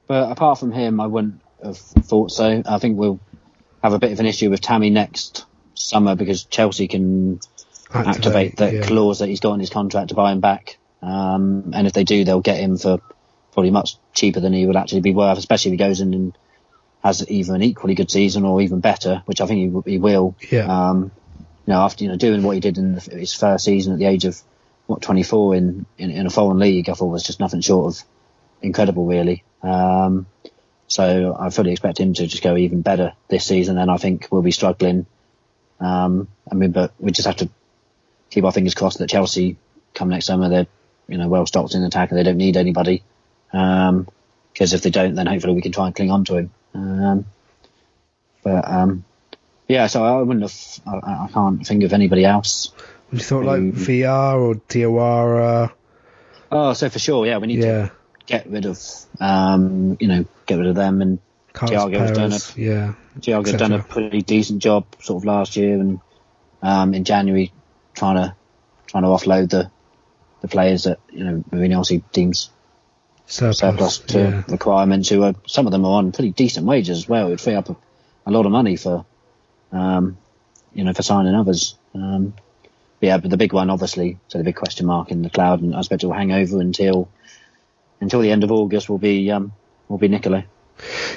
But 0.06 0.30
apart 0.30 0.58
from 0.58 0.72
him, 0.72 1.00
I 1.00 1.06
wouldn't 1.06 1.40
have 1.64 1.78
thought 1.78 2.30
so. 2.30 2.62
I 2.66 2.78
think 2.78 2.98
we'll 2.98 3.20
have 3.82 3.94
a 3.94 3.98
bit 3.98 4.12
of 4.12 4.20
an 4.20 4.26
issue 4.26 4.50
with 4.50 4.60
Tammy 4.60 4.90
next 4.90 5.46
summer 5.72 6.14
because 6.14 6.44
Chelsea 6.44 6.88
can 6.88 7.40
activate, 7.94 8.58
that 8.58 8.72
yeah. 8.74 8.82
clause 8.82 9.20
that 9.20 9.28
he's 9.28 9.40
got 9.40 9.54
in 9.54 9.60
his 9.60 9.70
contract 9.70 10.10
to 10.10 10.14
buy 10.14 10.30
him 10.32 10.40
back. 10.40 10.76
Um, 11.06 11.70
and 11.72 11.86
if 11.86 11.92
they 11.92 12.04
do, 12.04 12.24
they'll 12.24 12.40
get 12.40 12.58
him 12.58 12.76
for 12.76 13.00
probably 13.52 13.70
much 13.70 13.96
cheaper 14.12 14.40
than 14.40 14.52
he 14.52 14.66
would 14.66 14.76
actually 14.76 15.02
be 15.02 15.14
worth, 15.14 15.38
especially 15.38 15.70
if 15.70 15.72
he 15.74 15.84
goes 15.84 16.00
in 16.00 16.12
and 16.12 16.38
has 17.02 17.28
either 17.30 17.54
an 17.54 17.62
equally 17.62 17.94
good 17.94 18.10
season 18.10 18.44
or 18.44 18.60
even 18.60 18.80
better, 18.80 19.22
which 19.26 19.40
I 19.40 19.46
think 19.46 19.86
he, 19.86 19.92
he 19.92 19.98
will. 19.98 20.34
Yeah. 20.50 20.66
Um, 20.66 21.12
you 21.66 21.72
know, 21.72 21.80
after 21.80 22.04
you 22.04 22.10
know 22.10 22.16
doing 22.16 22.42
what 22.42 22.54
he 22.54 22.60
did 22.60 22.76
in 22.76 22.96
the, 22.96 23.00
his 23.00 23.32
first 23.32 23.64
season 23.64 23.92
at 23.92 23.98
the 23.98 24.06
age 24.06 24.24
of 24.24 24.40
what 24.86 25.02
24 25.02 25.54
in, 25.54 25.86
in 25.96 26.10
in 26.10 26.26
a 26.26 26.30
foreign 26.30 26.58
league, 26.58 26.88
I 26.88 26.94
thought 26.94 27.06
was 27.06 27.22
just 27.22 27.40
nothing 27.40 27.60
short 27.60 27.94
of 27.94 28.02
incredible, 28.62 29.06
really. 29.06 29.44
Um, 29.62 30.26
so 30.88 31.36
I 31.38 31.50
fully 31.50 31.72
expect 31.72 31.98
him 31.98 32.14
to 32.14 32.26
just 32.26 32.42
go 32.42 32.56
even 32.56 32.82
better 32.82 33.12
this 33.28 33.46
season, 33.46 33.78
and 33.78 33.90
I 33.90 33.96
think 33.96 34.28
we'll 34.30 34.42
be 34.42 34.52
struggling. 34.52 35.06
Um, 35.78 36.28
I 36.50 36.54
mean, 36.54 36.72
but 36.72 36.92
we 36.98 37.12
just 37.12 37.26
have 37.26 37.36
to 37.36 37.48
keep 38.30 38.44
our 38.44 38.52
fingers 38.52 38.74
crossed 38.74 38.98
that 38.98 39.08
Chelsea 39.08 39.56
come 39.94 40.10
next 40.10 40.26
summer 40.26 40.48
they're 40.48 40.66
you 41.08 41.18
know 41.18 41.28
well 41.28 41.46
stocked 41.46 41.74
in 41.74 41.82
attack 41.82 42.10
and 42.10 42.18
they 42.18 42.22
don't 42.22 42.36
need 42.36 42.56
anybody. 42.56 43.02
Because 43.50 44.72
if 44.72 44.82
they 44.82 44.90
don't, 44.90 45.14
then 45.14 45.26
hopefully 45.26 45.54
we 45.54 45.62
can 45.62 45.72
try 45.72 45.86
and 45.86 45.94
cling 45.94 46.10
on 46.10 46.24
to 46.24 46.36
him. 46.36 46.50
Um, 46.74 47.26
but 48.42 48.68
um, 48.68 49.04
yeah, 49.68 49.86
so 49.86 50.04
I 50.04 50.20
wouldn't 50.22 50.42
have. 50.42 51.02
I, 51.04 51.24
I 51.24 51.28
can't 51.32 51.66
think 51.66 51.82
of 51.84 51.92
anybody 51.92 52.24
else. 52.24 52.72
You 53.12 53.18
thought 53.18 53.44
like. 53.44 53.60
VR 53.60 54.40
or 54.40 54.54
Diawara? 54.54 55.72
Oh, 56.50 56.72
so 56.72 56.88
for 56.88 56.98
sure, 56.98 57.26
yeah, 57.26 57.38
we 57.38 57.48
need 57.48 57.62
to 57.62 57.90
get 58.26 58.48
rid 58.48 58.66
of, 58.66 58.80
um, 59.20 59.96
you 60.00 60.08
know, 60.08 60.24
get 60.46 60.58
rid 60.58 60.68
of 60.68 60.74
them. 60.74 61.02
And 61.02 61.18
Tiago's 61.54 62.10
done 62.12 62.30
Perez, 62.30 62.56
Yeah. 62.56 62.94
Tiago's 63.20 63.54
done 63.54 63.72
a 63.72 63.82
pretty 63.82 64.22
decent 64.22 64.62
job 64.62 64.86
sort 65.00 65.22
of 65.22 65.24
last 65.24 65.56
year, 65.56 65.74
and 65.74 66.00
um, 66.62 66.94
in 66.94 67.04
January 67.04 67.52
trying 67.94 68.16
to 68.16 68.34
trying 68.86 69.02
to 69.02 69.08
offload 69.08 69.50
the 69.50 69.70
the 70.40 70.48
players 70.48 70.84
that 70.84 70.98
you 71.10 71.24
know 71.24 71.44
Mourinho 71.50 71.78
obviously 71.78 72.04
deems 72.12 72.50
Surplus. 73.26 73.58
surplus 73.58 73.98
to 73.98 74.18
yeah. 74.18 74.42
requirements. 74.48 75.08
Who 75.08 75.22
are 75.24 75.34
some 75.46 75.66
of 75.66 75.72
them 75.72 75.84
are 75.84 75.98
on 75.98 76.12
pretty 76.12 76.30
decent 76.30 76.66
wages 76.66 76.98
as 76.98 77.08
well. 77.08 77.26
It'd 77.26 77.40
free 77.40 77.54
up 77.54 77.68
a, 77.68 77.76
a 78.26 78.30
lot 78.30 78.46
of 78.46 78.52
money 78.52 78.76
for, 78.76 79.04
um, 79.72 80.16
you 80.72 80.84
know, 80.84 80.92
for 80.92 81.02
signing 81.02 81.34
others. 81.34 81.76
Um, 81.94 82.34
but 83.00 83.06
yeah, 83.06 83.18
but 83.18 83.30
the 83.30 83.36
big 83.36 83.52
one, 83.52 83.68
obviously, 83.68 84.18
so 84.28 84.38
the 84.38 84.44
big 84.44 84.56
question 84.56 84.86
mark 84.86 85.10
in 85.10 85.22
the 85.22 85.30
cloud, 85.30 85.60
and 85.60 85.74
I 85.74 85.78
expect 85.78 86.02
it 86.02 86.06
will 86.06 86.14
hang 86.14 86.32
over 86.32 86.60
until 86.60 87.08
until 88.00 88.20
the 88.20 88.30
end 88.30 88.44
of 88.44 88.52
August. 88.52 88.88
Will 88.88 88.98
be 88.98 89.30
um, 89.30 89.52
will 89.88 89.98
be 89.98 90.08
Nicola. 90.08 90.44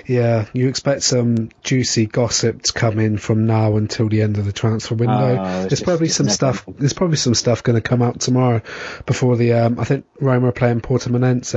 Yeah, 0.05 0.45
you 0.53 0.69
expect 0.69 1.03
some 1.03 1.49
juicy 1.63 2.05
gossip 2.05 2.63
to 2.63 2.73
come 2.73 2.99
in 2.99 3.17
from 3.17 3.45
now 3.45 3.77
until 3.77 4.09
the 4.09 4.21
end 4.21 4.37
of 4.37 4.45
the 4.45 4.53
transfer 4.53 4.95
window. 4.95 5.63
It's 5.63 5.69
there's 5.69 5.83
probably 5.83 6.09
some 6.09 6.29
stuff. 6.29 6.65
There's 6.67 6.93
probably 6.93 7.17
some 7.17 7.35
stuff 7.35 7.63
going 7.63 7.75
to 7.75 7.87
come 7.87 8.01
out 8.01 8.19
tomorrow 8.19 8.61
before 9.05 9.35
the. 9.37 9.53
Um, 9.53 9.79
I 9.79 9.83
think 9.83 10.05
Roma 10.19 10.49
are 10.49 10.53
playing 10.53 10.81
Portimonense 10.81 11.49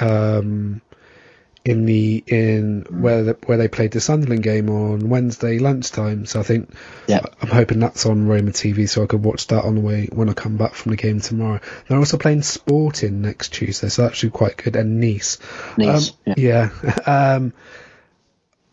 um, 0.00 0.82
in 1.66 1.84
the 1.84 2.22
in 2.26 2.84
Hmm. 2.88 3.02
where 3.02 3.22
the, 3.24 3.36
where 3.46 3.58
they 3.58 3.68
played 3.68 3.90
the 3.90 4.00
Sunderland 4.00 4.42
game 4.42 4.70
on 4.70 5.08
Wednesday 5.08 5.58
lunchtime. 5.58 6.24
So 6.26 6.40
I 6.40 6.42
think 6.44 6.70
Yeah. 7.08 7.20
I'm 7.42 7.48
hoping 7.48 7.80
that's 7.80 8.06
on 8.06 8.26
Roma 8.28 8.52
TV, 8.52 8.88
so 8.88 9.02
I 9.02 9.06
could 9.06 9.22
watch 9.24 9.48
that 9.48 9.64
on 9.64 9.74
the 9.74 9.80
way 9.80 10.08
when 10.12 10.28
I 10.28 10.32
come 10.32 10.56
back 10.56 10.74
from 10.74 10.90
the 10.90 10.96
game 10.96 11.20
tomorrow. 11.20 11.60
They're 11.88 11.98
also 11.98 12.18
playing 12.18 12.42
Sporting 12.42 13.20
next 13.22 13.52
Tuesday, 13.52 13.88
so 13.88 14.02
that's 14.02 14.12
actually 14.14 14.30
quite 14.30 14.56
good. 14.56 14.76
And 14.76 15.00
Nice. 15.00 15.38
Nice, 15.76 16.10
Um, 16.26 16.34
yeah. 16.36 16.70
um, 17.06 17.52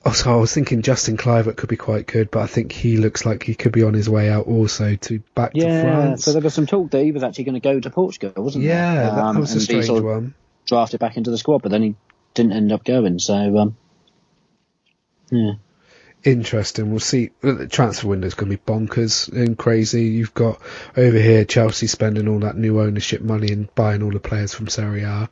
also, 0.06 0.34
I 0.34 0.36
was 0.36 0.54
thinking 0.54 0.82
Justin 0.82 1.16
Kluivert 1.16 1.56
could 1.56 1.70
be 1.70 1.78
quite 1.78 2.08
good, 2.08 2.30
but 2.30 2.42
I 2.42 2.48
think 2.48 2.74
he 2.74 2.98
looks 2.98 3.26
like 3.26 3.44
he 3.44 3.56
could 3.56 3.72
be 3.72 3.84
on 3.84 3.94
his 3.94 4.10
way 4.10 4.30
out 4.30 4.48
also 4.48 4.96
to 4.96 5.20
back 5.34 5.54
to 5.54 5.60
Yeah, 5.60 5.82
France. 5.82 6.26
so 6.26 6.34
there 6.34 6.42
was 6.42 6.54
some 6.54 6.66
talk 6.68 6.92
that 6.92 7.04
he 7.04 7.14
was 7.14 7.24
actually 7.24 7.46
going 7.46 7.54
to 7.56 7.62
go 7.62 7.80
to 7.80 7.90
Portugal, 7.90 8.34
wasn't 8.44 8.64
he? 8.64 8.68
yeah, 8.70 8.96
there? 8.96 9.04
that, 9.06 9.16
that 9.16 9.24
Um, 9.24 9.40
was 9.40 9.56
a 9.56 9.62
strange 9.62 9.90
one. 9.90 10.34
Drafted 10.66 11.00
back 11.00 11.16
into 11.16 11.32
the 11.32 11.38
squad, 11.38 11.62
but 11.62 11.72
then 11.72 11.82
he 11.84 11.96
didn't 12.34 12.54
end 12.54 12.72
up 12.72 12.84
going. 12.84 13.20
So 13.20 13.58
um, 13.58 13.78
yeah. 15.32 15.54
Interesting. 16.24 16.90
We'll 16.90 17.02
see. 17.02 17.32
The 17.42 17.68
transfer 17.68 18.08
window's 18.08 18.34
going 18.34 18.50
to 18.50 18.58
be 18.58 18.64
bonkers 18.64 19.30
and 19.30 19.58
crazy. 19.58 20.06
You've 20.06 20.34
got 20.34 20.62
over 20.96 21.18
here 21.18 21.44
Chelsea 21.44 21.88
spending 21.88 22.30
all 22.30 22.40
that 22.40 22.56
new 22.56 22.80
ownership 22.80 23.22
money 23.22 23.52
and 23.52 23.74
buying 23.76 24.02
all 24.02 24.12
the 24.12 24.22
players 24.22 24.54
from 24.54 24.70
Serie 24.70 25.04
A, 25.04 25.30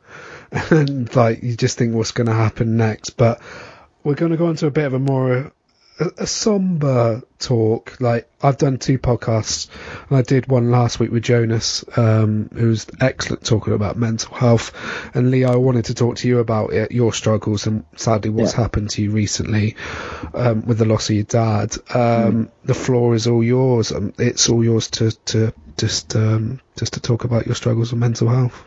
and 0.69 1.15
like 1.15 1.43
you 1.43 1.55
just 1.55 1.77
think 1.77 1.95
what's 1.95 2.11
going 2.11 2.27
to 2.27 2.33
happen 2.33 2.75
next. 2.75 3.11
But 3.11 3.41
we're 4.03 4.15
going 4.15 4.31
to 4.33 4.37
go 4.37 4.49
into 4.49 4.67
a 4.67 4.71
bit 4.71 4.85
of 4.85 4.93
a 4.93 4.99
more 4.99 5.53
a, 6.01 6.23
a 6.23 6.27
somber 6.27 7.21
talk. 7.39 7.99
Like 8.01 8.29
I've 8.41 8.57
done 8.57 8.77
two 8.77 8.97
podcasts, 8.99 9.67
and 10.09 10.17
I 10.17 10.21
did 10.23 10.47
one 10.47 10.71
last 10.71 10.99
week 10.99 11.11
with 11.11 11.23
Jonas, 11.23 11.85
um, 11.97 12.49
who's 12.53 12.87
excellent 12.99 13.45
talking 13.45 13.73
about 13.73 13.97
mental 13.97 14.35
health. 14.35 14.71
And 15.15 15.31
Leo, 15.31 15.53
I 15.53 15.55
wanted 15.57 15.85
to 15.85 15.93
talk 15.93 16.17
to 16.17 16.27
you 16.27 16.39
about 16.39 16.73
it, 16.73 16.91
your 16.91 17.13
struggles, 17.13 17.67
and 17.67 17.85
sadly 17.95 18.29
what's 18.31 18.53
Yeah. 18.53 18.61
happened 18.61 18.89
to 18.91 19.01
you 19.03 19.11
recently 19.11 19.75
um, 20.33 20.65
with 20.65 20.77
the 20.79 20.85
loss 20.85 21.09
of 21.09 21.15
your 21.15 21.25
dad. 21.25 21.75
Um, 21.93 22.49
The 22.65 22.73
floor 22.73 23.15
is 23.15 23.27
all 23.27 23.43
yours. 23.43 23.91
Um, 23.91 24.13
it's 24.17 24.49
all 24.49 24.63
yours 24.63 24.89
to 24.91 25.11
to 25.11 25.53
just 25.77 26.15
um, 26.15 26.59
just 26.77 26.93
to 26.93 26.99
talk 26.99 27.23
about 27.23 27.45
your 27.45 27.55
struggles 27.55 27.91
with 27.91 27.99
mental 27.99 28.27
health. 28.27 28.63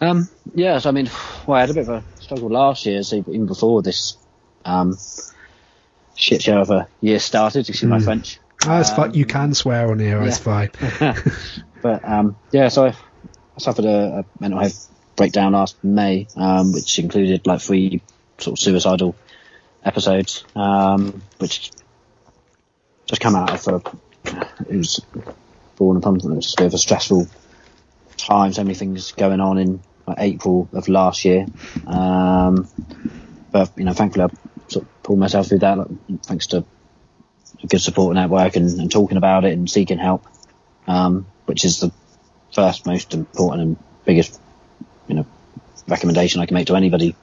Um, 0.00 0.28
yes, 0.54 0.86
I 0.86 0.92
mean, 0.92 1.10
well, 1.46 1.56
I 1.56 1.60
had 1.60 1.70
a 1.70 1.74
bit 1.74 1.88
of 1.88 2.04
a 2.04 2.04
struggle 2.22 2.48
last 2.50 2.86
year, 2.86 3.02
so 3.02 3.16
even 3.16 3.46
before 3.46 3.82
this 3.82 4.16
um, 4.64 4.96
shit 6.18 6.42
show 6.42 6.60
of 6.60 6.70
a 6.70 6.88
year 7.00 7.18
started, 7.18 7.68
excuse 7.68 7.88
my 7.88 8.00
French. 8.00 8.40
Ah, 8.66 8.80
it's 8.80 8.90
fine. 8.90 9.10
Um, 9.10 9.14
You 9.14 9.24
can 9.24 9.54
swear 9.54 9.90
on 9.90 10.00
here. 10.00 10.20
It's 10.24 10.44
yeah. 10.44 10.66
fine. 10.68 11.14
But 11.82 12.04
um, 12.04 12.36
yeah, 12.50 12.68
so 12.68 12.86
I, 12.86 12.88
I 12.88 13.58
suffered 13.58 13.84
a, 13.84 14.18
a 14.18 14.24
mental 14.40 14.58
health 14.58 14.88
breakdown 15.14 15.52
last 15.52 15.82
May, 15.84 16.26
um, 16.36 16.72
which 16.72 16.98
included 16.98 17.46
like 17.46 17.60
three 17.60 18.02
sort 18.38 18.58
of 18.58 18.62
suicidal 18.62 19.14
episodes, 19.84 20.44
um, 20.56 21.22
which 21.38 21.70
just 23.06 23.20
come 23.20 23.36
out 23.36 23.52
of 23.52 23.68
a, 23.68 24.32
it 24.68 24.76
was 24.76 25.00
born 25.76 25.96
upon 25.96 26.16
it 26.16 26.24
was 26.24 26.54
a 26.54 26.62
bit 26.62 26.66
of 26.66 26.74
a 26.74 26.78
stressful 26.78 27.28
time. 28.16 28.52
So 28.52 28.64
many 28.64 28.74
things 28.74 29.12
going 29.12 29.40
on 29.40 29.58
in 29.58 29.80
like, 30.04 30.18
April 30.18 30.68
of 30.72 30.88
last 30.88 31.24
year, 31.24 31.46
um, 31.86 32.68
but 33.52 33.70
you 33.76 33.84
know, 33.84 33.92
thankfully 33.92 34.24
I 34.24 34.57
sort 34.68 34.84
of 34.84 35.02
pulled 35.02 35.18
myself 35.18 35.48
through 35.48 35.58
that, 35.58 35.78
thanks 36.22 36.48
to 36.48 36.64
good 37.68 37.80
support 37.80 38.14
network 38.14 38.56
and, 38.56 38.78
and 38.78 38.90
talking 38.90 39.16
about 39.16 39.44
it 39.44 39.52
and 39.52 39.68
seeking 39.68 39.98
help 39.98 40.24
um, 40.88 41.26
which 41.44 41.64
is 41.64 41.78
the 41.80 41.92
first 42.52 42.86
most 42.86 43.14
important 43.14 43.62
and 43.62 43.76
biggest, 44.04 44.40
you 45.06 45.14
know, 45.14 45.26
recommendation 45.86 46.40
I 46.40 46.46
can 46.46 46.54
make 46.54 46.66
to 46.68 46.76
anybody 46.76 47.14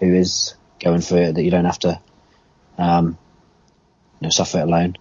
who 0.00 0.14
is 0.14 0.54
going 0.80 1.00
through 1.00 1.22
it 1.22 1.34
that 1.36 1.42
you 1.42 1.50
don't 1.50 1.64
have 1.64 1.78
to, 1.80 2.00
um, 2.76 3.16
you 4.20 4.26
know, 4.26 4.30
suffer 4.30 4.58
it 4.58 4.64
alone. 4.64 4.96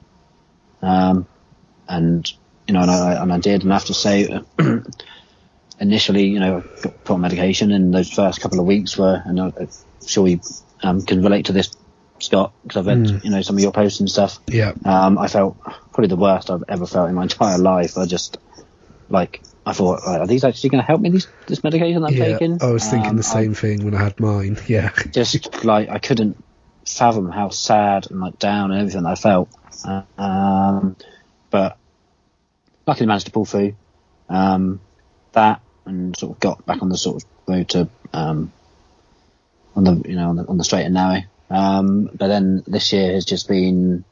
Um, 0.81 1.27
and 1.89 2.31
you 2.67 2.73
know, 2.73 2.81
and 2.81 2.91
I, 2.91 3.21
and 3.21 3.33
I 3.33 3.39
did, 3.39 3.63
and 3.63 3.73
I 3.73 3.75
have 3.75 3.85
to 3.85 3.93
say, 3.93 4.41
initially, 5.79 6.27
you 6.27 6.39
know, 6.39 6.57
I 6.57 6.81
got 6.81 7.03
put 7.03 7.13
on 7.13 7.21
medication, 7.21 7.71
and 7.71 7.93
those 7.93 8.11
first 8.11 8.41
couple 8.41 8.59
of 8.59 8.65
weeks 8.65 8.97
were, 8.97 9.21
and 9.25 9.39
I'm 9.39 9.69
sure 10.05 10.27
you 10.27 10.39
um, 10.83 11.01
can 11.01 11.21
relate 11.23 11.45
to 11.47 11.53
this, 11.53 11.71
Scott, 12.19 12.53
because 12.63 12.77
I've 12.77 12.87
read, 12.87 13.23
you 13.23 13.29
know, 13.29 13.41
some 13.41 13.55
of 13.55 13.61
your 13.61 13.71
posts 13.71 13.99
and 13.99 14.09
stuff. 14.09 14.39
Yeah. 14.47 14.73
Um, 14.85 15.17
I 15.17 15.27
felt 15.27 15.57
probably 15.91 16.07
the 16.07 16.15
worst 16.15 16.49
I've 16.49 16.63
ever 16.67 16.85
felt 16.85 17.09
in 17.09 17.15
my 17.15 17.23
entire 17.29 17.57
life. 17.57 17.97
I 17.97 18.05
just, 18.05 18.37
like, 19.09 19.41
I 19.65 19.73
thought, 19.73 20.01
right, 20.05 20.19
are 20.21 20.27
these 20.27 20.43
actually 20.43 20.69
going 20.69 20.81
to 20.81 20.87
help 20.87 21.01
me, 21.01 21.09
these, 21.09 21.27
this 21.47 21.63
medication 21.63 22.03
I'm 22.03 22.13
Yeah, 22.13 22.37
taking? 22.37 22.61
I 22.61 22.71
was 22.71 22.87
thinking 22.87 23.11
Um, 23.11 23.17
the 23.17 23.23
same 23.23 23.53
thing 23.53 23.83
when 23.83 23.95
I 23.95 24.03
had 24.03 24.19
mine. 24.19 24.57
Yeah. 24.67 24.91
Just, 25.11 25.63
like, 25.63 25.89
I 25.89 25.99
couldn't 25.99 26.41
fathom 26.87 27.29
how 27.29 27.49
sad 27.49 28.09
and, 28.11 28.19
like, 28.21 28.39
down 28.39 28.71
and 28.71 28.79
everything 28.81 29.05
I 29.05 29.15
felt. 29.15 29.49
Uh, 29.83 30.03
um, 30.17 30.95
but 31.49 31.77
luckily 32.87 33.07
managed 33.07 33.25
to 33.25 33.31
pull 33.31 33.45
through, 33.45 33.75
um, 34.29 34.79
that 35.33 35.61
and 35.85 36.15
sort 36.17 36.31
of 36.31 36.39
got 36.39 36.65
back 36.65 36.81
on 36.81 36.89
the 36.89 36.97
sort 36.97 37.21
of 37.21 37.29
road 37.47 37.69
to, 37.69 37.89
um, 38.13 38.51
on 39.75 39.83
the, 39.83 40.09
you 40.09 40.15
know, 40.15 40.29
on 40.29 40.35
the, 40.35 40.45
on 40.47 40.57
the 40.57 40.63
straight 40.63 40.85
and 40.85 40.93
narrow. 40.93 41.21
Um, 41.49 42.09
but 42.13 42.27
then 42.27 42.63
this 42.65 42.91
year 42.93 43.13
has 43.13 43.25
just 43.25 43.47
been, 43.47 44.03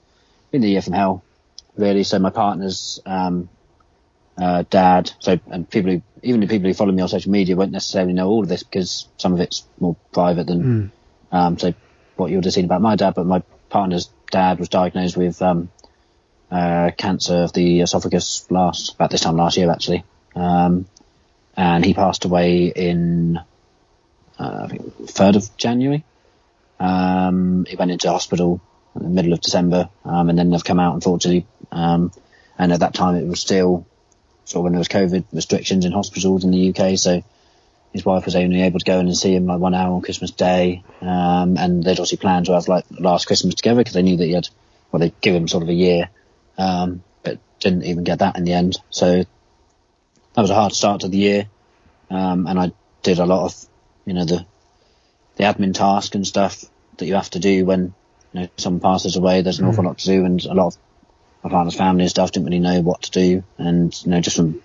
been 0.51 0.61
the 0.61 0.70
year 0.70 0.82
from 0.82 0.93
hell, 0.93 1.24
really. 1.76 2.03
So 2.03 2.20
my 2.20 2.30
partner's, 2.30 2.99
um, 3.05 3.49
uh, 4.38 4.64
dad. 4.70 5.11
So, 5.20 5.39
and 5.47 5.70
people 5.70 5.91
who, 5.91 6.01
even 6.22 6.41
the 6.41 6.47
people 6.47 6.68
who 6.68 6.74
follow 6.74 6.91
me 6.91 7.01
on 7.01 7.09
social 7.09 7.32
media 7.32 7.55
won't 7.55 7.72
necessarily 7.72 8.14
know 8.14 8.30
all 8.30 8.43
of 8.43 8.49
this 8.49 8.64
because 8.64 9.07
some 9.18 9.34
of 9.34 9.39
it's 9.39 9.66
more 9.80 9.95
private 10.11 10.47
than, 10.47 10.91
um, 11.32 11.59
so 11.59 11.74
what 12.16 12.30
you 12.30 12.38
would 12.38 12.45
have 12.45 12.53
seen 12.53 12.66
about 12.66 12.82
my 12.82 12.95
dad. 12.95 13.14
But 13.16 13.26
my 13.26 13.41
partner's 13.70 14.09
dad 14.32 14.59
was 14.59 14.70
diagnosed 14.70 15.18
with, 15.18 15.41
um, 15.41 15.70
uh, 16.51 16.91
cancer 16.97 17.43
of 17.43 17.53
the 17.53 17.82
esophagus 17.82 18.45
last, 18.51 18.93
about 18.93 19.09
this 19.09 19.22
time 19.22 19.38
last 19.38 19.57
year 19.57 19.72
actually. 19.72 20.03
Um, 20.36 20.86
and 21.55 21.86
he 21.86 21.93
passed 21.93 22.26
away 22.26 22.68
in 22.68 23.39
uh, 24.39 24.61
I 24.63 24.67
think 24.67 25.09
third 25.09 25.36
of 25.36 25.55
January. 25.57 26.03
Um, 26.79 27.65
he 27.65 27.75
went 27.75 27.91
into 27.91 28.09
hospital 28.09 28.61
in 28.95 29.03
the 29.03 29.09
middle 29.09 29.34
of 29.34 29.41
December, 29.41 29.89
um, 30.05 30.29
and 30.29 30.38
then 30.38 30.49
they've 30.49 30.63
come 30.63 30.79
out 30.79 30.95
unfortunately. 30.95 31.45
Um, 31.71 32.11
and 32.57 32.71
at 32.71 32.81
that 32.81 32.93
time, 32.93 33.15
it 33.15 33.27
was 33.27 33.39
still 33.39 33.86
sort 34.45 34.59
of 34.59 34.63
when 34.63 34.73
there 34.73 34.79
was 34.79 34.88
COVID 34.88 35.25
restrictions 35.31 35.86
in 35.86 35.91
hospitals 35.91 36.43
in 36.43 36.51
the 36.51 36.69
UK, 36.69 36.97
so 36.97 37.23
his 37.93 38.03
wife 38.03 38.25
was 38.25 38.36
only 38.36 38.63
able 38.63 38.79
to 38.79 38.86
go 38.86 38.99
in 38.99 39.05
and 39.05 39.17
see 39.17 39.34
him 39.34 39.45
like 39.45 39.59
one 39.59 39.75
hour 39.75 39.93
on 39.93 40.01
Christmas 40.01 40.31
Day, 40.31 40.84
um, 41.01 41.57
and 41.57 41.84
they'd 41.84 41.91
obviously 41.91 42.17
planned 42.17 42.47
to 42.47 42.53
have 42.53 42.67
like 42.67 42.86
last 42.89 43.27
Christmas 43.27 43.55
together 43.55 43.81
because 43.81 43.93
they 43.93 44.01
knew 44.01 44.17
that 44.17 44.25
he 44.25 44.34
had, 44.34 44.49
well, 44.91 44.99
they'd 44.99 45.21
give 45.21 45.36
him 45.36 45.47
sort 45.47 45.63
of 45.63 45.69
a 45.69 45.73
year, 45.73 46.09
um, 46.57 47.03
but 47.21 47.39
didn't 47.59 47.84
even 47.84 48.03
get 48.03 48.19
that 48.19 48.36
in 48.36 48.45
the 48.45 48.53
end. 48.53 48.77
So 48.89 49.17
that 49.17 50.41
was 50.41 50.49
a 50.49 50.55
hard 50.55 50.73
start 50.73 51.01
to 51.01 51.07
the 51.07 51.17
year, 51.17 51.47
um, 52.09 52.47
and 52.47 52.59
I 52.59 52.71
did 53.03 53.19
a 53.19 53.25
lot 53.25 53.45
of, 53.45 53.55
you 54.06 54.14
know, 54.14 54.26
the 54.26 54.45
the 55.38 55.43
admin 55.45 55.74
task 55.74 56.16
and 56.16 56.26
stuff 56.28 56.64
that 56.97 57.06
you 57.08 57.16
have 57.16 57.30
to 57.32 57.39
do 57.39 57.66
when 57.66 57.93
you 58.34 58.41
know 58.41 58.49
someone 58.58 58.82
passes 58.82 59.16
away. 59.16 59.41
There's 59.41 59.60
an 59.60 59.66
awful 59.66 59.84
lot 59.84 59.97
to 59.99 60.06
do, 60.06 60.26
and 60.26 60.43
a 60.45 60.54
lot 60.54 60.68
of 60.68 60.78
my 61.43 61.49
partner's 61.49 61.76
family 61.76 62.04
and 62.04 62.10
stuff 62.12 62.32
didn't 62.32 62.45
really 62.45 62.60
know 62.60 62.82
what 62.82 63.01
to 63.04 63.12
do, 63.12 63.43
and 63.58 63.93
you 64.04 64.12
know 64.12 64.22
just 64.22 64.38
from 64.38 64.62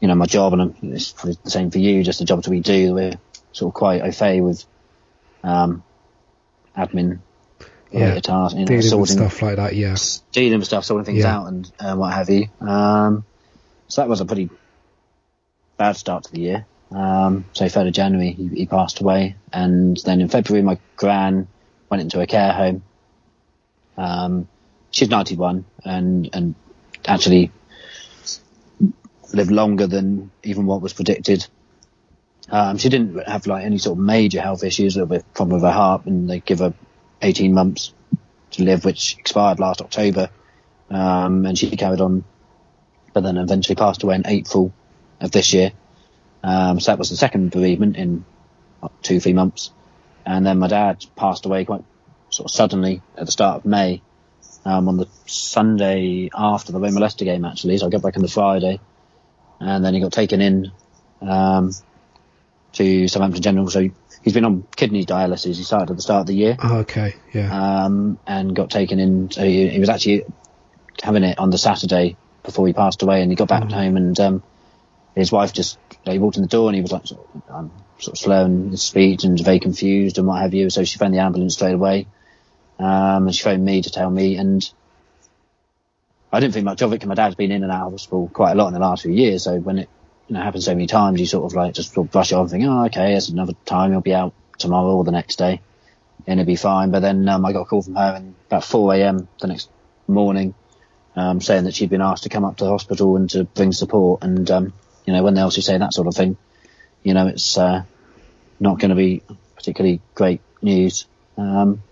you 0.00 0.08
know 0.08 0.14
my 0.14 0.26
job, 0.26 0.52
and 0.54 0.74
it's 0.82 1.12
probably 1.12 1.36
the 1.44 1.50
same 1.50 1.70
for 1.70 1.78
you, 1.78 2.02
just 2.02 2.18
the 2.18 2.24
jobs 2.24 2.44
that 2.44 2.50
we 2.50 2.60
do, 2.60 2.94
we're 2.94 3.18
sort 3.52 3.70
of 3.70 3.74
quite 3.74 4.02
au 4.02 4.12
fait 4.12 4.40
with 4.40 4.64
um, 5.42 5.82
admin 6.76 7.20
Yeah. 7.90 8.18
tasks, 8.20 8.54
you 8.58 8.66
know, 8.66 8.66
Dealing 8.80 9.00
with 9.00 9.10
stuff 9.10 9.40
like 9.42 9.56
that, 9.56 9.74
yeah. 9.74 9.96
dealing 10.32 10.58
with 10.58 10.66
stuff, 10.66 10.84
sorting 10.84 11.04
things 11.06 11.20
Yeah. 11.24 11.38
out, 11.38 11.46
and 11.46 11.72
uh, 11.78 11.94
what 11.94 12.12
have 12.12 12.28
you. 12.28 12.46
Um, 12.60 13.24
so 13.88 14.02
that 14.02 14.08
was 14.08 14.20
a 14.20 14.24
pretty 14.26 14.50
bad 15.78 15.96
start 15.96 16.24
to 16.24 16.32
the 16.32 16.40
year. 16.40 16.66
Um, 16.90 17.44
so 17.52 17.64
3rd 17.64 17.88
of 17.88 17.94
January, 17.94 18.30
he, 18.32 18.48
he 18.48 18.66
passed 18.66 19.00
away, 19.00 19.36
and 19.52 19.96
then 20.04 20.20
in 20.20 20.28
February, 20.28 20.62
my 20.62 20.78
gran 20.96 21.48
went 21.88 22.02
into 22.02 22.20
a 22.20 22.26
care 22.26 22.52
home. 22.52 22.82
Um, 23.96 24.48
she's 24.90 25.10
91, 25.10 25.64
and 25.84 26.30
and 26.32 26.54
actually 27.06 27.50
lived 29.32 29.50
longer 29.50 29.86
than 29.86 30.30
even 30.42 30.66
what 30.66 30.80
was 30.80 30.92
predicted. 30.92 31.46
Um, 32.48 32.78
she 32.78 32.88
didn't 32.88 33.26
have 33.26 33.46
like 33.46 33.64
any 33.64 33.78
sort 33.78 33.98
of 33.98 34.04
major 34.04 34.40
health 34.40 34.62
issues, 34.62 34.94
a 34.94 35.00
little 35.00 35.16
bit 35.16 35.34
problem 35.34 35.54
with 35.54 35.64
her 35.64 35.72
heart, 35.72 36.06
and 36.06 36.30
they 36.30 36.40
give 36.40 36.60
her 36.60 36.72
18 37.22 37.52
months 37.52 37.92
to 38.52 38.62
live, 38.62 38.84
which 38.84 39.16
expired 39.18 39.58
last 39.58 39.80
October. 39.80 40.30
Um, 40.88 41.46
and 41.46 41.58
she 41.58 41.76
carried 41.76 42.00
on, 42.00 42.24
but 43.12 43.22
then 43.22 43.36
eventually 43.36 43.74
passed 43.74 44.04
away 44.04 44.14
in 44.14 44.22
April 44.26 44.72
of 45.20 45.32
this 45.32 45.52
year. 45.52 45.72
Um, 46.46 46.78
so 46.80 46.92
that 46.92 46.98
was 46.98 47.10
the 47.10 47.16
second 47.16 47.50
bereavement 47.50 47.96
in 47.96 48.24
two, 49.02 49.18
three 49.20 49.32
months. 49.32 49.70
And 50.24 50.46
then 50.46 50.58
my 50.58 50.68
dad 50.68 51.04
passed 51.16 51.44
away 51.44 51.64
quite 51.64 51.84
sort 52.30 52.50
of 52.50 52.54
suddenly 52.54 53.02
at 53.16 53.26
the 53.26 53.32
start 53.32 53.58
of 53.58 53.64
May, 53.64 54.00
um, 54.64 54.88
on 54.88 54.96
the 54.96 55.08
Sunday 55.26 56.30
after 56.34 56.72
the 56.72 56.78
Roma 56.80 57.00
Leicester 57.00 57.24
game 57.24 57.44
actually. 57.44 57.76
So 57.78 57.86
I 57.86 57.90
got 57.90 58.02
back 58.02 58.16
on 58.16 58.22
the 58.22 58.28
Friday 58.28 58.80
and 59.60 59.84
then 59.84 59.94
he 59.94 60.00
got 60.00 60.12
taken 60.12 60.40
in, 60.40 60.70
um, 61.20 61.72
to 62.74 63.08
Southampton 63.08 63.42
General. 63.42 63.68
So 63.70 63.88
he's 64.22 64.34
been 64.34 64.44
on 64.44 64.64
kidney 64.76 65.04
dialysis. 65.04 65.56
He 65.56 65.64
started 65.64 65.90
at 65.90 65.96
the 65.96 66.02
start 66.02 66.20
of 66.22 66.26
the 66.26 66.34
year 66.34 66.56
Oh, 66.62 66.78
okay, 66.78 67.14
yeah. 67.32 67.84
um, 67.84 68.18
and 68.26 68.54
got 68.54 68.70
taken 68.70 68.98
in. 69.00 69.30
So 69.30 69.42
he, 69.44 69.68
he 69.68 69.80
was 69.80 69.88
actually 69.88 70.24
having 71.02 71.24
it 71.24 71.38
on 71.38 71.50
the 71.50 71.58
Saturday 71.58 72.16
before 72.44 72.66
he 72.66 72.72
passed 72.72 73.02
away, 73.02 73.22
and 73.22 73.30
he 73.32 73.36
got 73.36 73.48
back 73.48 73.64
Mhm. 73.64 73.72
home, 73.72 73.96
and 73.96 74.20
um, 74.20 74.42
his 75.16 75.32
wife 75.32 75.52
just 75.52 75.78
like, 76.04 76.14
he 76.14 76.18
walked 76.18 76.36
in 76.36 76.42
the 76.42 76.48
door, 76.48 76.68
and 76.68 76.76
he 76.76 76.82
was 76.82 76.92
like 76.92 77.06
sort 77.06 77.28
of, 77.34 77.42
um, 77.54 77.72
sort 77.98 78.16
of 78.16 78.18
slow 78.18 78.44
in 78.44 78.70
his 78.70 78.82
speech 78.82 79.24
and 79.24 79.42
very 79.42 79.60
confused 79.60 80.18
and 80.18 80.26
what 80.26 80.42
have 80.42 80.54
you. 80.54 80.70
So 80.70 80.84
she 80.84 80.98
phoned 80.98 81.14
the 81.14 81.18
ambulance 81.18 81.54
straight 81.54 81.74
away, 81.74 82.06
um, 82.78 83.26
and 83.26 83.34
she 83.34 83.42
phoned 83.42 83.64
me 83.64 83.82
to 83.82 83.90
tell 83.90 84.10
me, 84.10 84.36
and 84.36 84.68
I 86.32 86.40
didn't 86.40 86.54
think 86.54 86.64
much 86.64 86.82
of 86.82 86.92
it 86.92 86.96
because 86.96 87.08
my 87.08 87.14
dad's 87.14 87.34
been 87.34 87.50
in 87.50 87.62
and 87.62 87.72
out 87.72 87.86
of 87.86 87.92
hospital 87.92 88.30
quite 88.32 88.52
a 88.52 88.54
lot 88.54 88.68
in 88.68 88.74
the 88.74 88.80
last 88.80 89.02
few 89.02 89.12
years. 89.12 89.44
So 89.44 89.58
when 89.58 89.78
it 89.78 89.88
you 90.28 90.34
know 90.34 90.42
happens 90.42 90.66
so 90.66 90.74
many 90.74 90.86
times, 90.86 91.18
you 91.18 91.26
sort 91.26 91.50
of 91.50 91.56
like 91.56 91.74
just 91.74 91.94
sort 91.94 92.06
of 92.06 92.12
brush 92.12 92.32
it 92.32 92.34
off 92.34 92.42
and 92.42 92.50
think, 92.50 92.64
oh, 92.66 92.84
okay, 92.86 93.14
it's 93.14 93.28
another 93.28 93.54
time. 93.64 93.92
He'll 93.92 94.00
be 94.00 94.14
out 94.14 94.34
tomorrow 94.58 94.96
or 94.96 95.04
the 95.04 95.12
next 95.12 95.36
day 95.36 95.60
and 96.26 96.40
it'd 96.40 96.46
be 96.46 96.56
fine. 96.56 96.90
But 96.90 97.00
then 97.00 97.28
um, 97.28 97.44
I 97.44 97.52
got 97.52 97.62
a 97.62 97.64
call 97.64 97.82
from 97.82 97.94
her 97.94 98.14
and 98.16 98.34
about 98.48 98.64
4 98.64 98.94
a.m. 98.94 99.28
the 99.40 99.46
next 99.46 99.70
morning, 100.08 100.54
um, 101.14 101.40
saying 101.40 101.64
that 101.64 101.74
she'd 101.74 101.90
been 101.90 102.02
asked 102.02 102.24
to 102.24 102.28
come 102.28 102.44
up 102.44 102.56
to 102.58 102.64
the 102.64 102.70
hospital 102.70 103.16
and 103.16 103.30
to 103.30 103.44
bring 103.44 103.72
support. 103.72 104.22
And 104.22 104.50
um, 104.50 104.72
you 105.06 105.12
know, 105.12 105.22
when 105.22 105.34
they 105.34 105.40
also 105.40 105.60
say 105.60 105.78
that 105.78 105.94
sort 105.94 106.08
of 106.08 106.14
thing, 106.14 106.36
you 107.02 107.14
know, 107.14 107.28
it's 107.28 107.56
uh, 107.56 107.84
not 108.60 108.78
going 108.78 108.90
to 108.90 108.96
be 108.96 109.22
particularly 109.54 110.00
great 110.14 110.40
news. 110.60 111.06
Um, 111.38 111.82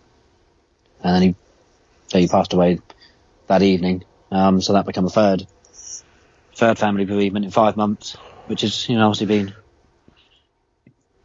and 1.02 1.14
then 1.14 1.22
he, 1.22 1.34
so 2.08 2.18
he 2.18 2.28
passed 2.28 2.52
away 2.52 2.80
that 3.46 3.62
evening. 3.62 4.04
Um, 4.30 4.60
so 4.60 4.72
that 4.72 4.86
became 4.86 5.04
a 5.04 5.10
third, 5.10 5.46
third 6.56 6.78
family 6.78 7.04
bereavement 7.04 7.44
in 7.44 7.50
five 7.50 7.76
months, 7.76 8.16
which 8.46 8.62
has, 8.62 8.88
you 8.88 8.96
know, 8.96 9.06
obviously 9.06 9.26
been 9.26 9.54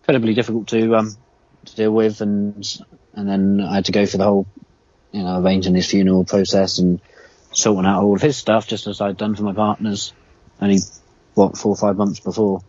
incredibly 0.01 0.33
difficult 0.35 0.67
to 0.67 0.95
um, 0.95 1.15
to 1.65 1.75
deal 1.75 1.91
with, 1.91 2.21
and 2.21 2.67
and 3.13 3.27
then 3.27 3.61
I 3.61 3.75
had 3.75 3.85
to 3.85 3.91
go 3.91 4.05
through 4.05 4.19
the 4.19 4.23
whole, 4.25 4.47
you 5.11 5.23
know, 5.23 5.41
arranging 5.41 5.75
his 5.75 5.89
funeral 5.89 6.23
process 6.23 6.77
and 6.77 6.99
sorting 7.51 7.85
out 7.85 8.03
all 8.03 8.15
of 8.15 8.21
his 8.21 8.37
stuff, 8.37 8.67
just 8.67 8.87
as 8.87 9.01
I'd 9.01 9.17
done 9.17 9.35
for 9.35 9.43
my 9.43 9.53
partners, 9.53 10.13
only 10.61 10.79
what 11.33 11.57
four 11.57 11.71
or 11.71 11.77
five 11.77 11.97
months 11.97 12.19
before. 12.19 12.61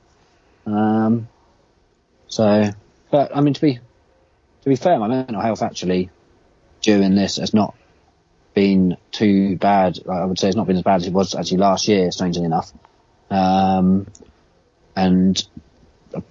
Um, 0.67 1.29
so, 2.29 2.71
but 3.11 3.37
I 3.37 3.41
mean, 3.41 3.55
to 3.55 3.61
be 3.61 3.75
to 3.75 4.69
be 4.69 4.77
fair, 4.77 4.99
my 4.99 5.09
mental 5.09 5.41
health 5.41 5.63
actually 5.63 6.11
during 6.83 7.15
this 7.15 7.37
has 7.37 7.53
not 7.53 7.75
been 8.55 8.97
too 9.11 9.57
bad. 9.57 9.99
I 10.09 10.25
would 10.25 10.39
say 10.39 10.49
it's 10.49 10.57
not 10.57 10.67
been 10.67 10.77
as 10.77 10.83
bad 10.83 10.97
as 10.97 11.07
it 11.07 11.13
was 11.13 11.35
actually 11.35 11.59
last 11.59 11.89
year, 11.89 12.11
strangely 12.11 12.45
enough. 12.45 12.73
Um, 13.31 14.07
and 14.97 15.43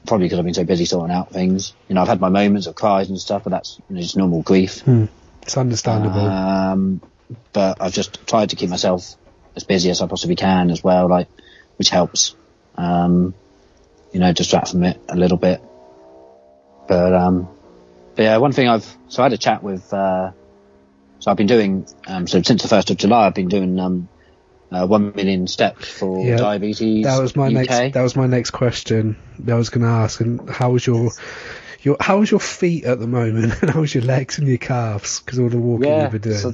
probably 0.05 0.25
because 0.25 0.39
I've 0.39 0.45
been 0.45 0.53
so 0.53 0.63
busy 0.63 0.85
sorting 0.85 1.15
out 1.15 1.31
things. 1.31 1.73
You 1.87 1.95
know, 1.95 2.01
I've 2.01 2.07
had 2.07 2.19
my 2.19 2.29
moments 2.29 2.67
of 2.67 2.75
cries 2.75 3.09
and 3.09 3.19
stuff, 3.19 3.43
but 3.43 3.51
that's 3.51 3.79
you 3.89 3.95
know, 3.95 4.01
just 4.01 4.17
normal 4.17 4.41
grief. 4.41 4.83
It's 5.41 5.57
understandable. 5.57 6.19
Um, 6.19 7.01
but 7.53 7.81
I've 7.81 7.93
just 7.93 8.27
tried 8.27 8.49
to 8.51 8.55
keep 8.55 8.69
myself 8.69 9.15
as 9.55 9.63
busy 9.63 9.89
as 9.89 10.01
I 10.01 10.07
possibly 10.07 10.35
can 10.35 10.69
as 10.71 10.83
well, 10.83 11.07
like, 11.07 11.27
which 11.79 11.89
helps. 11.89 12.35
Um, 12.75 13.33
you 14.11 14.19
know, 14.19 14.31
distract 14.33 14.69
from 14.71 14.83
it 14.83 14.99
a 15.09 15.15
little 15.15 15.37
bit. 15.37 15.61
But, 16.87 17.13
um, 17.13 17.47
but 18.15 18.23
yeah, 18.23 18.37
one 18.37 18.51
thing 18.51 18.67
I've, 18.67 18.85
so 19.07 19.21
I 19.21 19.25
had 19.25 19.33
a 19.33 19.37
chat 19.37 19.63
with, 19.63 19.93
uh, 19.93 20.31
so 21.19 21.31
I've 21.31 21.37
been 21.37 21.47
doing, 21.47 21.87
um, 22.07 22.27
so 22.27 22.41
since 22.41 22.63
the 22.63 22.67
1st 22.67 22.91
of 22.91 22.97
July, 22.97 23.27
I've 23.27 23.33
been 23.35 23.49
doing, 23.49 23.79
um, 23.79 24.07
uh, 24.71 24.85
one 24.85 25.13
million 25.15 25.47
steps 25.47 25.87
for 25.87 26.25
Yeah, 26.25 26.37
diabetes. 26.37 27.05
that 27.05 27.19
was 27.21 27.35
my 27.35 27.47
UK. 27.47 27.53
next. 27.53 27.93
That 27.93 28.01
was 28.01 28.15
my 28.15 28.27
next 28.27 28.51
question. 28.51 29.17
That 29.39 29.53
I 29.53 29.57
was 29.57 29.69
going 29.69 29.83
to 29.83 29.89
ask. 29.91 30.21
And 30.21 30.47
how 30.49 30.71
was 30.71 30.85
your 30.85 31.11
your 31.81 31.97
how 31.99 32.19
was 32.19 32.29
your 32.29 32.39
feet 32.39 32.83
at 32.85 32.99
the 32.99 33.07
moment? 33.07 33.53
And 33.63 33.71
how 33.71 33.81
was 33.81 33.95
your 33.95 34.03
legs 34.03 34.37
and 34.37 34.47
your 34.47 34.59
calves? 34.59 35.21
Because 35.21 35.39
all 35.39 35.49
the 35.49 35.57
walking 35.57 35.87
you've 36.01 36.11
been 36.11 36.21
doing. 36.21 36.37
so 36.37 36.53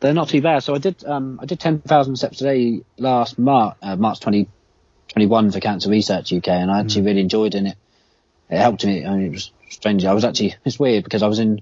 they're 0.00 0.14
not 0.14 0.30
too 0.30 0.40
bad. 0.40 0.62
So 0.62 0.74
I 0.74 0.78
did 0.78 1.04
um, 1.04 1.38
I 1.42 1.44
did 1.44 1.60
ten 1.60 1.80
thousand 1.80 2.16
steps 2.16 2.38
today 2.38 2.80
last 2.96 3.38
March 3.38 3.76
uh, 3.82 3.96
March 3.96 4.20
twenty 4.20 4.48
twenty 5.12 5.26
one 5.26 5.50
for 5.50 5.60
Cancer 5.60 5.90
Research 5.90 6.32
UK, 6.32 6.48
and 6.48 6.70
I 6.70 6.78
Mm. 6.80 6.84
actually 6.84 7.02
really 7.02 7.20
enjoyed 7.20 7.54
it. 7.54 7.66
It 7.66 7.76
it 8.48 8.58
helped 8.58 8.84
me. 8.84 9.04
I 9.04 9.10
mean, 9.16 9.26
it 9.26 9.30
was 9.32 9.50
strange. 9.70 10.04
I 10.04 10.12
was 10.14 10.24
actually 10.24 10.54
it's 10.64 10.78
weird 10.78 11.04
because 11.04 11.22
I 11.22 11.28
was 11.28 11.38
in 11.38 11.60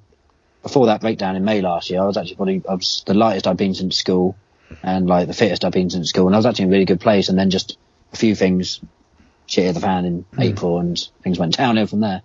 before 0.63 0.87
that 0.87 1.01
breakdown 1.01 1.37
in 1.37 1.45
May 1.45 1.61
last 1.61 1.91
year. 1.91 2.03
I 2.03 2.07
was 2.07 2.17
actually 2.17 2.37
probably 2.37 2.63
I 2.69 2.75
was 2.75 3.03
the 3.07 3.15
lightest 3.15 3.47
I'd 3.47 3.57
been 3.57 3.75
since 3.75 3.97
school, 3.97 4.37
and 4.83 5.07
like 5.07 5.27
the 5.29 5.35
fittest 5.35 5.65
I've 5.65 5.73
been 5.73 5.91
since 5.91 6.09
school, 6.09 6.27
and 6.27 6.35
I 6.35 6.39
was 6.39 6.47
actually 6.47 6.65
in 6.65 6.71
a 6.71 6.73
really 6.73 6.85
good 6.85 7.01
place. 7.01 7.29
And 7.29 7.39
then 7.39 7.51
just 7.51 7.77
a 8.13 8.17
few 8.17 8.35
things 8.35 8.81
shit 9.47 9.65
hit 9.65 9.75
the 9.75 9.81
fan 9.81 10.05
in 10.05 10.25
Mm. 10.37 10.45
April, 10.45 10.79
and 10.79 10.99
things 11.23 11.39
went 11.39 11.57
downhill 11.57 11.87
from 11.87 12.01
there. 12.01 12.23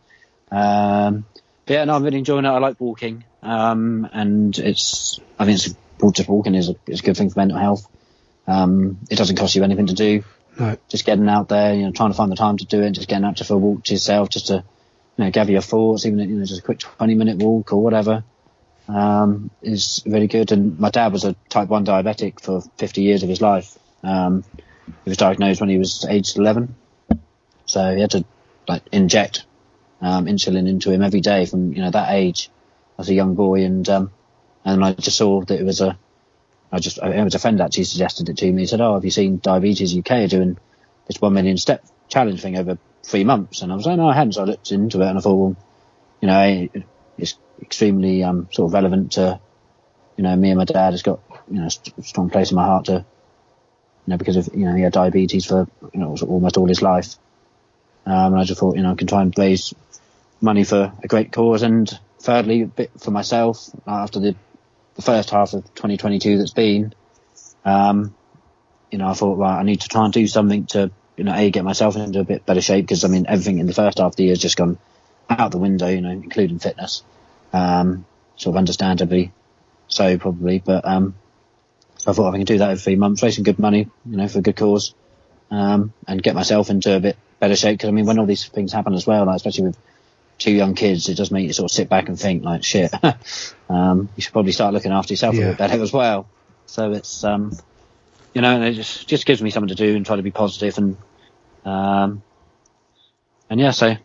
Um, 0.52 1.26
but 1.66 1.74
yeah, 1.74 1.86
no, 1.86 1.96
I'm 1.96 2.04
really 2.04 2.18
enjoying 2.20 2.46
it. 2.46 2.50
I 2.50 2.58
like 2.60 2.80
walking, 2.80 3.24
um, 3.42 4.08
and 4.14 4.58
it's 4.58 5.20
I 5.40 5.46
think 5.46 5.56
it's 5.56 5.76
just 6.16 6.30
walking 6.30 6.56
is 6.56 6.70
a, 6.70 6.76
is 6.88 7.00
a 7.00 7.04
good 7.04 7.16
thing 7.18 7.30
for 7.30 7.40
mental 7.40 7.58
health. 7.58 7.88
Um, 8.46 8.98
it 9.10 9.16
doesn't 9.18 9.38
cost 9.38 9.56
you 9.56 9.64
anything 9.64 9.88
to 9.88 9.94
do. 9.94 10.24
No, 10.60 10.78
Just 10.88 11.06
getting 11.06 11.28
out 11.30 11.50
there, 11.50 11.74
you 11.74 11.84
know, 11.84 11.92
trying 11.92 12.12
to 12.12 12.18
find 12.18 12.32
the 12.32 12.36
time 12.36 12.58
to 12.58 12.66
do 12.66 12.82
it, 12.82 12.92
just 12.92 13.08
getting 13.08 13.26
out 13.26 13.40
for 13.40 13.54
a 13.54 13.58
walk 13.58 13.84
to 13.86 13.94
yourself, 13.94 14.30
just 14.30 14.48
to 14.48 14.64
you 15.18 15.24
know 15.24 15.32
gather 15.32 15.52
your 15.52 15.62
thoughts, 15.62 16.06
even 16.06 16.20
you 16.20 16.38
know 16.38 16.46
just 16.46 16.60
a 16.62 16.64
quick 16.64 16.80
20 16.80 17.16
minute 17.16 17.38
walk 17.38 17.74
or 17.74 17.82
whatever, 17.82 18.24
um, 18.88 19.50
is 19.62 20.04
really 20.06 20.28
good. 20.28 20.52
And 20.52 20.80
my 20.80 20.90
dad 20.90 21.12
was 21.12 21.24
a 21.24 21.36
type 21.50 21.70
one 21.70 21.86
diabetic 21.86 22.42
for 22.42 22.62
50 22.78 23.02
years 23.02 23.24
of 23.24 23.30
his 23.30 23.42
life. 23.42 23.78
Um, 24.04 24.44
he 25.06 25.10
was 25.10 25.18
diagnosed 25.18 25.62
when 25.62 25.70
he 25.70 25.78
was 25.78 26.06
aged 26.08 26.38
11, 26.38 26.76
so 27.66 27.94
he 27.96 28.02
had 28.02 28.12
to 28.12 28.26
like 28.68 28.84
inject 28.92 29.46
um, 30.02 30.26
insulin 30.26 30.68
into 30.68 30.92
him 30.92 31.02
every 31.02 31.22
day 31.22 31.46
from 31.46 31.74
you 31.74 31.82
know 31.82 31.92
that 31.92 32.12
age 32.12 32.50
as 33.00 33.10
a 33.10 33.14
young 33.14 33.36
boy, 33.36 33.64
and 33.64 33.88
um, 33.90 34.12
and 34.66 34.84
I 34.84 34.94
just 34.94 35.18
saw 35.18 35.42
that 35.42 35.60
it 35.60 35.64
was 35.64 35.82
a, 35.82 35.98
I 36.74 36.80
just 36.80 36.98
it 36.98 37.24
was 37.24 37.36
a 37.36 37.40
friend 37.40 37.62
actually 37.62 37.84
suggested 37.84 38.30
it 38.30 38.38
to 38.38 38.52
me. 38.52 38.64
He 38.64 38.68
said, 38.68 38.82
"Oh, 38.82 38.96
have 38.96 39.06
you 39.06 39.12
seen 39.12 39.38
Diabetes 39.38 39.96
UK 39.96 40.12
are 40.12 40.28
doing 40.28 40.58
this 41.08 41.22
one 41.22 41.34
million 41.34 41.58
step 41.58 41.86
challenge 42.10 42.42
thing 42.42 42.58
over 42.58 42.80
three 43.04 43.24
months, 43.24 43.62
and 43.62 43.72
I 43.72 43.76
was 43.76 43.86
like, 43.86 43.98
no, 43.98 44.08
I 44.08 44.16
hadn't. 44.16 44.34
So 44.34 44.42
I 44.42 44.46
looked 44.46 44.72
into 44.72 45.02
it, 45.02 45.08
and 45.08 45.18
I 45.18 45.22
thought, 45.22 45.36
well, 45.36 45.56
you 46.20 46.28
know, 46.28 46.84
it's 47.20 47.38
extremely 47.62 48.24
um, 48.24 48.48
sort 48.52 48.70
of 48.70 48.74
relevant 48.74 49.14
to, 49.14 49.40
you 50.18 50.24
know, 50.24 50.36
me 50.36 50.50
and 50.50 50.58
my 50.58 50.66
dad 50.66 50.92
has 50.92 51.04
got 51.04 51.20
you 51.48 51.60
know 51.60 51.68
a 51.68 52.04
strong 52.04 52.32
place 52.32 52.50
in 52.50 52.56
my 52.56 52.66
heart 52.66 52.86
to, 52.86 52.94
you 52.94 54.08
know, 54.08 54.18
because 54.18 54.38
of 54.38 54.50
you 54.56 54.66
know 54.66 54.74
he 54.74 54.82
had 54.82 54.94
diabetes 54.94 55.46
for 55.46 55.68
you 55.94 56.00
know 56.00 56.16
almost 56.28 56.58
all 56.58 56.68
his 56.68 56.82
life, 56.82 57.16
um, 58.08 58.34
and 58.34 58.40
I 58.40 58.46
just 58.46 58.60
thought, 58.60 58.76
you 58.76 58.82
know, 58.82 58.94
I 58.94 58.96
can 58.96 59.06
try 59.06 59.22
and 59.22 59.38
raise 59.38 59.76
money 60.42 60.64
for 60.64 60.92
a 61.04 61.08
great 61.08 61.32
cause, 61.32 61.62
and 61.62 61.88
thirdly, 62.20 62.64
a 62.64 62.66
bit 62.66 62.90
for 63.00 63.12
myself 63.12 63.70
after 63.86 64.20
the 64.20 64.36
the 64.96 65.02
first 65.02 65.30
half 65.30 65.54
of 65.54 65.64
2022 65.76 66.38
that's 66.38 66.54
been, 66.54 66.94
um, 67.66 68.14
you 68.92 68.98
know, 68.98 69.08
I 69.08 69.14
thought, 69.14 69.38
right, 69.38 69.60
I 69.60 69.64
need 69.64 69.82
to 69.82 69.88
try 69.88 70.04
and 70.06 70.14
do 70.14 70.28
something 70.28 70.66
to, 70.68 70.92
you 71.18 71.24
know, 71.24 71.34
a 71.34 71.50
get 71.50 71.64
myself 71.64 71.96
into 71.96 72.20
a 72.20 72.24
bit 72.24 72.46
better 72.46 72.62
shape 72.62 72.86
because 72.86 73.04
I 73.04 73.08
mean 73.08 73.26
everything 73.28 73.60
in 73.60 73.68
the 73.68 73.74
first 73.74 73.98
half 73.98 74.12
of 74.12 74.16
the 74.16 74.24
year 74.24 74.32
has 74.32 74.40
just 74.40 74.58
gone 74.58 74.78
out 75.30 75.52
the 75.52 75.58
window, 75.58 75.88
you 75.88 76.02
know, 76.02 76.10
including 76.10 76.60
fitness, 76.60 77.04
um, 77.54 78.06
sort 78.36 78.54
of 78.54 78.58
understandably 78.58 79.32
so 79.88 80.18
probably, 80.18 80.60
but 80.60 80.86
um, 80.86 81.16
I 82.08 82.14
thought 82.14 82.30
if 82.30 82.34
I 82.34 82.38
can 82.38 82.46
do 82.46 82.58
that 82.58 82.72
over 82.72 82.80
three 82.80 82.96
months, 82.96 83.22
raise 83.22 83.36
some 83.36 83.44
good 83.44 83.60
money, 83.60 83.90
you 84.06 84.18
know, 84.18 84.28
for 84.28 84.40
a 84.40 84.42
good 84.42 84.56
cause, 84.56 84.94
um, 85.52 85.94
and 86.08 86.22
get 86.22 86.36
myself 86.36 86.70
into 86.70 86.96
a 86.96 87.00
bit 87.00 87.18
better 87.40 87.56
shape 87.56 87.78
because 87.78 87.90
I 87.90 87.92
mean 87.92 88.06
when 88.06 88.18
all 88.20 88.26
these 88.26 88.48
things 88.48 88.74
happen 88.74 88.94
as 88.94 89.06
well, 89.06 89.26
like 89.26 89.36
especially 89.36 89.66
with 89.66 89.78
two 90.38 90.52
young 90.52 90.76
kids, 90.76 91.08
it 91.10 91.16
does 91.16 91.32
make 91.32 91.46
you 91.48 91.54
sort 91.54 91.72
of 91.72 91.76
sit 91.76 91.90
back 91.90 92.10
and 92.10 92.20
think 92.20 92.44
like, 92.44 92.64
shit, 92.64 92.92
um, 93.70 94.10
you 94.16 94.22
should 94.22 94.34
probably 94.34 94.52
start 94.52 94.74
looking 94.74 94.92
after 94.92 95.14
yourself 95.14 95.36
Yeah. 95.36 95.46
a 95.46 95.48
bit 95.50 95.58
better 95.58 95.82
as 95.82 95.94
well. 95.94 96.28
So 96.66 96.92
it's, 96.94 97.24
um, 97.24 97.58
you 98.34 98.42
know, 98.42 98.56
and 98.56 98.64
it 98.64 98.74
just 98.74 99.08
just 99.08 99.26
gives 99.26 99.42
me 99.42 99.52
something 99.52 99.70
to 99.70 99.76
do 99.76 99.96
and 99.96 100.06
try 100.06 100.16
to 100.16 100.22
be 100.24 100.32
positive 100.32 100.78
and, 100.78 100.98
um, 101.66 102.24
and 103.50 103.60
yeah, 103.60 103.72
so 103.72 103.96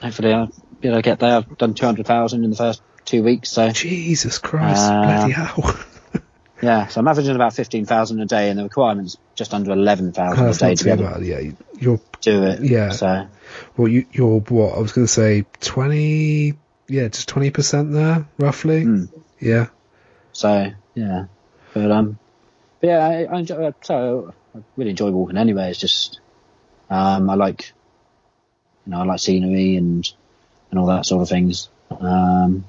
hopefully 0.00 0.32
I'll 0.32 0.52
be 0.80 0.88
able 0.88 0.98
to 0.98 1.02
get 1.02 1.18
there. 1.18 1.36
I've 1.36 1.58
done 1.58 1.74
two 1.74 1.86
hundred 1.86 2.06
thousand 2.06 2.44
in 2.44 2.50
the 2.50 2.56
first 2.56 2.82
two 3.04 3.22
weeks, 3.22 3.50
so 3.50 3.70
Jesus 3.70 4.38
Christ, 4.38 4.80
Uh, 4.80 5.02
bloody 5.02 5.32
hell. 5.32 5.76
yeah, 6.62 6.86
so 6.86 7.00
I'm 7.00 7.08
averaging 7.08 7.34
about 7.34 7.54
fifteen 7.54 7.84
thousand 7.84 8.20
a 8.20 8.26
day, 8.26 8.48
and 8.50 8.58
the 8.58 8.62
requirement's 8.62 9.16
just 9.34 9.52
under 9.52 9.72
eleven 9.72 10.12
thousand 10.12 10.46
a 10.46 10.52
day 10.54 10.74
to 10.76 10.84
be 10.84 10.90
too 10.90 10.94
able 10.94 11.04
bad. 11.10 11.22
Yeah, 11.24 11.50
you're 11.78 12.00
do 12.24 12.44
it. 12.44 12.62
Yeah. 12.62 12.90
So 12.90 13.28
well, 13.76 13.88
you, 13.88 14.06
you're 14.12 14.40
what? 14.40 14.76
I 14.76 14.80
was 14.80 14.92
going 14.92 15.06
to 15.06 15.12
say 15.12 15.44
twenty. 15.60 16.54
Yeah, 16.88 17.08
just 17.08 17.28
twenty 17.28 17.50
percent 17.50 17.92
there, 17.92 18.26
roughly. 18.38 18.84
Mm. 18.84 19.08
Yeah. 19.40 19.68
So 20.32 20.72
yeah, 20.94 21.26
but 21.72 21.90
um, 21.90 22.18
but 22.80 22.86
yeah, 22.88 22.98
I, 22.98 23.24
I 23.24 23.38
enjoy. 23.38 23.72
So 23.82 24.34
I 24.54 24.58
really 24.76 24.90
enjoy 24.90 25.10
walking 25.10 25.38
anyway. 25.38 25.70
It's 25.70 25.78
just 25.78 26.20
um, 26.90 27.30
I 27.30 27.34
like, 27.34 27.72
you 28.86 28.92
know, 28.92 29.00
I 29.00 29.04
like 29.04 29.20
scenery 29.20 29.76
and 29.76 30.10
and 30.70 30.80
all 30.80 30.86
that 30.86 31.06
sort 31.06 31.22
of 31.22 31.28
things. 31.28 31.68
Um, 31.90 32.64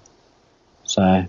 so 0.83 1.25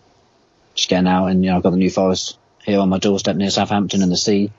just 0.75 0.89
getting 0.89 1.09
out 1.09 1.27
and 1.27 1.45
you 1.45 1.51
know 1.51 1.57
I've 1.57 1.63
got 1.63 1.71
the 1.71 1.77
New 1.79 1.91
Forest 1.91 2.39
here 2.65 2.81
on 2.81 2.89
my 2.89 2.99
doorstep 2.99 3.37
near 3.37 3.51
Southampton 3.51 4.03
and 4.03 4.13
the 4.13 4.17
sea 4.17 4.53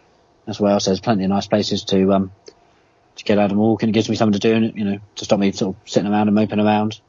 as 0.47 0.59
well. 0.59 0.80
So 0.80 0.91
there's 0.91 0.99
plenty 0.99 1.24
of 1.24 1.30
nice 1.30 1.47
places 1.47 1.84
to 1.86 2.13
um 2.13 2.32
to 3.18 3.24
get 3.24 3.38
out 3.38 3.51
and 3.51 3.59
walk, 3.59 3.84
and 3.84 3.89
it 3.89 3.93
gives 3.93 4.09
me 4.09 4.15
something 4.15 4.39
to 4.39 4.47
do, 4.47 4.55
and 4.55 4.78
you 4.78 4.86
know, 4.86 4.99
to 5.15 5.26
stop 5.26 5.39
me 5.39 5.51
sort 5.51 5.76
of 5.76 5.89
sitting 5.89 6.11
around 6.11 6.28
and 6.28 6.36
moping 6.36 6.59
around. 6.59 6.99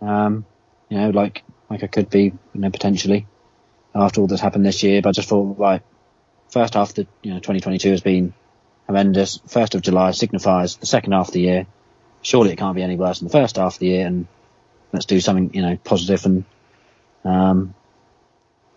Um, 0.00 0.44
you 0.88 0.98
know, 0.98 1.10
like 1.10 1.42
like 1.70 1.82
I 1.82 1.86
could 1.86 2.10
be, 2.10 2.24
you 2.24 2.60
know, 2.60 2.70
potentially 2.70 3.26
after 3.94 4.20
all 4.20 4.26
that's 4.26 4.42
happened 4.42 4.64
this 4.64 4.82
year. 4.82 5.02
But 5.02 5.10
I 5.10 5.12
just 5.12 5.28
thought, 5.28 5.58
right, 5.58 5.82
first 6.50 6.74
half 6.74 6.90
of 6.90 6.94
the 6.94 7.06
you 7.22 7.30
know 7.30 7.38
2022 7.38 7.90
has 7.90 8.00
been 8.00 8.34
horrendous. 8.86 9.40
First 9.46 9.74
of 9.74 9.82
July 9.82 10.10
signifies 10.12 10.76
the 10.76 10.86
second 10.86 11.12
half 11.12 11.28
of 11.28 11.34
the 11.34 11.40
year. 11.40 11.66
Surely 12.20 12.52
it 12.52 12.58
can't 12.58 12.76
be 12.76 12.82
any 12.82 12.96
worse 12.96 13.18
than 13.18 13.28
the 13.28 13.32
first 13.32 13.56
half 13.56 13.74
of 13.74 13.78
the 13.80 13.86
year, 13.86 14.06
and 14.06 14.26
let's 14.92 15.06
do 15.06 15.20
something 15.20 15.54
you 15.54 15.62
know 15.62 15.76
positive 15.82 16.24
and 16.26 16.44
um, 17.24 17.74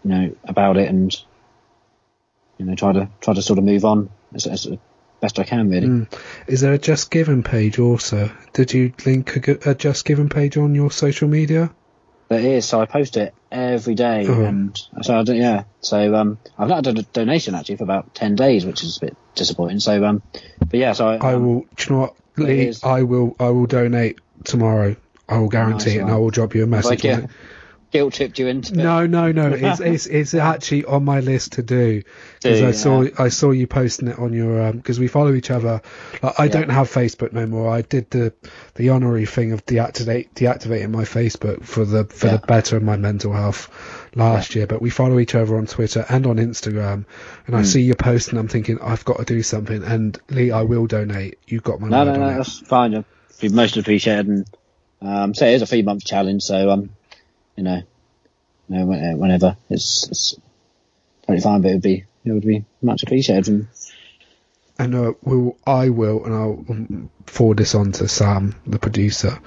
you 0.03 0.09
know 0.09 0.35
about 0.45 0.77
it, 0.77 0.89
and 0.89 1.15
you 2.57 2.65
know 2.65 2.75
try 2.75 2.93
to 2.93 3.09
try 3.21 3.33
to 3.33 3.41
sort 3.41 3.59
of 3.59 3.65
move 3.65 3.85
on 3.85 4.09
as, 4.33 4.47
as 4.47 4.67
best 5.21 5.39
I 5.39 5.43
can, 5.43 5.69
really. 5.69 5.87
Mm. 5.87 6.19
Is 6.47 6.61
there 6.61 6.73
a 6.73 6.77
Just 6.77 7.11
Given 7.11 7.43
page 7.43 7.79
also? 7.79 8.31
Did 8.53 8.73
you 8.73 8.93
link 9.05 9.35
a 9.65 9.75
Just 9.75 10.05
Given 10.05 10.29
page 10.29 10.57
on 10.57 10.75
your 10.75 10.91
social 10.91 11.27
media? 11.27 11.71
There 12.27 12.39
is, 12.39 12.65
so 12.65 12.81
I 12.81 12.85
post 12.87 13.17
it 13.17 13.35
every 13.51 13.93
day, 13.93 14.25
Oh. 14.27 14.43
and 14.43 14.75
so 15.03 15.15
I 15.19 15.23
don't, 15.23 15.35
yeah. 15.35 15.65
So 15.81 16.15
um, 16.15 16.39
I've 16.57 16.69
not 16.69 16.83
done 16.83 16.97
a 16.97 17.03
donation 17.03 17.53
actually 17.53 17.75
for 17.75 17.83
about 17.83 18.15
ten 18.15 18.35
days, 18.35 18.65
which 18.65 18.83
is 18.83 18.97
a 18.97 19.01
bit 19.01 19.17
disappointing. 19.35 19.79
So 19.79 20.03
um, 20.03 20.23
but 20.59 20.73
yeah, 20.73 20.93
so 20.93 21.07
I, 21.07 21.17
I 21.17 21.33
um, 21.35 21.45
will. 21.45 21.59
Do 21.75 21.83
you 21.83 21.95
know 21.95 22.01
what, 22.01 22.15
Lee? 22.37 22.73
I 22.83 23.03
will. 23.03 23.35
I 23.39 23.49
will 23.49 23.67
donate 23.67 24.19
tomorrow. 24.43 24.95
I 25.29 25.37
will 25.37 25.49
guarantee 25.49 25.91
Nice 25.91 25.95
it, 25.97 26.01
and. 26.01 26.09
I 26.09 26.15
will 26.15 26.31
drop 26.31 26.55
you 26.55 26.63
a 26.63 26.67
message. 26.67 26.89
like 26.89 27.03
yeah. 27.03 27.27
Guilt 27.95 28.13
tripped 28.13 28.39
you 28.39 28.47
into 28.47 28.73
it. 28.73 28.77
No, 28.77 29.05
no, 29.05 29.31
no. 29.31 29.47
It's 29.53 29.79
it's 29.79 30.05
it's 30.05 30.33
actually 30.33 30.85
on 30.85 31.03
my 31.05 31.19
list 31.19 31.53
to 31.53 31.63
do 31.63 32.03
because 32.41 32.61
I 32.61 32.71
saw. 32.71 33.05
I 33.17 33.29
saw 33.29 33.51
you 33.51 33.67
posting 33.67 34.07
it 34.09 34.19
on 34.19 34.33
your 34.33 34.71
because 34.73 34.99
we 34.99 35.07
follow 35.07 35.33
each 35.33 35.51
other. 35.51 35.81
Like, 36.21 36.39
I 36.39 36.43
Yeah. 36.45 36.51
don't 36.51 36.69
have 36.69 36.89
Facebook 36.91 37.33
no 37.33 37.45
more. 37.45 37.69
I 37.69 37.81
did 37.81 38.09
the 38.11 38.33
the 38.75 38.89
honorary 38.89 39.25
thing 39.25 39.51
of 39.51 39.65
deactivate 39.65 40.33
deactivating 40.35 40.91
my 40.91 41.03
Facebook 41.03 41.63
for 41.63 41.85
the 41.85 42.05
for 42.05 42.27
Yeah. 42.27 42.37
the 42.37 42.47
better 42.47 42.77
of 42.77 42.83
my 42.83 42.97
mental 42.97 43.33
health 43.33 43.69
last 44.15 44.55
year. 44.55 44.67
But 44.67 44.81
we 44.81 44.89
follow 44.89 45.19
each 45.19 45.35
other 45.35 45.57
on 45.57 45.65
Twitter 45.65 46.05
and 46.09 46.25
on 46.27 46.37
Instagram, 46.37 47.05
and 47.47 47.55
I 47.55 47.59
Hmm. 47.59 47.65
see 47.65 47.81
you 47.81 47.95
posting. 47.95 48.37
I'm 48.37 48.47
thinking 48.47 48.79
I've 48.81 49.05
got 49.05 49.17
to 49.19 49.25
do 49.25 49.41
something. 49.43 49.83
And 49.83 50.17
Lee, 50.29 50.51
I 50.51 50.61
will 50.63 50.87
donate. 50.87 51.37
You 51.47 51.59
got 51.59 51.79
my 51.81 51.89
No, 51.89 52.03
no, 52.03 52.15
no, 52.15 52.35
that's 52.37 52.59
fine. 52.59 53.03
Be 53.41 53.49
most 53.49 53.77
appreciated. 53.77 54.27
And 54.27 54.45
um, 55.01 55.33
so 55.33 55.45
it 55.45 55.53
is 55.55 55.61
a 55.61 55.65
three 55.65 55.81
month 55.81 56.05
challenge. 56.05 56.43
So 56.43 56.69
um, 56.71 56.89
you 57.55 57.63
know, 57.63 57.81
you 58.69 58.77
know, 58.77 58.85
whenever 58.85 59.57
it's 59.69 60.07
it's 60.09 60.35
totally 61.23 61.41
fine, 61.41 61.61
but 61.61 61.69
it 61.71 61.73
would 61.75 61.81
be 61.81 62.05
it 62.25 62.31
would 62.31 62.45
be 62.45 62.65
much 62.81 63.03
appreciated. 63.03 63.47
And 63.47 63.67
And 64.77 64.93
uh, 64.93 65.13
we'll, 65.21 65.55
I 65.65 65.87
will, 65.89 66.25
and 66.25 66.33
I'll 66.33 66.65
um, 66.69 67.09
forward 67.27 67.57
this 67.57 67.75
on 67.75 67.93
to 67.93 68.09
Sam, 68.09 68.55
the 68.67 68.77
producer. 68.77 69.39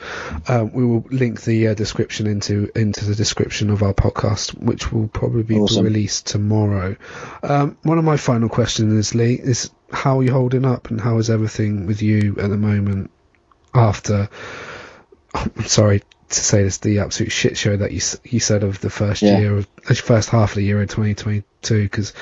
Um, 0.47 0.73
we 0.73 0.87
will 0.87 1.05
link 1.11 1.43
the 1.43 1.69
uh, 1.69 1.75
description 1.75 2.27
into 2.27 2.71
into 2.75 3.05
the 3.05 3.15
description 3.15 3.69
of 3.69 3.83
our 3.83 3.93
podcast, 3.93 4.55
which 4.59 4.91
will 4.91 5.09
probably 5.09 5.43
be 5.43 5.59
Awesome. 5.59 5.85
released 5.85 6.29
tomorrow. 6.29 6.97
Um, 7.43 7.77
one 7.83 7.99
of 7.99 8.05
my 8.05 8.17
final 8.17 8.49
questions, 8.49 8.95
is 8.95 9.15
Lee, 9.15 9.35
is 9.35 9.71
how 9.93 10.21
are 10.21 10.23
you 10.23 10.33
holding 10.33 10.65
up, 10.65 10.91
and 10.91 11.01
how 11.01 11.19
is 11.19 11.29
everything 11.29 11.87
with 11.87 12.01
you 12.01 12.37
at 12.41 12.49
the 12.49 12.57
moment? 12.57 13.11
After, 13.75 14.31
I'm 15.35 15.65
sorry 15.67 16.03
to 16.29 16.35
say 16.45 16.63
this, 16.63 16.79
the 16.79 16.99
absolute 17.01 17.33
shit 17.33 17.57
show 17.57 17.77
that 17.77 17.93
you 17.93 18.01
you 18.25 18.41
said 18.41 18.63
of 18.63 18.81
the 18.81 18.91
first 18.91 19.23
Yeah. 19.23 19.39
year 19.39 19.57
of 19.59 19.67
the 19.87 19.95
first 19.95 20.29
half 20.29 20.51
of 20.51 20.57
the 20.57 20.63
year 20.63 20.81
in 20.83 20.89
2022, 20.89 21.83
because 21.85 22.13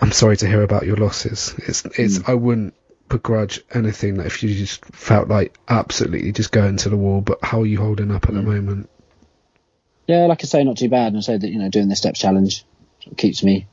I'm 0.00 0.12
sorry 0.12 0.36
to 0.38 0.46
hear 0.46 0.62
about 0.62 0.86
your 0.86 0.96
losses. 0.96 1.54
It's 1.58 1.84
it's 1.98 2.18
Mm. 2.20 2.28
I 2.28 2.34
wouldn't 2.34 2.74
begrudge 3.08 3.60
anything 3.74 4.16
that 4.16 4.26
if 4.26 4.42
you 4.42 4.54
just 4.54 4.84
felt 4.86 5.28
like 5.28 5.56
absolutely 5.68 6.32
just 6.32 6.50
going 6.52 6.78
to 6.78 6.88
the 6.88 6.96
wall. 6.96 7.20
But 7.20 7.38
how 7.42 7.60
are 7.62 7.66
you 7.66 7.78
holding 7.78 8.10
up 8.10 8.24
at 8.28 8.34
the 8.34 8.40
Mm. 8.40 8.44
moment? 8.46 8.88
Yeah, 10.08 10.26
like 10.26 10.42
I 10.42 10.46
say, 10.46 10.64
not 10.64 10.78
too 10.78 10.88
bad. 10.88 11.08
And 11.08 11.18
I 11.18 11.20
say 11.20 11.36
that 11.36 11.48
you 11.48 11.58
know 11.58 11.68
doing 11.68 11.88
the 11.88 11.96
steps 11.96 12.18
challenge 12.18 12.64
keeps 13.16 13.42
me 13.44 13.66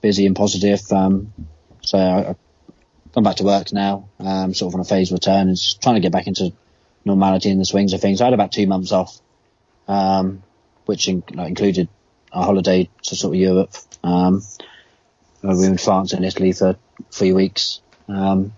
busy 0.00 0.26
and 0.26 0.36
positive. 0.36 0.80
Um, 0.92 1.32
so 1.80 1.98
I, 1.98 2.28
I've 2.30 2.36
gone 3.12 3.24
back 3.24 3.36
to 3.36 3.44
work 3.44 3.72
now, 3.72 4.08
um, 4.20 4.52
sort 4.54 4.70
of 4.70 4.74
on 4.76 4.80
a 4.82 4.84
phased 4.84 5.10
return, 5.12 5.48
and 5.48 5.56
just 5.56 5.80
trying 5.82 5.94
to 5.96 6.00
get 6.00 6.12
back 6.12 6.26
into 6.26 6.52
normality 7.04 7.50
in 7.50 7.58
the 7.58 7.64
swings 7.64 7.92
of 7.92 8.00
things. 8.00 8.20
I 8.20 8.24
had 8.24 8.34
about 8.34 8.52
two 8.52 8.66
months 8.66 8.92
off, 8.92 9.18
um, 9.86 10.42
which 10.86 11.08
in, 11.08 11.22
like, 11.32 11.48
included 11.48 11.88
a 12.32 12.42
holiday 12.42 12.88
to 13.04 13.16
sort 13.16 13.34
of 13.34 13.40
Europe. 13.40 13.72
Um, 14.02 14.42
we 15.42 15.54
were 15.54 15.64
in 15.64 15.78
France 15.78 16.12
and 16.12 16.24
Italy 16.24 16.52
for 16.52 16.76
three 17.10 17.32
weeks, 17.32 17.80
um, 18.08 18.52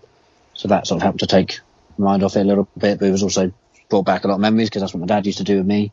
so 0.54 0.68
that 0.68 0.86
sort 0.86 0.98
of 0.98 1.02
helped 1.02 1.20
to 1.20 1.26
take 1.26 1.60
my 1.98 2.06
mind 2.06 2.22
off 2.22 2.36
it 2.36 2.40
a 2.40 2.44
little 2.44 2.68
bit. 2.76 2.98
But 2.98 3.08
it 3.08 3.12
was 3.12 3.22
also 3.22 3.52
brought 3.88 4.06
back 4.06 4.24
a 4.24 4.28
lot 4.28 4.34
of 4.34 4.40
memories 4.40 4.70
because 4.70 4.82
that's 4.82 4.94
what 4.94 5.00
my 5.00 5.06
dad 5.06 5.26
used 5.26 5.38
to 5.38 5.44
do 5.44 5.58
with 5.58 5.66
me. 5.66 5.92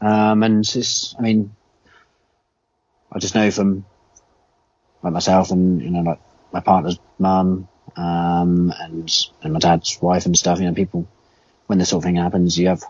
Um, 0.00 0.42
and 0.42 0.64
it's, 0.64 1.14
I 1.18 1.22
mean, 1.22 1.54
I 3.12 3.18
just 3.18 3.34
know 3.34 3.50
from 3.50 3.84
like 5.02 5.12
myself 5.12 5.50
and 5.50 5.80
you 5.80 5.90
know 5.90 6.00
like 6.00 6.20
my 6.52 6.60
partner's 6.60 6.98
mum 7.18 7.68
um, 7.96 8.72
and 8.78 9.10
and 9.42 9.52
my 9.52 9.58
dad's 9.58 10.00
wife 10.00 10.26
and 10.26 10.36
stuff. 10.36 10.58
You 10.58 10.66
know, 10.66 10.74
people 10.74 11.06
when 11.66 11.78
this 11.78 11.90
sort 11.90 12.00
of 12.00 12.04
thing 12.04 12.16
happens, 12.16 12.58
you 12.58 12.68
have 12.68 12.82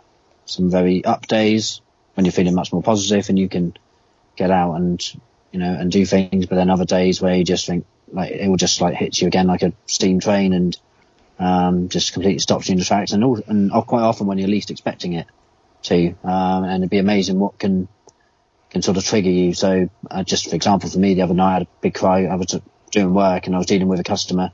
some 0.44 0.70
very 0.70 1.04
up 1.04 1.26
days 1.26 1.80
when 2.14 2.24
you're 2.24 2.32
feeling 2.32 2.54
much 2.54 2.72
more 2.72 2.82
positive 2.82 3.28
and 3.28 3.38
you 3.38 3.48
can 3.48 3.74
get 4.36 4.50
out 4.50 4.74
and 4.74 5.14
you 5.52 5.58
know 5.58 5.72
and 5.72 5.90
do 5.90 6.04
things. 6.04 6.46
But 6.46 6.56
then 6.56 6.70
other 6.70 6.84
days 6.84 7.20
where 7.20 7.34
you 7.34 7.44
just 7.44 7.66
think 7.66 7.86
like 8.12 8.32
it 8.32 8.48
will 8.48 8.56
just 8.56 8.80
like 8.80 8.94
hit 8.94 9.20
you 9.20 9.26
again 9.26 9.46
like 9.46 9.62
a 9.62 9.72
steam 9.86 10.20
train 10.20 10.52
and 10.52 10.78
um, 11.38 11.88
just 11.88 12.12
completely 12.12 12.38
stops 12.38 12.68
you 12.68 12.72
in 12.72 12.78
the 12.78 12.84
tracks. 12.84 13.12
And, 13.12 13.24
all, 13.24 13.40
and 13.46 13.70
quite 13.86 14.02
often 14.02 14.26
when 14.26 14.38
you're 14.38 14.48
least 14.48 14.70
expecting 14.70 15.14
it 15.14 15.26
to, 15.82 16.08
um, 16.24 16.64
and 16.64 16.82
it'd 16.82 16.90
be 16.90 16.98
amazing 16.98 17.38
what 17.38 17.58
can 17.58 17.88
can 18.70 18.82
sort 18.82 18.96
of 18.96 19.04
trigger 19.04 19.30
you. 19.30 19.54
So, 19.54 19.88
uh, 20.10 20.24
just 20.24 20.50
for 20.50 20.56
example, 20.56 20.90
for 20.90 20.98
me, 20.98 21.14
the 21.14 21.22
other 21.22 21.34
night 21.34 21.50
I 21.50 21.52
had 21.54 21.62
a 21.62 21.68
big 21.80 21.94
cry. 21.94 22.26
I 22.26 22.34
was 22.34 22.58
doing 22.90 23.14
work 23.14 23.46
and 23.46 23.54
I 23.54 23.58
was 23.58 23.66
dealing 23.66 23.88
with 23.88 24.00
a 24.00 24.04
customer, 24.04 24.50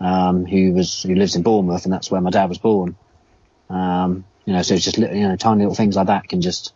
um, 0.00 0.46
who 0.46 0.72
was 0.72 1.02
who 1.02 1.14
lives 1.14 1.36
in 1.36 1.42
Bournemouth, 1.42 1.84
and 1.84 1.92
that's 1.92 2.10
where 2.10 2.20
my 2.20 2.30
dad 2.30 2.48
was 2.48 2.58
born. 2.58 2.96
Um, 3.72 4.24
you 4.44 4.52
know, 4.52 4.62
so 4.62 4.74
it's 4.74 4.84
just 4.84 4.98
you 4.98 5.28
know 5.28 5.36
tiny 5.36 5.60
little 5.60 5.74
things 5.74 5.96
like 5.96 6.08
that 6.08 6.28
can 6.28 6.40
just 6.40 6.74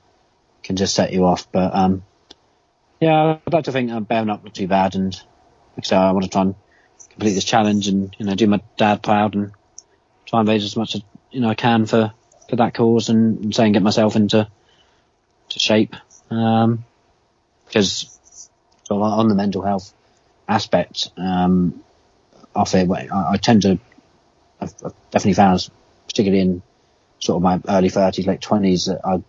can 0.63 0.77
just 0.77 0.95
set 0.95 1.13
you 1.13 1.25
off. 1.25 1.51
But 1.51 1.75
um, 1.75 2.05
yeah, 3.01 3.39
I'd 3.47 3.53
like 3.53 3.65
to 3.65 3.73
think 3.73 3.91
I'm 3.91 4.05
bearing 4.05 4.31
up 4.31 4.45
not 4.45 4.55
too 4.55 4.69
bad, 4.69 4.95
and 4.95 5.21
so 5.83 5.97
I 5.97 6.13
want 6.13 6.25
to 6.25 6.31
try 6.31 6.43
and 6.43 6.55
complete 7.11 7.35
this 7.35 7.45
challenge 7.45 7.89
and 7.89 8.15
you 8.19 8.27
know 8.27 8.35
do 8.35 8.47
my 8.47 8.61
dad 8.77 9.03
proud 9.03 9.35
and 9.35 9.53
try 10.27 10.41
and 10.41 10.49
raise 10.49 10.65
as 10.65 10.77
much 10.77 10.95
as 10.95 11.03
you 11.31 11.41
know 11.41 11.49
I 11.49 11.55
can 11.55 11.87
for 11.87 12.13
for 12.49 12.57
that 12.57 12.75
cause 12.75 13.09
and, 13.09 13.45
and 13.45 13.55
say 13.55 13.65
and 13.65 13.75
get 13.75 13.83
myself 13.83 14.17
into 14.17 14.49
to 15.51 15.59
shape. 15.59 15.97
Um, 16.31 16.85
because 17.67 18.49
of 18.91 19.03
on 19.03 19.29
the 19.29 19.35
mental 19.35 19.63
health 19.63 19.93
aspect 20.49 21.11
um, 21.17 21.83
of 22.55 22.75
it, 22.75 22.89
I, 22.91 23.33
I 23.33 23.37
tend 23.37 23.63
to, 23.63 23.79
I've, 24.61 24.75
I've 24.85 24.95
definitely 25.11 25.35
found, 25.35 25.69
particularly 26.07 26.43
in 26.43 26.63
sort 27.21 27.37
of 27.37 27.43
my 27.43 27.61
early 27.69 27.91
30s, 27.91 28.27
late 28.27 28.41
20s, 28.41 28.89
I 29.05 29.23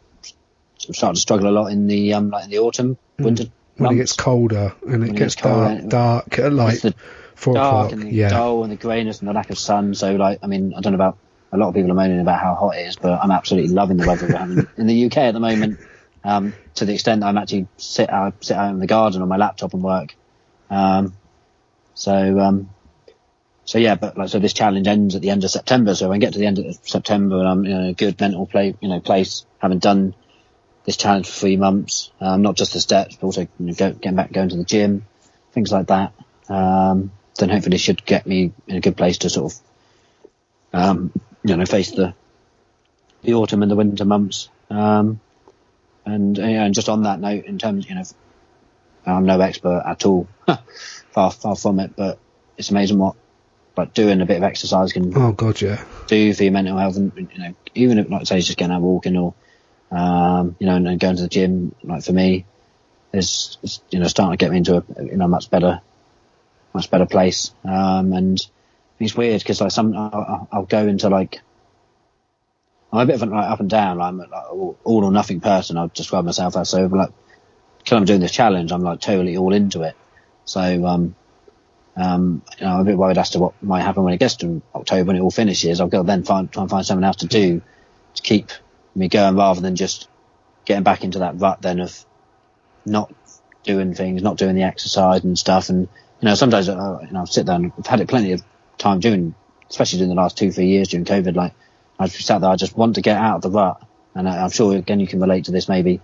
started 0.78 1.16
to 1.16 1.22
struggle 1.22 1.50
a 1.50 1.52
lot 1.52 1.68
in 1.68 1.88
the 1.88 2.14
um, 2.14 2.30
like 2.30 2.46
in 2.46 2.50
the 2.52 2.60
autumn, 2.60 2.98
winter. 3.20 3.46
when 3.78 3.94
it 3.94 3.98
gets 3.98 4.14
colder 4.14 4.74
and 4.88 5.04
it 5.04 5.16
gets 5.16 5.36
gets 5.36 5.36
dark, 5.36 5.88
dark 5.90 6.40
at 6.40 6.54
like 6.54 6.80
four 7.36 7.54
dark 7.56 7.88
o'clock. 7.88 7.92
and 7.94 8.04
the 8.04 8.16
Yeah, 8.16 8.30
dull 8.30 8.64
and 8.64 8.72
the 8.72 8.78
greyness 8.78 9.20
and 9.20 9.28
the 9.28 9.34
lack 9.34 9.50
of 9.50 9.58
sun. 9.58 9.94
So 9.94 10.16
like, 10.16 10.40
I 10.44 10.48
mean, 10.48 10.74
I 10.76 10.82
don't 10.82 10.94
know 10.94 10.98
about 10.98 11.18
a 11.52 11.58
lot 11.58 11.70
of 11.70 11.76
people 11.76 11.92
are 11.92 11.96
moaning 11.96 12.20
about 12.20 12.42
how 12.42 12.56
hot 12.56 12.76
it 12.76 12.88
is, 12.88 12.96
but 12.96 13.20
I'm 13.22 13.32
absolutely 13.32 13.74
loving 13.74 13.98
the 13.98 14.08
weather 14.08 14.28
we're 14.28 14.38
having 14.38 14.68
in 14.78 14.88
the 14.88 15.06
UK 15.06 15.18
at 15.18 15.34
the 15.34 15.40
moment. 15.40 15.80
Um, 16.24 16.54
to 16.76 16.86
the 16.86 16.94
extent 16.94 17.22
that 17.22 17.28
I'm 17.28 17.38
actually 17.38 17.68
sit 17.78 18.10
out, 18.10 18.44
sit 18.44 18.58
out 18.58 18.72
in 18.72 18.80
the 18.80 18.88
garden 18.88 19.22
on 19.22 19.30
my 19.30 19.38
laptop 19.38 19.74
and 19.74 19.82
work. 19.82 20.14
Um, 20.70 21.14
so, 21.94 22.40
um, 22.40 22.70
so 23.68 23.80
yeah, 23.80 23.96
but 23.96 24.18
like, 24.18 24.30
so 24.30 24.40
this 24.40 24.54
challenge 24.54 24.88
ends 24.88 25.14
at 25.16 25.22
the 25.22 25.30
end 25.30 25.44
of 25.44 25.52
September. 25.52 25.94
So 25.94 26.08
when 26.08 26.16
I 26.16 26.20
get 26.20 26.32
to 26.34 26.40
the 26.40 26.46
end 26.46 26.58
of 26.58 26.80
September 26.84 27.40
and 27.40 27.48
I'm 27.48 27.66
in 27.66 27.86
a 27.88 27.94
good 27.94 28.18
mental 28.18 28.48
play, 28.48 28.74
you 28.80 28.88
know, 28.88 29.02
place, 29.02 29.46
having 29.60 29.80
done 29.80 30.16
this 30.86 30.96
challenge 30.96 31.28
for 31.28 31.34
three 31.34 31.58
months, 31.58 32.10
um, 32.22 32.42
not 32.42 32.56
just 32.56 32.72
the 32.72 32.80
steps, 32.80 33.18
but 33.18 33.28
also 33.28 33.42
you 33.42 33.50
know, 33.60 33.74
go, 33.74 33.92
getting 33.92 34.16
back, 34.16 34.32
going 34.32 34.48
to 34.48 34.56
the 34.56 34.64
gym, 34.64 35.06
things 35.52 35.70
like 35.70 35.88
that. 35.88 36.14
Um, 36.48 37.12
then 37.38 37.50
hopefully 37.50 37.76
it 37.76 37.80
should 37.80 38.06
get 38.06 38.26
me 38.26 38.54
in 38.68 38.78
a 38.78 38.80
good 38.80 38.96
place 38.96 39.18
to 39.20 39.30
sort 39.30 39.52
of, 39.52 39.60
um, 40.72 41.12
you 41.44 41.58
know, 41.58 41.66
face 41.66 41.92
the, 41.92 42.14
the 43.24 43.34
autumn 43.34 43.64
and 43.64 43.70
the 43.70 43.76
winter 43.76 44.06
months. 44.06 44.48
Um, 44.70 45.20
and, 46.06 46.40
uh, 46.40 46.42
and 46.42 46.74
just 46.74 46.88
on 46.88 47.04
that 47.04 47.20
note, 47.20 47.44
in 47.44 47.58
terms, 47.58 47.90
you 47.90 47.96
know, 47.96 48.04
I'm 49.06 49.26
no 49.26 49.42
expert 49.42 49.84
at 49.86 50.06
all, 50.06 50.30
far, 51.12 51.32
far 51.32 51.58
from 51.58 51.82
it, 51.82 51.98
but 51.98 52.18
it's 52.58 52.72
amazing 52.72 52.98
what, 52.98 53.18
like 53.78 53.94
doing 53.94 54.22
a 54.22 54.26
bit 54.26 54.38
of 54.38 54.44
exercise 54.44 54.94
can 54.94 55.16
Oh 55.16 55.32
god, 55.32 55.62
yeah. 55.62 55.84
do 56.08 56.34
for 56.34 56.44
your 56.44 56.52
mental 56.52 56.78
health, 56.78 56.98
and 56.98 57.12
you 57.16 57.40
know, 57.40 57.54
even 57.76 58.00
if 58.00 58.10
like 58.10 58.28
say 58.28 58.42
just 58.42 58.58
getting 58.58 58.74
out 58.74 58.82
walking 58.82 59.18
or, 59.18 59.34
um, 59.92 60.56
you 60.60 60.68
know, 60.68 60.76
and, 60.76 60.88
and 60.88 61.00
going 61.00 61.16
to 61.16 61.22
the 61.22 61.28
gym, 61.28 61.74
like 61.84 62.04
for 62.04 62.14
me, 62.14 62.46
is, 63.14 63.58
is 63.64 63.82
you 63.90 64.00
know 64.00 64.08
starting 64.08 64.38
to 64.38 64.44
get 64.44 64.52
me 64.52 64.58
into 64.58 64.78
a 64.78 65.04
you 65.04 65.18
know 65.18 65.28
much 65.28 65.50
better, 65.50 65.82
much 66.74 66.90
better 66.90 67.06
place. 67.06 67.52
Um, 67.64 68.14
and 68.14 68.38
it's 69.00 69.16
weird 69.16 69.42
because 69.42 69.62
like 69.62 69.72
some 69.72 69.96
I'll, 69.96 70.48
I'll 70.52 70.66
go 70.66 70.88
into 70.88 71.10
like 71.10 71.40
I'm 72.92 73.00
a 73.02 73.06
bit 73.06 73.16
of 73.16 73.24
an 73.24 73.32
like 73.32 73.50
up 73.50 73.60
and 73.60 73.70
down. 73.70 73.98
Like, 73.98 74.08
I'm 74.08 74.18
like 74.18 74.32
all, 74.32 74.78
all 74.84 75.06
or 75.06 75.12
nothing 75.12 75.42
person. 75.42 75.78
I'll 75.78 75.90
describe 75.90 76.26
myself 76.26 76.56
as 76.58 76.70
so. 76.70 76.86
Like, 76.86 77.10
because 77.80 77.98
I'm 77.98 78.06
doing 78.06 78.22
this 78.22 78.32
challenge, 78.32 78.72
I'm 78.72 78.82
like 78.82 79.02
totally 79.02 79.38
all 79.38 79.54
into 79.54 79.84
it. 79.84 79.96
So 80.46 80.86
um, 80.86 81.16
um, 81.98 82.44
you 82.60 82.66
know, 82.66 82.74
I'm 82.74 82.80
a 82.82 82.84
bit 82.84 82.98
worried 82.98 83.18
as 83.18 83.32
to 83.32 83.40
what 83.40 83.62
might 83.62 83.82
happen 83.82 84.04
when 84.04 84.14
it 84.14 84.20
gets 84.20 84.36
to 84.38 84.62
October 84.76 85.08
when 85.08 85.16
it 85.16 85.22
all 85.22 85.32
finishes. 85.32 85.82
I've 85.82 85.90
got 85.90 86.04
to 86.04 86.08
then 86.08 86.24
find, 86.24 86.52
try 86.52 86.62
and 86.62 86.70
find 86.70 86.86
something 86.86 87.04
else 87.04 87.18
to 87.18 87.28
do 87.28 87.62
to 88.14 88.22
keep 88.22 88.52
me 88.94 89.08
going 89.08 89.36
rather 89.36 89.62
than 89.62 89.76
just 89.76 90.08
getting 90.66 90.84
back 90.84 91.04
into 91.04 91.20
that 91.20 91.40
rut 91.40 91.62
then 91.62 91.80
of 91.80 92.06
not 92.86 93.12
doing 93.64 93.96
things, 93.96 94.22
not 94.22 94.38
doing 94.38 94.56
the 94.56 94.62
exercise 94.62 95.24
and 95.24 95.40
stuff. 95.40 95.70
And, 95.70 95.88
you 96.22 96.28
know, 96.28 96.36
sometimes, 96.36 96.70
uh, 96.70 97.00
you 97.02 97.12
know, 97.12 97.22
I'll 97.22 97.26
sit 97.26 97.48
there 97.48 97.56
and 97.56 97.72
I've 97.78 97.88
had 97.88 98.00
it 98.00 98.08
plenty 98.08 98.32
of 98.34 98.44
time 98.78 99.00
doing, 99.00 99.34
especially 99.68 99.98
during 99.98 100.10
the 100.10 100.22
last 100.22 100.38
two, 100.38 100.52
three 100.52 100.68
years 100.68 100.90
during 100.90 101.06
COVID, 101.06 101.36
like 101.36 101.54
I've 101.98 102.12
sat 102.12 102.42
there, 102.42 102.50
I 102.52 102.58
just 102.58 102.78
want 102.78 102.96
to 102.96 103.02
get 103.02 103.18
out 103.18 103.38
of 103.38 103.42
the 103.42 103.50
rut. 103.50 103.82
And 104.14 104.30
I, 104.30 104.44
I'm 104.44 104.52
sure 104.52 104.76
again, 104.76 105.00
you 105.00 105.08
can 105.08 105.20
relate 105.20 105.46
to 105.46 105.52
this 105.52 105.68
maybe. 105.68 106.00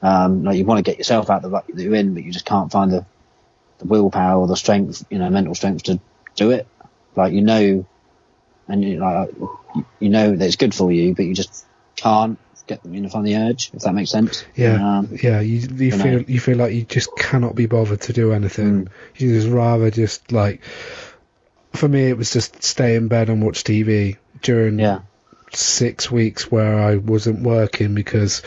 Um, 0.00 0.44
like 0.44 0.56
you 0.56 0.64
want 0.64 0.84
to 0.84 0.90
get 0.90 0.98
yourself 0.98 1.28
out 1.28 1.36
of 1.36 1.42
the 1.42 1.50
rut 1.50 1.66
that 1.68 1.82
you're 1.82 1.94
in, 1.94 2.14
but 2.14 2.24
you 2.24 2.32
just 2.32 2.46
can't 2.46 2.72
find 2.72 2.90
the, 2.90 3.04
the 3.78 3.86
willpower 3.86 4.40
or 4.40 4.46
the 4.46 4.56
strength, 4.56 5.04
you 5.10 5.18
know, 5.18 5.30
mental 5.30 5.54
strength 5.54 5.84
to 5.84 6.00
do 6.36 6.50
it. 6.50 6.66
Like 7.16 7.32
you 7.32 7.42
know, 7.42 7.86
and 8.68 8.84
you 8.84 8.98
like 8.98 9.30
you 10.00 10.08
know 10.08 10.34
that 10.34 10.44
it's 10.44 10.56
good 10.56 10.74
for 10.74 10.90
you, 10.90 11.14
but 11.14 11.24
you 11.24 11.34
just 11.34 11.64
can't 11.96 12.38
get 12.66 12.84
you 12.84 13.00
know 13.00 13.08
find 13.08 13.26
the 13.26 13.36
urge. 13.36 13.70
If 13.72 13.82
that 13.82 13.94
makes 13.94 14.10
sense. 14.10 14.44
Yeah, 14.54 14.98
Um, 14.98 15.18
yeah. 15.22 15.40
You 15.40 15.60
you 15.76 15.90
know. 15.90 16.02
feel 16.02 16.22
you 16.22 16.40
feel 16.40 16.58
like 16.58 16.74
you 16.74 16.82
just 16.82 17.16
cannot 17.16 17.54
be 17.54 17.66
bothered 17.66 18.02
to 18.02 18.12
do 18.12 18.32
anything. 18.32 18.86
Mm. 18.86 18.88
You 19.16 19.34
just 19.34 19.48
rather 19.48 19.90
just 19.90 20.32
like. 20.32 20.62
For 21.72 21.88
me, 21.88 22.04
it 22.08 22.16
was 22.16 22.32
just 22.32 22.62
stay 22.62 22.94
in 22.94 23.08
bed 23.08 23.28
and 23.28 23.42
watch 23.42 23.64
TV 23.64 24.16
during 24.42 24.78
yeah. 24.78 25.00
six 25.52 26.08
weeks 26.08 26.48
where 26.48 26.78
I 26.78 26.94
wasn't 26.94 27.42
working 27.42 27.96
because 27.96 28.42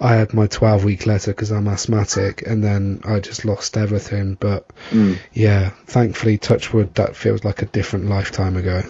I 0.00 0.14
had 0.14 0.32
my 0.32 0.46
12 0.46 0.84
week 0.84 1.06
letter 1.06 1.30
because 1.32 1.50
I'm 1.50 1.68
asthmatic 1.68 2.42
and 2.46 2.64
then 2.64 3.02
I 3.04 3.20
just 3.20 3.44
lost 3.44 3.76
everything. 3.76 4.36
But 4.40 4.70
Mm. 4.90 5.18
yeah, 5.32 5.70
thankfully, 5.86 6.38
Touchwood, 6.38 6.94
that 6.94 7.16
feels 7.16 7.44
like 7.44 7.62
a 7.62 7.66
different 7.66 8.08
lifetime 8.08 8.56
ago. 8.56 8.82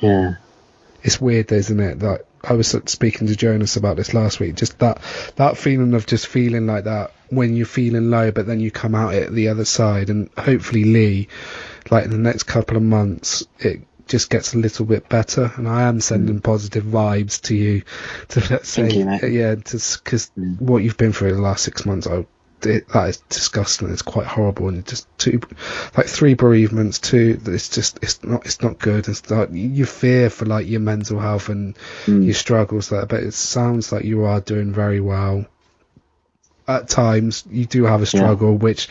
Yeah. 0.00 0.34
It's 1.02 1.20
weird, 1.20 1.52
isn't 1.52 1.80
it? 1.80 2.00
That 2.00 2.24
I 2.42 2.54
was 2.54 2.74
speaking 2.86 3.26
to 3.28 3.36
Jonas 3.36 3.76
about 3.76 3.96
this 3.96 4.14
last 4.14 4.40
week. 4.40 4.54
Just 4.56 4.78
that 4.78 5.00
that 5.36 5.56
feeling 5.56 5.94
of 5.94 6.06
just 6.06 6.26
feeling 6.26 6.66
like 6.66 6.84
that 6.84 7.12
when 7.30 7.56
you're 7.56 7.66
feeling 7.66 8.10
low, 8.10 8.30
but 8.30 8.46
then 8.46 8.60
you 8.60 8.70
come 8.70 8.94
out 8.94 9.14
it 9.14 9.32
the 9.32 9.48
other 9.48 9.64
side, 9.64 10.10
and 10.10 10.30
hopefully 10.36 10.84
Lee, 10.84 11.28
like 11.90 12.04
in 12.04 12.10
the 12.10 12.18
next 12.18 12.44
couple 12.44 12.76
of 12.76 12.82
months, 12.82 13.46
it 13.58 13.82
just 14.08 14.30
gets 14.30 14.54
a 14.54 14.58
little 14.58 14.84
bit 14.86 15.08
better. 15.08 15.52
And 15.56 15.68
I 15.68 15.82
am 15.82 16.00
sending 16.00 16.40
positive 16.40 16.84
vibes 16.84 17.40
to 17.42 17.54
you 17.54 17.82
to 18.28 18.40
let's 18.50 18.68
say, 18.68 18.82
Thank 18.88 18.94
you, 18.96 19.04
mate. 19.04 19.32
yeah, 19.32 19.54
because 19.54 20.00
Mm. 20.38 20.60
what 20.60 20.82
you've 20.82 20.96
been 20.96 21.12
through 21.12 21.34
the 21.34 21.40
last 21.40 21.62
six 21.64 21.86
months, 21.86 22.06
I. 22.06 22.26
It, 22.64 22.88
that 22.88 23.08
is 23.10 23.18
disgusting. 23.28 23.88
It's 23.90 24.02
quite 24.02 24.26
horrible, 24.26 24.66
and 24.66 24.84
just 24.84 25.06
two, 25.16 25.40
like 25.96 26.06
three 26.06 26.34
bereavements. 26.34 26.98
Two, 26.98 27.40
it's 27.46 27.68
just 27.68 28.00
it's 28.02 28.24
not 28.24 28.46
it's 28.46 28.60
not 28.60 28.80
good. 28.80 29.06
It's 29.06 29.30
like 29.30 29.50
you 29.52 29.86
fear 29.86 30.28
for 30.28 30.44
like 30.44 30.66
your 30.66 30.80
mental 30.80 31.20
health 31.20 31.50
and 31.50 31.76
Mm. 32.06 32.24
your 32.24 32.34
struggles 32.34 32.88
there, 32.88 33.06
but 33.06 33.22
it 33.22 33.34
sounds 33.34 33.92
like 33.92 34.04
you 34.04 34.24
are 34.24 34.40
doing 34.40 34.72
very 34.72 34.98
well. 35.00 35.46
At 36.68 36.88
times, 36.90 37.44
you 37.50 37.64
do 37.64 37.84
have 37.84 38.02
a 38.02 38.06
struggle, 38.06 38.54
which 38.54 38.88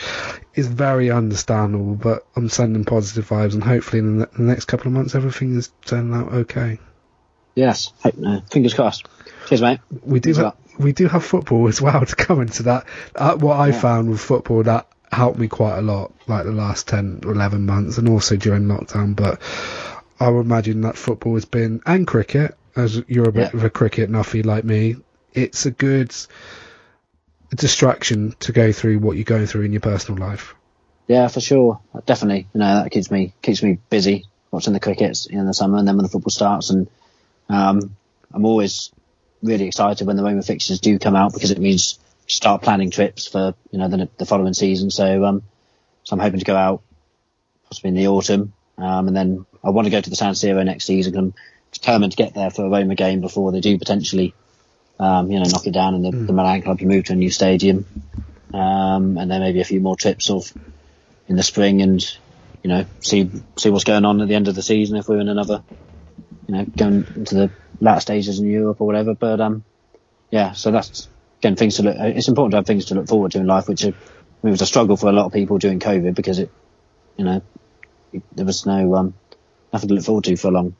is 0.56 0.66
very 0.68 1.12
understandable. 1.12 1.94
But 1.96 2.26
I'm 2.36 2.50
sending 2.50 2.84
positive 2.86 3.30
vibes, 3.30 3.54
and 3.54 3.64
hopefully, 3.64 4.00
in 4.00 4.18
the, 4.20 4.26
the 4.36 4.42
next 4.44 4.66
couple 4.66 4.88
of 4.88 4.94
months, 4.94 5.14
everything 5.14 5.56
is 5.56 5.72
turning 5.86 6.14
out 6.16 6.34
okay. 6.34 6.80
Yes. 7.54 7.92
Fingers 8.52 8.74
crossed. 8.74 9.06
Cheers, 9.48 9.62
mate. 9.62 9.80
We 10.04 10.20
do 10.20 10.34
ha- 10.34 10.56
we 10.80 10.92
do 10.92 11.08
have 11.08 11.24
football 11.24 11.68
as 11.68 11.80
well 11.80 12.04
to 12.06 12.16
come 12.16 12.42
into 12.42 12.64
that. 12.64 12.86
Uh, 13.16 13.36
what 13.38 13.60
I 13.60 13.68
Yeah. 13.68 13.80
found 13.80 14.10
with 14.10 14.20
football 14.20 14.64
that 14.64 14.88
helped 15.12 15.40
me 15.40 15.48
quite 15.48 15.78
a 15.78 15.82
lot, 15.82 16.12
like 16.28 16.46
the 16.46 16.52
last 16.52 16.88
10 16.88 17.22
or 17.26 17.32
11 17.32 17.66
months, 17.66 17.98
and 18.00 18.10
also 18.10 18.36
during 18.36 18.64
lockdown. 18.66 19.16
But 19.16 19.40
I 20.20 20.30
would 20.30 20.46
imagine 20.48 20.82
that 20.82 20.98
football 20.98 21.36
has 21.36 21.46
been, 21.46 21.82
and 21.86 22.06
cricket, 22.08 22.58
as 22.76 23.02
you're 23.08 23.30
a 23.30 23.32
bit 23.32 23.52
Yeah. 23.54 23.60
of 23.60 23.64
a 23.64 23.70
cricket 23.70 24.12
nuffy 24.12 24.44
like 24.46 24.64
me, 24.64 24.98
it's 25.34 25.66
a 25.68 25.72
good 25.72 26.12
distraction 27.56 28.36
to 28.40 28.52
go 28.52 28.72
through 28.72 29.00
what 29.00 29.16
you're 29.16 29.24
going 29.24 29.46
through 29.46 29.64
in 29.64 29.72
your 29.72 29.82
personal 29.82 30.20
life. 30.20 30.56
Yeah, 31.08 31.28
for 31.30 31.40
sure. 31.40 31.80
Definitely. 32.06 32.48
You 32.54 32.60
know, 32.60 32.84
that 32.84 32.92
keeps 32.92 33.10
me 33.10 33.34
keeps 33.42 33.64
me 33.64 33.80
busy 33.90 34.26
watching 34.52 34.74
the 34.74 34.80
crickets 34.80 35.26
in 35.26 35.46
the 35.46 35.54
summer 35.54 35.78
and 35.78 35.88
then 35.88 35.96
when 35.96 36.04
the 36.04 36.10
football 36.10 36.32
starts 36.32 36.70
and 36.70 36.88
um 37.50 37.96
I'm 38.34 38.46
always 38.46 38.92
really 39.42 39.68
excited 39.68 40.06
when 40.06 40.18
the 40.18 40.24
Roma 40.24 40.42
fixtures 40.42 40.80
do 40.80 41.00
come 41.00 41.16
out 41.16 41.34
because 41.34 41.52
it 41.52 41.60
means 41.60 42.00
start 42.28 42.62
planning 42.62 42.92
trips 42.92 43.28
for, 43.28 43.54
you 43.72 43.80
know, 43.80 43.88
the, 43.88 44.10
the 44.18 44.26
following 44.26 44.54
season. 44.54 44.92
So 44.92 45.24
um 45.24 45.44
so 46.04 46.14
I'm 46.14 46.20
hoping 46.20 46.40
to 46.40 46.46
go 46.46 46.56
out 46.56 46.82
possibly 47.68 47.90
in 47.90 47.96
the 47.96 48.08
autumn. 48.08 48.54
Um 48.78 49.08
and 49.08 49.16
then 49.16 49.46
I 49.64 49.70
want 49.70 49.86
to 49.86 49.92
go 49.92 50.02
to 50.02 50.10
the 50.10 50.16
San 50.16 50.34
Siro 50.34 50.64
next 50.66 50.86
season. 50.86 51.16
I'm 51.16 51.34
determined 51.72 52.12
to 52.12 52.18
get 52.18 52.34
there 52.34 52.50
for 52.50 52.66
a 52.66 52.70
Roma 52.70 52.96
game 52.96 53.22
before 53.22 53.54
they 53.54 53.62
do 53.62 53.78
potentially 53.78 54.34
um, 55.00 55.32
you 55.32 55.40
know, 55.40 55.48
knock 55.48 55.68
it 55.68 55.74
down 55.74 55.96
and 55.96 56.06
the, 56.06 56.16
the 56.28 56.34
Milan 56.34 56.62
club 56.64 56.80
to 56.80 56.86
move 56.88 57.06
to 57.06 57.14
a 57.14 57.18
new 57.18 57.32
stadium. 57.32 57.88
Um 58.54 59.18
and 59.18 59.32
then 59.32 59.42
maybe 59.42 59.62
a 59.62 59.66
few 59.66 59.82
more 59.82 59.98
trips 59.98 60.30
of 60.30 60.46
in 61.28 61.36
the 61.38 61.44
spring 61.44 61.82
and 61.82 62.02
you 62.64 62.70
know 62.70 62.86
see 63.02 63.32
see 63.60 63.70
what's 63.72 63.86
going 63.86 64.06
on 64.06 64.22
at 64.22 64.28
the 64.30 64.36
end 64.36 64.48
of 64.48 64.56
the 64.56 64.64
season 64.64 64.98
if 64.98 65.08
we're 65.08 65.20
in 65.22 65.30
another 65.30 65.64
you 66.48 66.56
know 66.56 66.66
going 66.78 67.08
into 67.16 67.36
the 67.36 67.54
latter 67.82 68.02
stages 68.02 68.40
in 68.40 68.48
Europe 68.50 68.82
or 68.82 68.88
whatever. 68.88 69.16
But 69.16 69.42
um 69.42 69.66
yeah, 70.32 70.54
so 70.54 70.72
that's 70.72 71.10
again 71.42 71.56
things 71.56 71.78
to 71.78 71.84
look. 71.84 71.96
It's 72.00 72.28
important 72.28 72.52
to 72.52 72.58
have 72.58 72.66
things 72.68 72.86
to 72.88 72.96
look 72.96 73.08
forward 73.08 73.32
to 73.34 73.40
in 73.40 73.48
life, 73.48 73.68
which 73.68 73.84
are, 73.86 73.90
I 73.90 73.94
mean, 74.44 74.52
was 74.52 74.62
a 74.62 74.66
struggle 74.66 74.98
for 74.98 75.10
a 75.10 75.14
lot 75.14 75.26
of 75.26 75.34
people 75.34 75.58
during 75.58 75.80
COVID 75.80 76.16
because 76.16 76.40
it 76.40 76.52
you 77.18 77.26
know 77.26 77.42
there 78.34 78.46
was 78.46 78.66
no 78.66 78.96
um, 78.96 79.16
nothing 79.74 79.90
to 79.90 79.96
look 79.96 80.06
forward 80.06 80.26
to 80.26 80.38
for 80.38 80.50
a 80.50 80.52
long, 80.52 80.78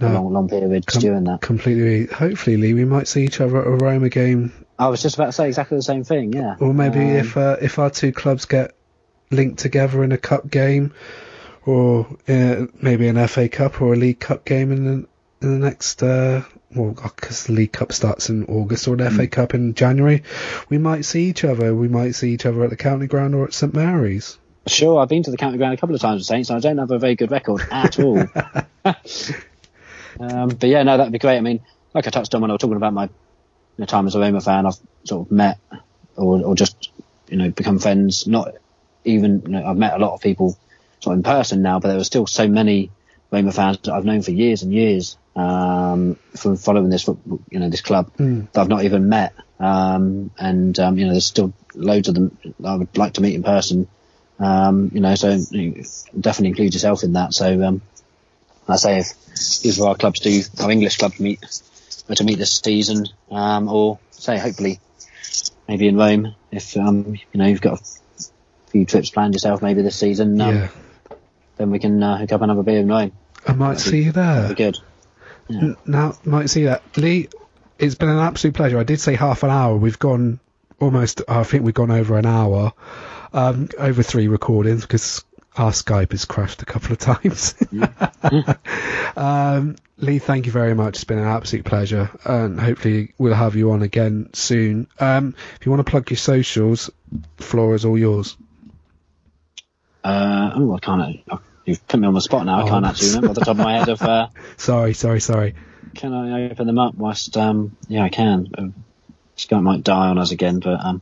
a 0.00 0.12
long, 0.12 0.32
long 0.32 0.48
period 0.48 0.86
Com- 0.86 1.00
during 1.00 1.24
that. 1.24 1.40
Completely. 1.40 2.06
Hopefully, 2.06 2.56
Lee, 2.56 2.74
we 2.74 2.84
might 2.84 3.08
see 3.08 3.24
each 3.24 3.40
other 3.40 3.60
at 3.60 3.66
a 3.66 3.70
Roma 3.70 4.08
game, 4.08 4.52
I 4.78 4.88
was 4.88 5.00
just 5.02 5.14
about 5.14 5.26
to 5.26 5.32
say 5.32 5.46
exactly 5.48 5.76
the 5.78 5.82
same 5.82 6.02
thing. 6.04 6.32
Yeah. 6.32 6.56
or 6.60 6.74
maybe 6.74 6.98
Um, 7.00 7.16
if 7.16 7.36
uh, 7.36 7.56
if 7.62 7.78
our 7.78 7.90
two 7.90 8.10
clubs 8.12 8.44
get 8.44 8.74
linked 9.30 9.58
together 9.60 10.02
in 10.04 10.10
a 10.12 10.18
cup 10.18 10.50
game, 10.50 10.92
or 11.64 12.06
uh, 12.28 12.66
maybe 12.82 13.06
an 13.08 13.26
FA 13.28 13.48
Cup 13.48 13.80
or 13.80 13.92
a 13.94 13.96
League 13.96 14.18
Cup 14.20 14.44
game 14.44 14.72
in 14.72 14.84
the 14.84 15.08
in 15.46 15.60
the 15.60 15.66
next. 15.66 16.02
Uh, 16.02 16.42
well, 16.74 16.90
because 16.90 17.44
the 17.44 17.52
League 17.52 17.72
Cup 17.72 17.92
starts 17.92 18.28
in 18.30 18.46
August 18.46 18.88
or 18.88 18.96
the 18.96 19.08
Hmm. 19.08 19.16
FA 19.16 19.26
Cup 19.28 19.54
in 19.54 19.74
January, 19.74 20.24
we 20.68 20.76
might 20.78 21.04
see 21.04 21.26
each 21.28 21.44
other. 21.44 21.72
We 21.72 21.86
might 21.86 22.16
see 22.16 22.32
each 22.32 22.44
other 22.44 22.64
at 22.64 22.70
the 22.70 22.76
County 22.76 23.06
Ground 23.06 23.36
or 23.36 23.44
at 23.44 23.54
St 23.54 23.72
Mary's. 23.72 24.38
Sure, 24.66 24.98
I've 25.00 25.08
been 25.08 25.22
to 25.22 25.30
the 25.30 25.36
county 25.36 25.58
ground 25.58 25.74
a 25.74 25.76
couple 25.76 25.94
of 25.94 26.00
times 26.00 26.20
with 26.20 26.26
Saints, 26.26 26.48
and 26.50 26.56
I 26.56 26.60
don't 26.60 26.78
have 26.78 26.90
a 26.90 26.98
very 26.98 27.14
good 27.14 27.30
record 27.30 27.62
at 27.70 28.00
all. 28.00 28.24
um, 30.20 30.48
but 30.48 30.68
yeah, 30.68 30.82
no, 30.82 30.96
that'd 30.96 31.12
be 31.12 31.18
great. 31.18 31.38
I 31.38 31.40
mean, 31.40 31.60
like 31.94 32.06
I 32.06 32.10
touched 32.10 32.34
on 32.34 32.40
when 32.40 32.50
I 32.50 32.54
was 32.54 32.60
talking 32.60 32.76
about 32.76 32.92
my 32.92 33.04
you 33.04 33.10
know, 33.78 33.86
time 33.86 34.06
as 34.06 34.14
a 34.14 34.20
Roma 34.20 34.40
fan, 34.40 34.66
I've 34.66 34.78
sort 35.04 35.26
of 35.26 35.32
met 35.32 35.58
or, 36.16 36.42
or 36.44 36.54
just 36.54 36.90
you 37.28 37.36
know 37.36 37.50
become 37.50 37.78
friends. 37.78 38.26
Not 38.26 38.54
even 39.04 39.42
you 39.42 39.48
know, 39.48 39.66
I've 39.66 39.76
met 39.76 39.94
a 39.94 39.98
lot 39.98 40.14
of 40.14 40.20
people 40.20 40.56
sort 41.00 41.14
of 41.14 41.18
in 41.18 41.22
person 41.22 41.62
now, 41.62 41.80
but 41.80 41.88
there 41.88 41.98
are 41.98 42.04
still 42.04 42.26
so 42.26 42.48
many 42.48 42.90
Roma 43.30 43.52
fans 43.52 43.78
that 43.82 43.92
I've 43.92 44.04
known 44.04 44.22
for 44.22 44.30
years 44.30 44.62
and 44.62 44.72
years 44.72 45.16
um, 45.36 46.16
from 46.36 46.56
following 46.56 46.90
this 46.90 47.02
football, 47.02 47.40
you 47.50 47.58
know 47.58 47.68
this 47.68 47.80
club 47.80 48.10
that 48.52 48.60
I've 48.60 48.68
not 48.68 48.84
even 48.84 49.08
met. 49.08 49.34
Um, 49.58 50.30
and 50.38 50.78
um, 50.78 50.98
you 50.98 51.06
know, 51.06 51.12
there's 51.12 51.26
still 51.26 51.52
loads 51.74 52.08
of 52.08 52.14
them 52.14 52.36
I 52.64 52.76
would 52.76 52.96
like 52.96 53.14
to 53.14 53.20
meet 53.20 53.34
in 53.34 53.42
person. 53.42 53.88
Um, 54.38 54.90
you 54.92 55.00
know, 55.00 55.14
so 55.14 55.30
you 55.50 55.70
know, 55.70 55.82
definitely 56.18 56.48
include 56.48 56.74
yourself 56.74 57.02
in 57.02 57.12
that. 57.14 57.34
So, 57.34 57.62
um, 57.62 57.82
I 58.68 58.76
say 58.76 58.98
if 58.98 59.64
either 59.64 59.84
our 59.84 59.94
clubs 59.94 60.20
do, 60.20 60.40
our 60.60 60.70
English 60.70 60.96
clubs 60.98 61.20
meet, 61.20 61.40
were 62.08 62.14
to 62.14 62.24
meet 62.24 62.38
this 62.38 62.60
season, 62.60 63.06
um, 63.30 63.68
or 63.68 63.98
say 64.10 64.38
hopefully 64.38 64.80
maybe 65.68 65.88
in 65.88 65.96
Rome, 65.96 66.34
if 66.50 66.76
um, 66.76 67.14
you 67.14 67.38
know 67.38 67.46
you've 67.46 67.60
got 67.60 67.80
a 67.80 68.24
few 68.70 68.84
trips 68.86 69.10
planned 69.10 69.34
yourself 69.34 69.62
maybe 69.62 69.82
this 69.82 69.96
season, 69.96 70.40
um, 70.40 70.54
yeah, 70.54 70.68
then 71.56 71.70
we 71.70 71.78
can 71.78 72.02
uh, 72.02 72.18
hook 72.18 72.32
up 72.32 72.40
and 72.42 72.50
have 72.50 72.58
a 72.58 72.62
beer 72.62 72.80
in 72.80 72.88
Rome. 72.88 73.12
I 73.46 73.52
might 73.52 73.78
see 73.80 74.02
you 74.02 74.12
there. 74.12 74.42
That'd 74.42 74.56
be 74.56 74.64
good. 74.64 74.78
N- 75.50 75.76
Now, 75.84 76.16
might 76.24 76.48
see 76.48 76.64
that. 76.64 76.82
Lee, 76.96 77.28
it's 77.78 77.94
been 77.94 78.08
an 78.08 78.18
absolute 78.18 78.54
pleasure. 78.54 78.78
I 78.78 78.84
did 78.84 79.00
say 79.00 79.14
half 79.14 79.42
an 79.42 79.50
hour. 79.50 79.76
We've 79.76 79.98
gone 79.98 80.40
almost, 80.80 81.20
I 81.28 81.44
think 81.44 81.64
we've 81.64 81.74
gone 81.74 81.90
over 81.90 82.16
an 82.16 82.24
hour, 82.24 82.72
um, 83.34 83.68
over 83.78 84.02
three 84.02 84.28
recordings 84.28 84.82
because 84.82 85.22
our 85.56 85.70
Skype 85.70 86.10
has 86.12 86.24
crashed 86.24 86.62
a 86.62 86.64
couple 86.64 86.92
of 86.92 86.98
times. 86.98 87.54
um, 89.16 89.76
Lee, 89.98 90.18
thank 90.18 90.46
you 90.46 90.52
very 90.52 90.74
much. 90.74 90.96
It's 90.96 91.04
been 91.04 91.18
an 91.18 91.24
absolute 91.28 91.64
pleasure. 91.64 92.10
And 92.24 92.58
hopefully 92.60 93.14
we'll 93.18 93.34
have 93.34 93.54
you 93.54 93.70
on 93.72 93.82
again 93.82 94.30
soon. 94.32 94.88
Um, 94.98 95.34
if 95.60 95.66
you 95.66 95.70
want 95.72 95.84
to 95.86 95.90
plug 95.90 96.10
your 96.10 96.16
socials, 96.18 96.90
the 97.36 97.42
floor 97.42 97.74
is 97.74 97.84
all 97.84 97.96
yours. 97.98 98.36
Uh, 100.02 100.50
oh, 100.56 100.74
I 100.74 100.78
can't. 100.80 101.02
I, 101.30 101.38
you've 101.64 101.86
put 101.86 102.00
me 102.00 102.06
on 102.06 102.14
the 102.14 102.20
spot 102.20 102.44
now. 102.46 102.58
I 102.58 102.62
Oh. 102.64 102.68
can't 102.68 102.84
actually 102.84 103.08
remember 103.10 103.28
off 103.30 103.34
the 103.36 103.40
top 103.42 103.48
of 103.58 103.64
my 103.64 103.78
head 103.78 103.88
of. 103.88 104.02
Uh, 104.02 104.28
Sorry, 104.56 104.92
sorry, 104.94 105.20
sorry. 105.20 105.54
Can 105.94 106.12
I 106.12 106.50
open 106.50 106.66
them 106.66 106.78
up 106.78 106.94
whilst, 106.96 107.36
um, 107.36 107.76
yeah, 107.88 108.02
I 108.02 108.08
can. 108.08 108.48
Um, 108.58 108.74
Skype 109.36 109.62
might 109.62 109.84
die 109.84 110.08
on 110.08 110.18
us 110.18 110.32
again, 110.32 110.58
but, 110.58 110.84
um, 110.84 111.00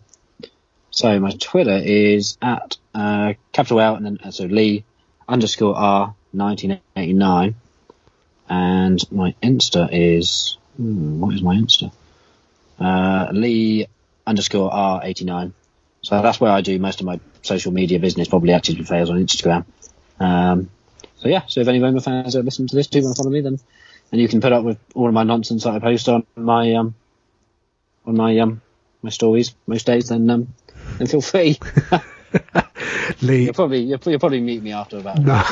so 0.92 1.18
my 1.18 1.30
Twitter 1.30 1.80
is 1.82 2.36
at, 2.42 2.76
uh, 2.94 3.32
capital 3.52 3.80
L 3.80 3.96
and 3.96 4.06
then, 4.06 4.18
uh, 4.22 4.30
so 4.30 4.44
Lee 4.44 4.84
underscore 5.28 5.74
R 5.74 6.14
1989. 6.32 7.54
And 8.48 9.12
my 9.12 9.34
Insta 9.42 9.88
is, 9.90 10.58
hmm, 10.76 11.18
what 11.18 11.34
is 11.34 11.42
my 11.42 11.56
Insta? 11.56 11.90
Uh, 12.78 13.28
Lee 13.32 13.86
underscore 14.26 14.72
R 14.72 15.00
89. 15.02 15.54
So 16.02 16.20
that's 16.20 16.40
where 16.40 16.52
I 16.52 16.60
do 16.60 16.78
most 16.78 17.00
of 17.00 17.06
my 17.06 17.20
social 17.40 17.72
media 17.72 17.98
business, 17.98 18.28
probably 18.28 18.52
actually 18.52 18.82
fails 18.84 19.08
on 19.08 19.16
Instagram. 19.24 19.64
Um, 20.20 20.68
so 21.16 21.28
yeah, 21.28 21.42
so 21.46 21.60
if 21.60 21.68
any 21.68 21.80
Roma 21.80 22.02
fans 22.02 22.36
are 22.36 22.42
listening 22.42 22.68
to 22.68 22.76
this 22.76 22.88
do 22.88 23.02
want 23.02 23.16
to 23.16 23.22
follow 23.22 23.32
me, 23.32 23.40
then 23.40 23.58
and 24.10 24.20
you 24.20 24.28
can 24.28 24.42
put 24.42 24.52
up 24.52 24.62
with 24.62 24.78
all 24.94 25.08
of 25.08 25.14
my 25.14 25.22
nonsense 25.22 25.64
that 25.64 25.74
I 25.74 25.78
post 25.78 26.08
on 26.08 26.26
my 26.36 26.74
um 26.74 26.94
on 28.04 28.16
my 28.16 28.38
um 28.40 28.60
my 29.02 29.10
stories 29.10 29.54
most 29.66 29.86
days, 29.86 30.08
then 30.08 30.28
um 30.28 30.54
feel 31.06 31.20
free. 31.20 31.58
Lee, 33.20 33.44
you'll 33.44 33.54
probably 33.54 33.80
you'll, 33.80 34.00
you'll 34.04 34.18
probably 34.18 34.40
meet 34.40 34.62
me 34.62 34.72
after 34.72 34.98
about. 34.98 35.18
No. 35.18 35.42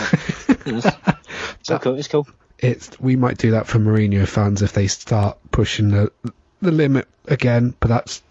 it's, 0.49 0.87
it's 1.61 1.71
all 1.71 1.79
cool. 1.79 1.95
It's 1.97 2.09
cool. 2.09 2.27
it's 2.59 2.99
we 3.01 3.17
might 3.17 3.39
do 3.39 3.53
that 3.53 3.67
for 3.67 3.79
Mourinho 3.79 4.27
fans 4.27 4.63
if 4.63 4.73
they 4.73 4.87
start 4.87 5.39
pushing 5.51 5.91
the 5.91 6.13
the 6.63 6.73
limit 6.73 7.09
again, 7.27 7.75
but 7.81 7.89
that's 7.89 8.23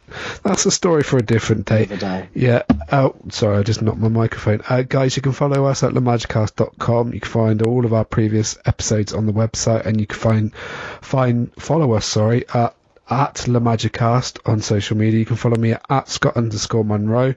that's 0.43 0.65
a 0.65 0.72
story 0.72 1.03
for 1.03 1.17
a 1.17 1.22
different 1.22 1.65
day. 1.65 1.86
Day. 1.86 2.30
Yeah. 2.34 2.63
Oh, 2.91 3.15
sorry, 3.30 3.57
I 3.57 3.63
just 3.63 3.82
knocked 3.82 3.99
my 3.99 4.07
microphone. 4.07 4.61
Uh, 4.67 4.82
guys, 4.82 5.15
you 5.15 5.22
can 5.22 5.32
follow 5.32 5.65
us 5.65 5.84
at 5.84 5.93
lamagicast.com. 5.93 7.13
You 7.13 7.20
can 7.20 7.32
find 7.32 7.61
all 7.61 7.86
of 7.86 7.93
our 7.93 8.05
previous 8.05 8.57
episodes 8.65 9.13
on 9.13 9.26
the 9.26 9.34
website, 9.34 9.86
and 9.86 9.99
you 9.99 10.07
can 10.07 10.20
find 10.20 10.55
find 10.55 11.53
follow 11.55 11.93
us. 11.93 12.05
Sorry, 12.05 12.45
at 12.53 12.76
at 13.10 13.36
lamagicast 13.36 14.39
on 14.45 14.62
social 14.62 14.97
media. 14.97 15.20
You 15.20 15.26
can 15.26 15.36
follow 15.36 15.57
me 15.57 15.74
at, 15.89 16.10
Scott 16.10 16.38
underscore 16.38 16.86
Monroe. 16.86 17.36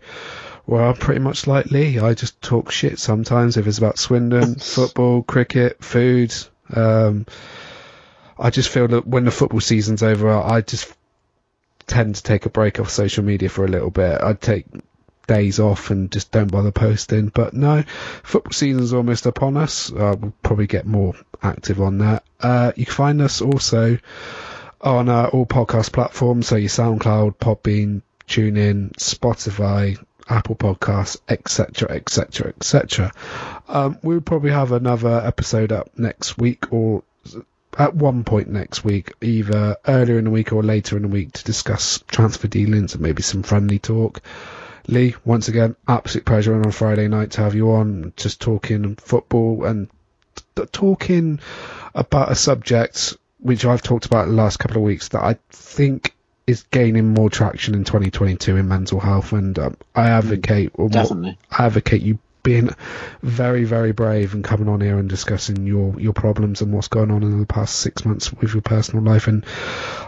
where 0.65 0.85
I'm 0.85 0.95
pretty 0.97 1.21
much 1.21 1.47
like 1.47 1.67
Lee. 1.71 1.99
I 1.99 2.15
just 2.15 2.41
talk 2.41 2.71
shit 2.71 2.99
sometimes 2.99 3.57
if 3.57 3.67
it's 3.67 3.79
about 3.79 3.99
Swindon, 3.99 4.55
football, 4.61 5.23
cricket, 5.23 5.83
food. 5.83 6.35
Um, 6.73 7.27
I 8.39 8.51
just 8.51 8.69
feel 8.69 8.89
that 8.89 9.07
when 9.07 9.25
the 9.25 9.31
football 9.31 9.61
season's 9.61 10.03
over, 10.03 10.31
I 10.31 10.61
just 10.61 10.93
tend 11.87 12.15
to 12.17 12.23
take 12.23 12.47
a 12.47 12.51
break 12.51 12.81
off 12.81 12.91
social 12.91 13.25
media 13.25 13.49
for 13.49 13.65
a 13.65 13.69
little 13.69 13.91
bit. 13.91 14.21
I'd 14.21 14.41
take 14.41 14.67
days 15.27 15.61
off 15.61 15.91
and 15.91 16.11
just 16.11 16.31
don't 16.31 16.51
bother 16.51 16.73
posting. 16.73 17.29
But 17.29 17.55
no, 17.55 17.83
football 18.23 18.53
season's 18.53 18.93
almost 18.93 19.27
upon 19.27 19.57
us. 19.57 19.93
Uh, 19.93 20.17
we'll 20.19 20.35
probably 20.43 20.67
get 20.67 20.87
more 20.87 21.15
active 21.43 21.81
on 21.81 21.99
that. 21.99 22.25
Uh, 22.41 22.73
you 22.77 22.87
can 22.87 22.95
find 22.95 23.23
us 23.23 23.41
also 23.41 23.99
on 24.83 25.09
uh, 25.09 25.31
all 25.33 25.47
podcast 25.47 25.93
platforms, 25.93 26.49
so 26.49 26.57
your 26.57 26.69
SoundCloud, 26.69 27.37
Podbean, 27.37 28.03
TuneIn, 28.29 28.93
Spotify, 28.95 30.03
Apple 30.29 30.57
Podcasts, 30.57 31.19
etc., 31.29 31.91
etc., 31.91 32.49
etc. 32.49 33.13
We'll 34.03 34.21
probably 34.21 34.51
have 34.51 34.73
another 34.73 35.21
episode 35.25 35.73
up 35.73 35.91
next 35.97 36.39
week 36.39 36.73
or 36.73 37.03
at 37.79 37.95
one 37.95 38.25
point 38.25 38.49
next 38.49 38.85
week, 38.85 39.13
either 39.23 39.77
earlier 39.87 40.19
in 40.19 40.25
the 40.25 40.31
week 40.31 40.53
or 40.53 40.63
later 40.63 40.97
in 40.97 41.03
the 41.03 41.09
week, 41.09 41.33
to 41.33 41.45
discuss 41.45 42.03
transfer 42.07 42.49
dealings 42.49 42.95
and 42.95 43.03
maybe 43.03 43.23
some 43.23 43.43
friendly 43.43 43.79
talk. 43.79 44.21
Lee, 44.89 45.15
once 45.25 45.49
again, 45.49 45.77
absolute 45.87 46.25
pleasure 46.25 46.55
on 46.55 46.71
Friday 46.71 47.09
night 47.09 47.33
to 47.33 47.41
have 47.41 47.55
you 47.55 47.73
on, 47.73 48.13
just 48.17 48.41
talking 48.41 48.97
football 48.97 49.65
and 49.65 49.89
t- 50.57 50.65
talking 50.73 51.41
about 51.95 52.33
a 52.33 52.35
subject 52.35 53.17
which 53.43 53.65
I've 53.65 53.83
talked 53.83 54.07
about 54.07 54.27
the 54.27 54.33
last 54.33 54.59
couple 54.59 54.79
of 54.79 54.83
weeks 54.85 55.09
that 55.09 55.23
I 55.23 55.37
think 55.51 56.15
is 56.47 56.63
gaining 56.71 57.13
more 57.13 57.31
traction 57.31 57.75
in 57.75 57.85
2022 57.85 58.57
in 58.57 58.69
mental 58.69 59.01
health, 59.01 59.33
and 59.33 59.59
um, 59.59 59.77
I 59.95 60.11
advocate 60.11 60.73
or 60.75 60.89
more- 60.89 61.03
Definitely. 61.03 61.39
I 61.51 61.67
advocate 61.67 62.03
you 62.03 62.19
being 62.43 62.71
very, 63.23 63.65
very 63.65 63.93
brave 63.93 64.35
and 64.35 64.43
coming 64.43 64.69
on 64.69 64.81
here 64.81 64.99
and 64.99 65.09
discussing 65.09 65.65
your, 65.67 65.99
your 66.01 66.13
problems 66.13 66.61
and 66.61 66.73
what's 66.73 66.89
going 66.89 67.11
on 67.13 67.23
in 67.23 67.39
the 67.39 67.47
past 67.47 67.77
six 67.77 68.05
months 68.05 68.33
with 68.33 68.53
your 68.53 68.63
personal 68.63 69.05
life. 69.05 69.29
And 69.29 69.47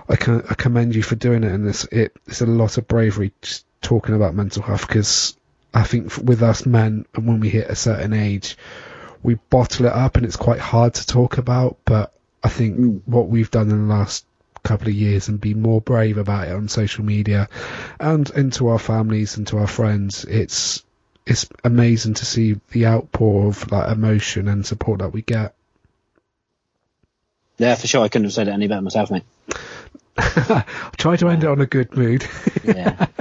I 0.09 0.17
can 0.17 0.43
I 0.51 0.55
commend 0.55 0.97
you 0.97 1.03
for 1.03 1.15
doing 1.15 1.45
it. 1.45 1.53
And 1.53 1.67
this 1.67 1.85
it 1.93 2.13
it's 2.27 2.41
a 2.41 2.47
lot 2.47 2.77
of 2.77 2.89
bravery 2.89 3.33
just 3.41 3.65
talking 3.83 4.17
about 4.17 4.35
mental 4.35 4.63
health 4.63 4.87
because 4.89 5.37
I 5.73 5.85
think 5.85 6.17
with 6.17 6.43
us 6.43 6.67
men, 6.67 7.07
and 7.15 7.27
when 7.27 7.39
we 7.41 7.51
hit 7.51 7.71
a 7.71 7.77
certain 7.77 8.13
age, 8.13 8.57
we 9.23 9.35
bottle 9.35 9.87
it 9.87 9.93
up 9.93 10.17
and 10.17 10.27
it's 10.27 10.37
quite 10.37 10.61
hard 10.61 10.95
to 10.95 11.07
talk 11.07 11.39
about. 11.39 11.79
But 11.85 12.13
I 12.45 12.49
think 12.51 12.79
Mm. 12.79 13.01
what 13.07 13.29
we've 13.29 13.51
done 13.51 13.71
in 13.71 13.89
the 13.89 13.95
last 13.95 14.25
couple 14.63 14.89
of 14.89 14.95
years 14.95 15.29
and 15.29 15.41
be 15.41 15.55
more 15.55 15.81
brave 15.81 16.17
about 16.19 16.47
it 16.49 16.53
on 16.55 16.69
social 16.69 17.05
media 17.05 17.49
and 18.01 18.29
into 18.31 18.69
our 18.69 18.79
families 18.79 19.37
and 19.37 19.47
to 19.49 19.59
our 19.59 19.67
friends, 19.67 20.25
it's 20.25 20.83
it's 21.27 21.49
amazing 21.65 22.15
to 22.15 22.27
see 22.27 22.61
the 22.73 22.87
outpour 22.87 23.47
of 23.49 23.71
like 23.73 23.91
emotion 23.91 24.47
and 24.47 24.65
support 24.67 24.99
that 25.01 25.13
we 25.13 25.23
get. 25.23 25.55
Yeah, 27.57 27.75
for 27.77 27.87
sure. 27.87 28.03
I 28.05 28.09
couldn't 28.09 28.25
have 28.27 28.33
said 28.35 28.49
it 28.49 28.53
any 28.53 28.69
better 28.69 28.83
myself, 28.83 29.11
mate. 29.11 29.23
Try 30.97 31.17
to 31.17 31.29
end 31.29 31.45
it 31.45 31.49
on 31.51 31.61
a 31.61 31.67
good 31.67 31.97
mood. 31.97 32.27
Yeah. 32.65 33.07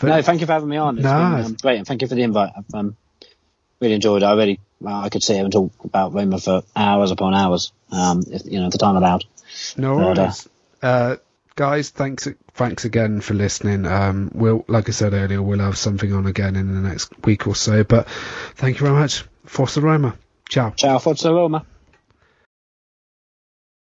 But- 0.00 0.08
no, 0.08 0.22
thank 0.22 0.40
you 0.40 0.46
for 0.46 0.52
having 0.52 0.68
me 0.68 0.76
on. 0.76 0.98
It's 0.98 1.04
No, 1.04 1.12
been 1.36 1.44
um, 1.46 1.56
great, 1.60 1.78
and 1.78 1.86
thank 1.86 2.02
you 2.02 2.08
for 2.08 2.14
the 2.16 2.22
invite. 2.22 2.50
I've 2.56 2.74
um, 2.74 2.96
really 3.80 3.94
enjoyed 3.94 4.22
it. 4.22 4.26
I 4.26 4.34
really, 4.34 4.58
well, 4.80 5.00
I 5.00 5.08
could 5.08 5.22
sit 5.22 5.34
here 5.34 5.44
and 5.44 5.52
talk 5.52 5.72
about 5.84 6.12
Roma 6.12 6.38
for 6.38 6.62
hours 6.74 7.10
upon 7.10 7.34
hours. 7.34 7.72
Um, 7.90 8.22
if 8.26 8.42
you 8.44 8.60
know, 8.60 8.70
the 8.70 8.78
time 8.78 8.96
allowed. 8.96 9.24
No 9.76 9.96
But, 9.96 10.18
uh, 10.18 10.22
worries. 10.22 10.48
Uh, 10.82 11.16
guys, 11.56 11.90
thanks 11.90 12.28
thanks 12.54 12.84
again 12.84 13.20
for 13.20 13.34
listening. 13.34 13.86
Um, 13.86 14.30
we'll, 14.34 14.64
like 14.68 14.88
I 14.88 14.92
said 14.92 15.12
earlier, 15.12 15.42
we'll 15.42 15.60
have 15.60 15.78
something 15.78 16.12
on 16.12 16.26
again 16.26 16.56
in 16.56 16.74
the 16.74 16.88
next 16.88 17.12
week 17.24 17.46
or 17.46 17.54
so. 17.54 17.84
But 17.84 18.08
thank 18.56 18.78
you 18.80 18.86
very 18.86 18.98
much. 18.98 19.24
Forza 19.46 19.80
Roma. 19.80 20.16
Ciao. 20.48 20.70
Ciao, 20.70 20.98
Forza 20.98 21.32
Roma. 21.32 21.64